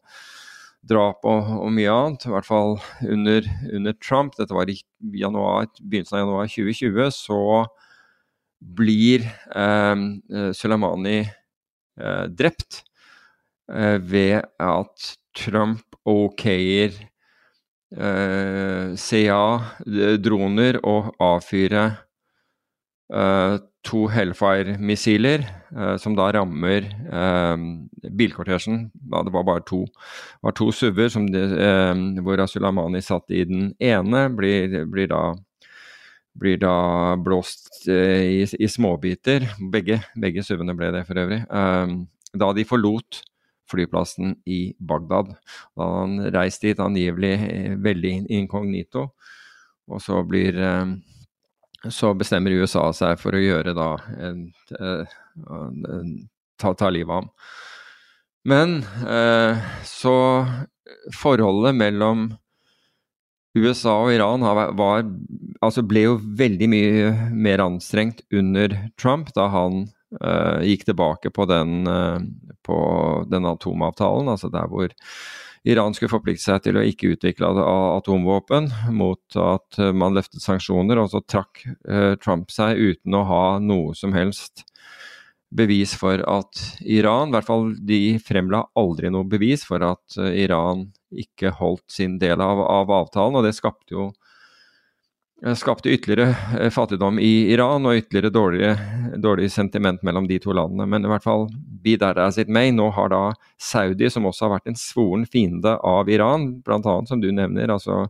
[0.89, 4.79] drap og, og, mye annet, i hvert fall under, under, Trump, dette var i
[5.19, 7.41] januar, begynnelsen av januar 2020, så
[8.79, 10.05] blir eh,
[10.39, 12.88] eh, drept eh,
[13.69, 16.95] ved at Trump okayer
[17.97, 21.85] eh, CA-droner og avfyre
[23.13, 23.57] eh,
[23.89, 27.67] to Hellfire-missiler eh, som da rammer eh,
[28.19, 28.89] bilkortesjen.
[28.93, 29.85] Det var bare to,
[30.45, 35.23] var to SUV-er eh, hvor Asulamani satt i den ene, blir, blir, da,
[36.39, 39.49] blir da blåst eh, i, i, småbiter.
[39.73, 41.45] Begge, begge SUV-ene ble det for øvrig.
[41.49, 41.99] Eh,
[42.39, 43.23] da de forlot
[43.71, 45.35] flyplassen i Bagdad.
[45.77, 49.11] Da han reist dit angivelig eh, veldig inkognito,
[49.89, 50.59] og så blir
[51.87, 54.43] så bestemmer USA seg for å gjøre da en,
[54.81, 56.13] en, en,
[56.59, 57.31] ta, ta, livet av ham.
[58.49, 58.75] Men
[59.07, 60.17] eh, så
[61.15, 62.29] forholdet mellom
[63.59, 64.45] USA og Iran
[64.79, 65.07] var,
[65.65, 69.87] altså ble jo veldig mye mer anstrengt under Trump, da han
[70.65, 72.17] gikk tilbake på den, uh,
[72.65, 72.79] på
[73.29, 74.95] den atomavtalen, altså der hvor
[75.69, 81.11] Iran skulle forplikte seg til å ikke utvikle atomvåpen mot at man løftet sanksjoner, og
[81.13, 84.65] så trakk uh, Trump seg uten å ha noe som helst
[85.49, 90.91] bevis for at Iran, i hvert fall de fremla aldri noe bevis for at Iran
[91.09, 94.28] ikke holdt sin del av, av avtalen, og det skapte jo eh,
[95.55, 98.73] skapte ytterligere eh, fattigdom i Iran og ytterligere dårlig,
[99.23, 100.87] dårlig sentiment mellom de to landene.
[100.91, 101.47] Men i hvert fall
[101.85, 103.23] be that as it may, nå har da
[103.57, 106.97] Saudi, som også har vært en svoren fiende av Iran, bl.a.
[107.07, 108.09] som du nevner, altså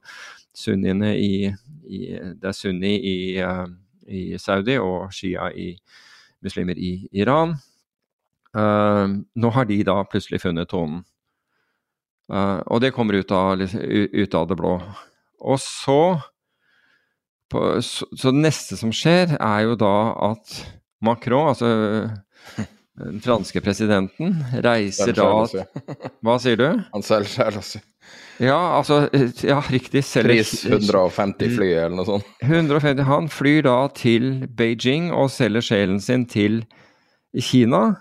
[0.56, 1.50] sunniene i,
[1.86, 2.00] i
[2.34, 3.66] Det er sunni i, uh,
[4.09, 5.70] i, Saudi og shia i
[6.44, 7.55] muslimer i Iran.
[8.56, 11.05] Uh, nå har de da plutselig funnet tonen.
[12.28, 14.74] Uh, og det kommer ut av, ut av, det blå.
[15.38, 16.18] Og så,
[17.52, 19.94] på, så, så det neste som skjer, er jo da
[20.32, 20.58] at
[21.04, 21.68] Macron, altså
[22.98, 25.28] den franske presidenten, reiser da
[26.24, 26.66] Hva sier du?
[26.92, 27.82] Han selger sjel si.
[28.38, 29.08] Ja, altså
[29.42, 30.04] Ja, riktig.
[30.06, 32.28] Selger, Pris 150 fly, eller noe sånt.
[32.44, 36.62] 150, Han flyr da til Beijing og selger sjelen sin til
[37.34, 37.98] Kina.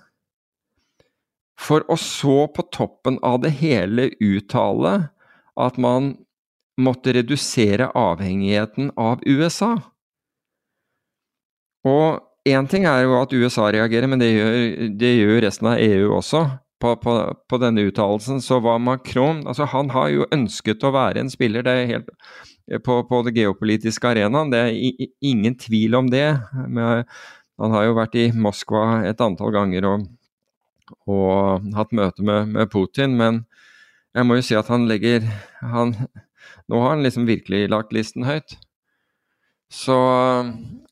[1.58, 5.10] For å så på toppen av det hele uttale
[5.58, 6.14] at man
[6.78, 9.76] måtte redusere avhengigheten av USA.
[11.88, 14.58] Og én ting er jo at USA reagerer, men det gjør,
[15.00, 16.44] det gjør resten av EU også.
[16.78, 17.14] På, på,
[17.50, 21.66] på denne uttalelsen så var Macron altså Han har jo ønsket å være en spiller,
[21.66, 22.12] det er helt
[22.86, 24.54] på, på det geopolitiske arenaen.
[24.54, 26.28] Det er ingen tvil om det.
[26.68, 27.08] Men
[27.58, 30.06] han har jo vært i Moskva et antall ganger og
[31.08, 33.42] og hatt møte med, med, Putin, men
[34.16, 35.26] jeg må jo si at han legger
[35.60, 35.94] han,
[36.68, 38.58] Nå har han liksom virkelig lagt listen høyt.
[39.74, 39.98] Så,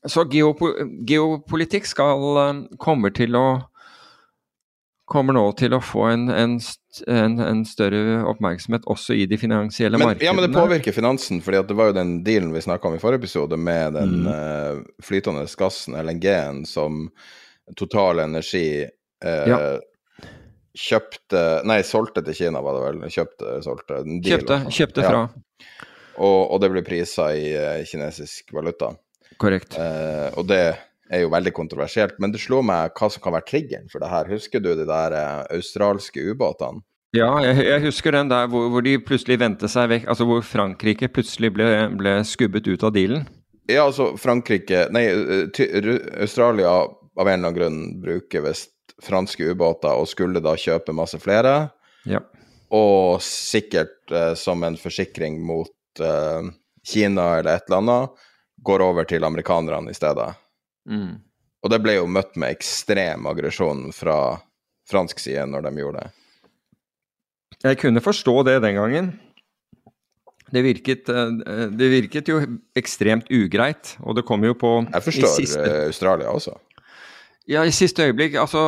[0.04, 0.68] så geopo,
[1.08, 3.46] geopolitikk skal eh, kommer til å
[5.06, 6.56] kommer nå til å få en, en,
[7.06, 10.26] en, en, større oppmerksomhet også i de finansielle men, markedene.
[10.26, 12.98] Ja, men det påvirker finansen, fordi det var jo den dealen vi snakka om i
[12.98, 14.26] forrige episode, med den mm.
[14.26, 17.06] uh, flytende gassen, LNG-en, som
[17.78, 19.60] Total Energi uh, ja.
[20.76, 23.04] Kjøpte Nei, solgte til Kina, var det vel.
[23.12, 24.00] Kjøpte, solgte.
[24.04, 25.22] Deal, kjøpte, kjøpte fra.
[25.24, 25.76] Ja.
[26.16, 28.92] Og, og, det ble prisa i uh, kinesisk valuta.
[29.40, 29.76] Korrekt.
[29.76, 30.60] Uh, og det
[31.12, 32.18] er jo veldig kontroversielt.
[32.20, 34.28] Men det slo meg hva som kan være triggeren for det her.
[34.32, 36.84] Husker du de der uh, australske ubåtene?
[37.16, 40.08] Ja, jeg, jeg, husker den der hvor, hvor, de plutselig vendte seg vekk.
[40.12, 43.24] Altså hvor Frankrike plutselig ble, ble skubbet ut av dealen.
[43.70, 45.08] Ja, altså Frankrike Nei,
[46.20, 51.20] Australia av en eller annen grunn bruker visst franske ubåter og skulle da kjøpe masse
[51.22, 51.68] flere.
[52.08, 52.22] Ja.
[52.74, 56.50] Og sikkert eh, som en forsikring mot eh,
[56.86, 58.26] Kina eller et eller annet,
[58.66, 60.30] går over til amerikanerne i stedet.
[60.88, 61.18] Mm.
[61.62, 64.38] Og det ble jo møtt med ekstrem aggresjon fra
[64.90, 66.10] fransk side når de gjorde det.
[67.66, 69.14] Jeg kunne forstå det den gangen.
[70.54, 72.38] Det virket, eh, det virket jo
[72.78, 75.64] ekstremt ugreit, og det kom jo på Jeg forstår siste...
[75.64, 76.54] Eh, Australia også.
[77.46, 78.34] Ja, i siste øyeblikk.
[78.42, 78.60] Altså,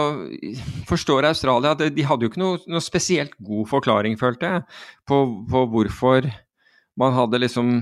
[0.86, 4.62] forstår Australia at de hadde jo ikke noe, noe spesielt god forklaring, følte jeg,
[5.08, 5.18] på,
[5.50, 6.28] på, hvorfor
[6.98, 7.80] man hadde liksom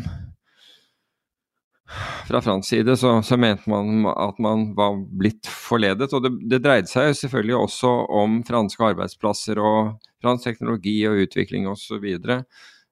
[2.26, 6.08] Fra fransk side så, så, mente man at man var blitt forledet.
[6.16, 7.92] Og det, det dreide seg jo selvfølgelig også
[8.22, 9.92] om franske arbeidsplasser og
[10.24, 12.08] fransk teknologi og utvikling osv.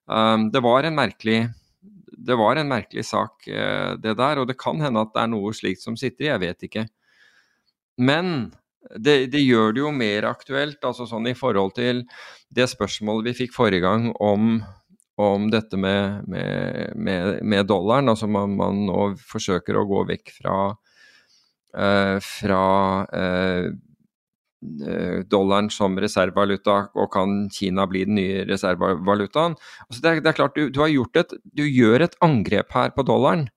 [0.06, 1.40] Um, det var en merkelig
[2.24, 4.38] det var en merkelig sak, eh, det der.
[4.38, 6.84] Og det kan hende at det er noe slikt som sitter i, jeg vet ikke.
[7.96, 8.52] Men
[8.96, 12.04] det, det, gjør det jo mer aktuelt, altså sånn i forhold til
[12.54, 14.58] det spørsmålet vi fikk forrige gang om,
[15.20, 18.10] om dette med, med, med, med, dollaren.
[18.12, 20.58] Altså man, man, nå forsøker å gå vekk fra,
[21.78, 22.66] eh, fra
[23.16, 23.72] eh,
[25.30, 29.56] dollaren som reservevaluta, og kan Kina bli den nye reservevalutaen?
[29.88, 32.72] Altså det, er, det er klart, du, du, har gjort et, du gjør et angrep
[32.76, 33.48] her på dollaren.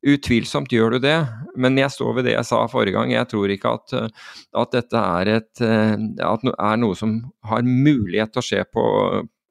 [0.00, 1.16] Utvilsomt gjør du det,
[1.60, 3.10] men jeg står ved det jeg sa forrige gang.
[3.12, 3.94] Jeg tror ikke at,
[4.62, 5.92] at dette er, et, eh,
[6.24, 8.84] at er, noe som har mulighet til å skje på,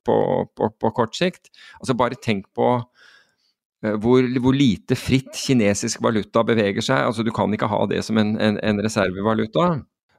[0.10, 0.16] på,
[0.58, 1.52] på, på kort sikt.
[1.78, 7.04] Altså Bare tenk på eh, hvor, hvor, lite fritt kinesisk valuta beveger seg.
[7.12, 9.70] Altså Du kan ikke ha det som en, en, en reservevaluta.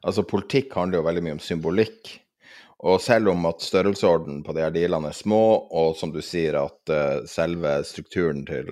[0.06, 2.14] Altså Politikk handler jo veldig mye om symbolikk.
[2.86, 5.42] Og selv om at størrelsesordenen på de her dealene er små,
[5.74, 6.94] og som du sier at
[7.28, 8.70] selve strukturen til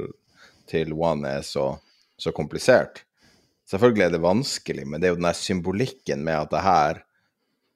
[0.70, 1.70] til One er så,
[2.20, 3.04] så, komplisert.
[3.68, 7.02] Selvfølgelig er det vanskelig, men det er jo den der symbolikken med at det her,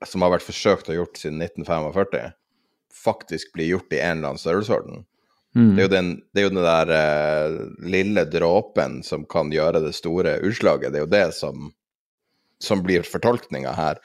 [0.09, 2.33] som har vært forsøkt å gjort siden 1945,
[3.03, 5.05] faktisk blir gjort i en eller annen størrelsesorden.
[5.57, 5.75] Mm.
[5.77, 9.93] Det, er den, det, er jo den, der uh, lille dråpen som kan gjøre det
[9.97, 10.93] store utslaget.
[10.93, 11.67] Det er jo det som,
[12.63, 14.01] som blir fortolkninga her.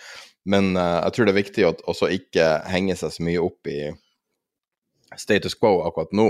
[0.48, 3.72] Men uh, jeg tror det er viktig å også ikke henge seg så mye opp
[3.72, 3.80] i
[5.16, 6.30] status quo akkurat nå.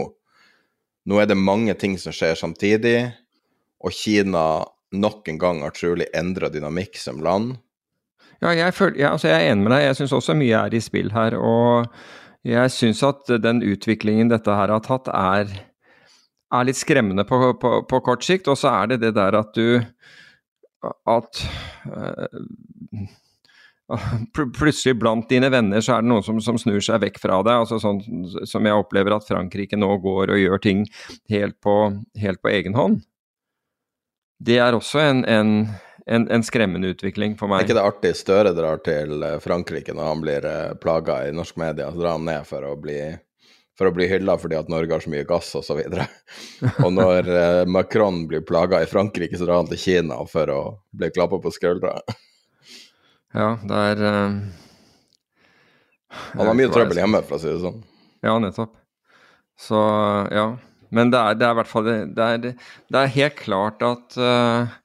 [1.08, 2.98] Nå er det mange ting som skjer samtidig,
[3.80, 7.56] og Kina nok en gang har trolig endra dynamikk som land.
[8.42, 9.86] Ja, jeg, føler, ja, altså jeg er enig med deg.
[9.88, 11.38] Jeg syns også mye er i spill her.
[11.40, 11.88] og
[12.48, 15.50] jeg syns at den utviklingen dette her har tatt, er,
[16.54, 18.48] er litt skremmende på, på, på, kort sikt.
[18.52, 19.82] Og så er det det der at du
[21.10, 21.40] At
[21.90, 22.28] uh,
[24.60, 27.64] plutselig blant dine venner så er det noen som, som snur seg vekk fra deg.
[27.64, 28.02] altså sånn
[28.48, 30.86] Som jeg opplever at Frankrike nå går og gjør ting
[31.32, 31.78] helt på,
[32.20, 33.02] helt på egen hånd.
[34.44, 35.54] Det er også en, en
[36.08, 37.62] en, en, skremmende utvikling for meg.
[37.62, 41.34] Er ikke det artig Støre drar til eh, Frankrike når han blir eh, plaga i
[41.36, 41.90] norsk media?
[41.92, 43.02] Så drar han ned for å bli,
[43.78, 45.82] for å bli hylla fordi at Norge har så mye gass osv.
[45.84, 50.22] Og, så og når eh, Macron blir plaga i Frankrike, så drar han til Kina
[50.32, 50.62] for å
[50.96, 51.98] bli klappa på skuldra.
[53.36, 54.40] Ja, det er uh,
[56.38, 57.82] Han har mye trøbbel hjemme, for å si det sånn.
[58.26, 58.76] Ja, nettopp.
[59.60, 59.78] Så
[60.32, 60.50] ja.
[60.94, 62.44] Men det er, det er i hvert fall det, er,
[62.88, 64.76] det er helt klart at uh,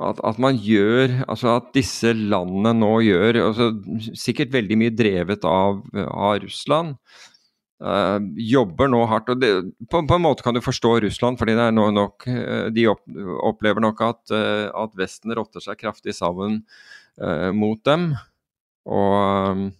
[0.00, 3.70] at, at, man gjør Altså at disse landene nå gjør altså
[4.18, 6.96] Sikkert veldig mye drevet av, av Russland.
[7.80, 9.30] Uh, jobber nå hardt.
[9.32, 9.52] og det,
[9.88, 12.26] på, på, en måte kan du forstå Russland, fordi det er nå nok,
[12.76, 13.00] de opp,
[13.48, 16.60] opplever nok at, uh, at, Vesten rotter seg kraftig sammen
[17.54, 18.10] mot dem.
[18.88, 19.70] Og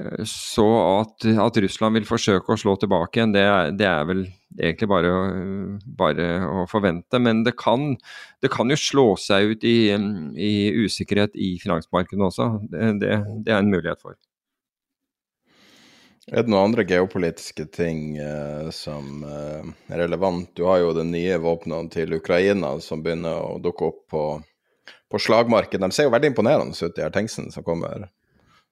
[0.00, 0.66] Eh, så
[1.00, 3.44] at, at, Russland vil forsøke å slå tilbake igjen, det,
[3.80, 4.24] det er vel
[4.56, 5.12] egentlig bare,
[6.00, 6.30] bare,
[6.62, 7.20] å forvente.
[7.22, 7.94] Men det kan,
[8.42, 10.54] det kan jo slå seg ut i, i
[10.84, 12.50] usikkerhet i finansmarkedet også.
[12.70, 13.14] Det, det,
[13.44, 14.18] det, er en mulighet for.
[16.30, 20.52] Er det noen andre geopolitiske ting eh, som eh, er relevant?
[20.54, 24.24] Du har jo den nye våpnene til Ukraina som begynner å dukke opp på,
[25.10, 25.82] på slagmarken.
[25.82, 28.08] De ser jo veldig imponerende ut, de her tanksene som kommer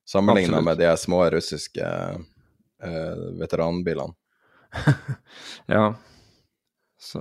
[0.08, 4.14] Sammenligna med de små russiske eh, veteranbilene.
[5.66, 5.94] ja.
[6.98, 7.20] Så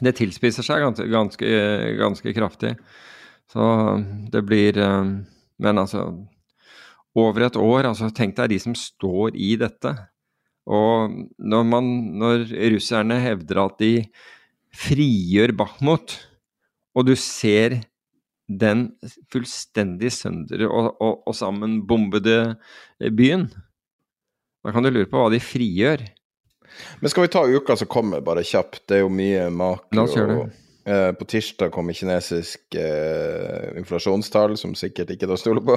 [0.00, 1.52] Det tilspisser seg ganske, ganske,
[2.00, 2.72] ganske, kraftig.
[3.52, 3.62] Så
[4.32, 5.14] det blir eh,
[5.62, 6.02] Men altså
[7.14, 9.94] Over et år, altså tenk deg de som står i dette.
[10.70, 11.88] Og når, man,
[12.18, 12.44] når
[12.74, 13.94] russerne hevder at de
[14.78, 16.14] frigjør Bakhmut,
[16.96, 17.80] og du ser
[18.50, 18.88] den
[19.30, 22.38] fullstendig sønder og, og, og sammenbombede
[23.00, 23.46] eh, byen.
[24.64, 26.02] Da kan du lure på hva de frigjør.
[27.00, 28.82] Men skal vi ta uka som kommer, bare kjapt?
[28.88, 30.06] Det er jo mye makro.
[30.06, 30.50] Det.
[30.90, 35.76] Eh, på tirsdag kommer kinesisk eh, inflasjonstall, som sikkert ikke er å stole på.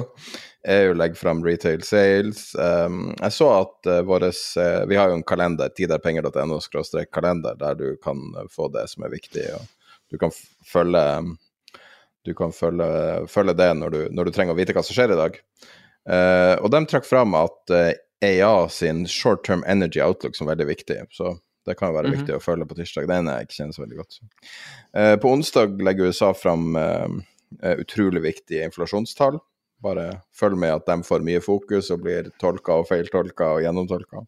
[0.74, 2.46] EU legger frem retail sales.
[2.58, 6.58] Um, jeg så at våres uh, Vi har jo en kalender, tiderpenger.no
[7.12, 9.44] kalender, der du kan få det som er viktig.
[9.54, 9.83] og
[10.14, 10.32] Du kan
[10.70, 11.02] følge
[12.24, 12.86] du kan følge,
[13.28, 15.36] følge det når du, når du, trenger å vite hva som skjer i dag.
[16.08, 17.90] Uh, og de trakk fram at uh,
[18.24, 20.98] eh, EA sin short term energy outlook som er veldig viktig.
[21.12, 21.34] Så
[21.68, 22.24] det kan jo være mm -hmm.
[22.24, 23.08] viktig å følge på tirsdag.
[23.08, 24.18] Den er ikke kjenner så veldig godt.
[24.96, 26.76] Uh, på onsdag legger USA fram
[27.62, 29.38] utrolig viktige inflasjonstall.
[29.82, 34.24] Bare følg med at de får mye fokus og blir tolka og feiltolka og gjennomtolka.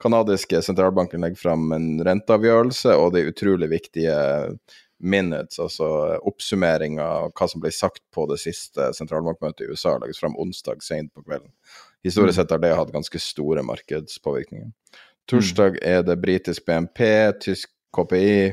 [0.00, 4.14] Kanadiske sentralbanken legger fram en renteavgjørelse og de utrolig viktige
[5.00, 5.86] minutes, altså
[6.28, 10.84] oppsummering av hva som ble sagt på det siste sentralbankmøtet i USA, legges fram onsdag
[10.84, 11.50] sent på kvelden.
[12.04, 12.40] Historisk mm.
[12.42, 14.70] sett har det hatt ganske store markedspåvirkninger.
[15.30, 15.84] Torsdag mm.
[15.92, 17.04] er det britisk BNP,
[17.44, 18.52] tysk KPI,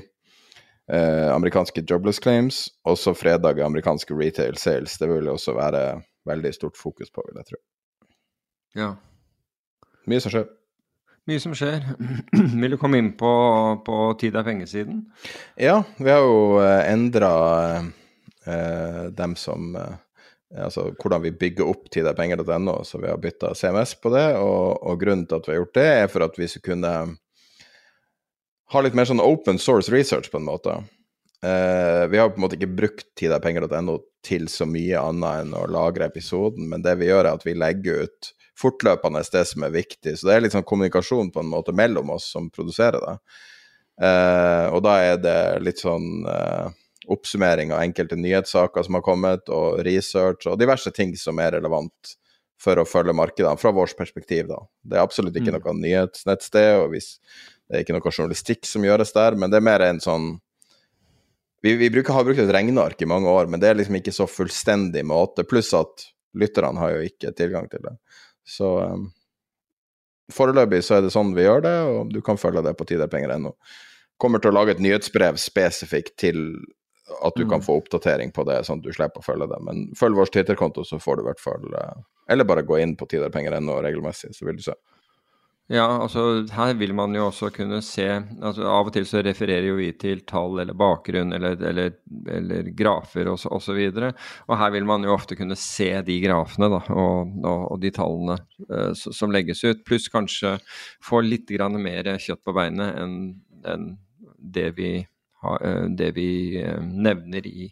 [0.91, 4.98] eh, amerikanske jobless claims, og så fredag er amerikanske retail sales.
[4.99, 5.84] Det vil også være
[6.28, 7.61] veldig stort fokus på, vil jeg tro.
[8.78, 8.94] Ja.
[10.07, 10.48] Mye som skjer.
[11.28, 11.84] Mye som skjer.
[12.62, 13.30] Vil du komme inn på,
[13.86, 15.04] på tid er pengesiden?
[15.60, 17.32] Ja, vi har jo eh, endra
[18.48, 19.95] eh, dem som eh,
[20.48, 24.30] Altså hvordan vi bygger opp tiderpenger.no, så vi har bytta CMS på det.
[24.40, 26.94] Og, og, grunnen til at vi har gjort det, er for at vi skal kunne
[28.72, 30.78] ha litt mer sånn open source research, på en måte.
[31.44, 35.68] Eh, vi har på en måte ikke brukt tiderpenger.no til så mye annet enn å
[35.68, 39.76] lagre episoden, men det vi gjør, er at vi legger ut fortløpende det som er
[39.76, 40.16] viktig.
[40.18, 43.16] Så det er sånn kommunikasjon på en måte mellom oss som produserer det.
[44.02, 46.70] Eh, og da er det litt sånn eh,
[47.14, 52.18] oppsummering av enkelte nyhetssaker som har kommet, og research og diverse ting som er relevant
[52.62, 54.50] for å følge markedene, fra vårt perspektiv.
[54.50, 54.60] da.
[54.82, 55.60] Det er absolutt ikke mm.
[55.62, 57.16] noe nyhetsnettsted, og hvis,
[57.68, 60.36] det er ikke noe journalistikk som gjøres der, men det er mer en sånn
[61.66, 64.14] vi, vi bruker, har brukt et regneark i mange år, men det er liksom ikke
[64.14, 65.46] så fullstendig måte.
[65.48, 66.06] Pluss at
[66.38, 67.96] lytterne har jo ikke tilgang til det.
[68.48, 69.10] Så um,
[70.34, 73.53] foreløpig så er det sånn vi gjør det, og du kan følge det på tiderpenger.no.
[74.22, 76.41] Kommer til å lage et nyhetsbrev spesifikt til
[77.24, 77.52] at du mm.
[77.52, 79.60] kan få oppdatering på det, sånn at du slipper å følge det.
[79.64, 81.99] Men følg vår Twitter-konto, så får du i hvert fall eh,
[82.34, 84.76] Eller bare gå inn på tiderpenger.no regelmessig, så vil du se.
[85.68, 86.22] Ja, altså
[86.56, 89.89] her vil man jo også kunne se altså Av og til så refererer jo vi
[89.99, 91.98] til tall eller bakgrunn eller, eller,
[92.31, 93.49] eller grafer osv.
[93.52, 94.14] Og, så videre,
[94.48, 97.91] og her vil man jo ofte kunne se de grafene da, og, og, og de
[97.91, 98.38] tallene
[98.72, 99.84] uh, som legges ut.
[99.84, 100.56] Pluss kanskje
[101.03, 103.19] få litt mer kjøtt på beinet enn,
[103.68, 103.88] enn
[104.39, 104.91] det vi,
[105.44, 107.68] ha, uh, det vi uh, nevner i,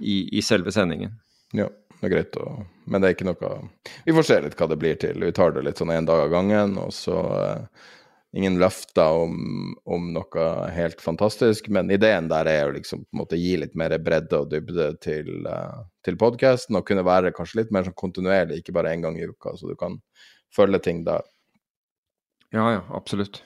[0.00, 1.18] i, i selve sendingen.
[1.52, 1.68] Ja
[2.00, 2.46] det er greit å
[2.84, 3.50] Men det er ikke noe
[4.04, 5.20] Vi får se litt hva det blir til.
[5.24, 7.90] Vi tar det litt sånn én dag av gangen, og så uh,
[8.34, 9.34] Ingen løfter om,
[9.86, 10.44] om, noe
[10.74, 14.40] helt fantastisk, men ideen der er jo liksom på en måte gi litt mer bredde
[14.42, 18.74] og dybde til, uh, til podkasten, og kunne være kanskje litt mer sånn kontinuerlig, ikke
[18.74, 20.00] bare én gang i uka, så du kan
[20.50, 21.22] følge ting der.
[22.50, 23.38] Ja, ja, absolutt.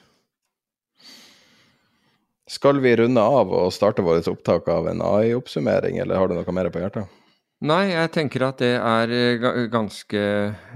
[2.49, 6.57] Skal vi runde av og starte vårt opptak av en AI-oppsummering, eller har du noe
[6.57, 7.18] mer på hjertet?
[7.59, 10.19] Nei, jeg tenker at det er eh, ganske,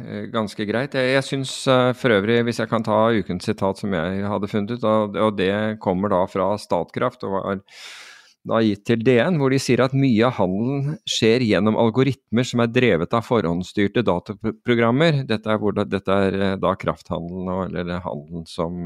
[0.03, 0.97] eh, ganske greit.
[0.99, 4.49] Jeg, jeg syns uh, for øvrig, hvis jeg kan ta ukens sitat som jeg hadde
[4.51, 5.53] funnet ut, og, og det
[5.83, 7.61] kommer da fra Statkraft og var
[8.51, 12.65] da gitt til DN, hvor de sier at mye av handelen skjer gjennom algoritmer som
[12.65, 15.21] er drevet av forhåndsstyrte dataprogrammer.
[15.29, 18.83] Dette er, hvor, dette er da krafthandelen, eller handelen som,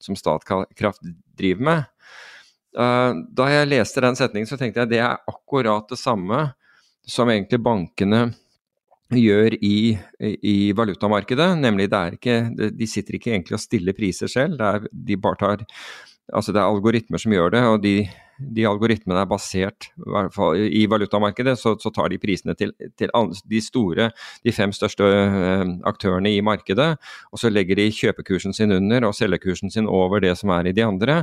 [0.00, 1.04] som Statkraft
[1.36, 1.84] driver med.
[2.72, 6.46] Da jeg leste den setningen, så tenkte jeg at det er akkurat det samme
[7.08, 8.28] som egentlig bankene
[9.16, 11.48] gjør i, i valutamarkedet.
[11.62, 12.38] Nemlig det er ikke,
[12.76, 14.58] de sitter ikke egentlig og stiller priser selv.
[14.60, 15.66] Det er, de bare tar,
[16.32, 17.62] altså det er algoritmer som gjør det.
[17.72, 17.94] og de,
[18.38, 19.88] de algoritmene er basert
[20.54, 23.10] i valutamarkedet, så, så tar de prisene til, til,
[23.48, 24.10] de store,
[24.44, 26.94] de fem største uh, aktørene i markedet.
[27.32, 30.76] Og så legger de kjøpekursen sin under og selgekursen sin over det som er i
[30.76, 31.22] de andre.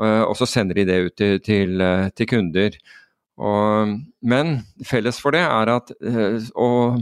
[0.00, 2.80] Uh, og så sender de det ut til, til, uh, til kunder.
[3.40, 3.96] Og,
[4.28, 5.92] men felles for det er at
[6.52, 6.98] og,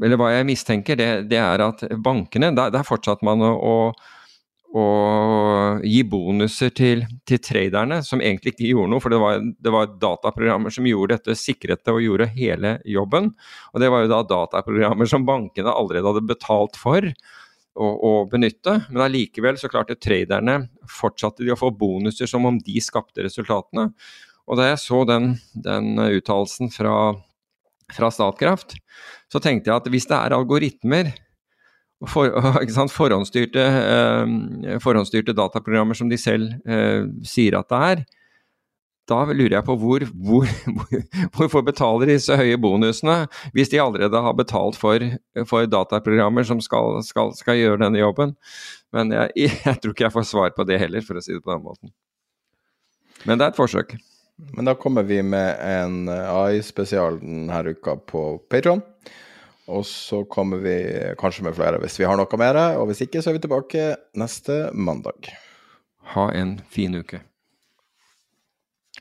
[0.00, 3.76] Eller hva jeg mistenker, det, det er at bankene Der, der fortsatte man å,
[4.72, 4.86] å,
[5.84, 9.04] gi bonuser til, til, traderne, som egentlig ikke gjorde noe.
[9.04, 13.32] For det var, det var, dataprogrammer som gjorde dette, sikret det og gjorde hele jobben.
[13.72, 17.08] Og det var jo da dataprogrammer som bankene allerede hadde betalt for
[17.76, 18.78] å, å benytte.
[18.90, 23.90] Men allikevel så klarte traderne fortsatte de å få bonuser som om de skapte resultatene.
[24.46, 27.14] Og da jeg så den, den uttalelsen fra,
[27.92, 28.76] fra, Statkraft,
[29.32, 31.10] så tenkte jeg at hvis det er algoritmer,
[32.12, 32.30] for,
[32.76, 38.04] sant, forhåndsstyrte, eh, forhåndsstyrte, dataprogrammer som de selv eh, sier at det er,
[39.06, 41.04] da lurer jeg på hvor, hvor, hvor,
[41.36, 43.20] hvorfor betaler disse høye bonusene
[43.54, 45.02] hvis de allerede har betalt for,
[45.46, 48.34] for dataprogrammer som skal, skal, skal, gjøre denne jobben.
[48.94, 49.30] Men jeg,
[49.66, 51.64] jeg, tror ikke jeg får svar på det heller, for å si det på den
[51.64, 51.94] måten.
[53.24, 53.96] Men det er et forsøk.
[54.36, 58.82] Men da kommer vi med en AI-spesial denne uka på Patron.
[59.66, 60.76] Og så kommer vi
[61.18, 62.58] kanskje med flere hvis vi har noe mer.
[62.78, 65.32] Og hvis ikke, så er vi tilbake neste mandag.
[66.14, 67.22] Ha en fin uke.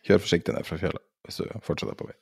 [0.05, 2.15] Kjør forsiktig ned fra fjellet hvis du fortsetter på vei.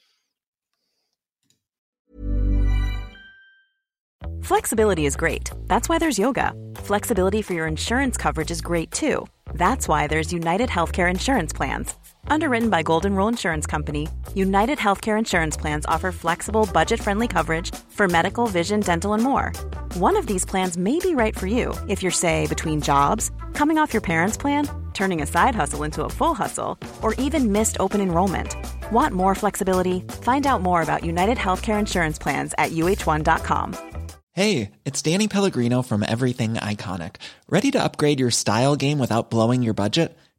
[4.44, 5.52] Flexibility is great.
[5.68, 6.54] That's why there's yoga.
[6.76, 9.26] Flexibility for your insurance coverage is great too.
[9.54, 11.96] That's why there's United Healthcare Insurance Plans.
[12.28, 17.74] Underwritten by Golden Rule Insurance Company, United Healthcare Insurance Plans offer flexible, budget friendly coverage
[17.90, 19.52] for medical, vision, dental, and more.
[19.96, 23.78] One of these plans may be right for you if you're, say, between jobs, coming
[23.78, 27.78] off your parents' plan, turning a side hustle into a full hustle, or even missed
[27.80, 28.56] open enrollment.
[28.92, 30.02] Want more flexibility?
[30.22, 33.76] Find out more about United Healthcare Insurance Plans at uh1.com.
[34.32, 37.18] Hey, it's Danny Pellegrino from Everything Iconic.
[37.48, 40.18] Ready to upgrade your style game without blowing your budget?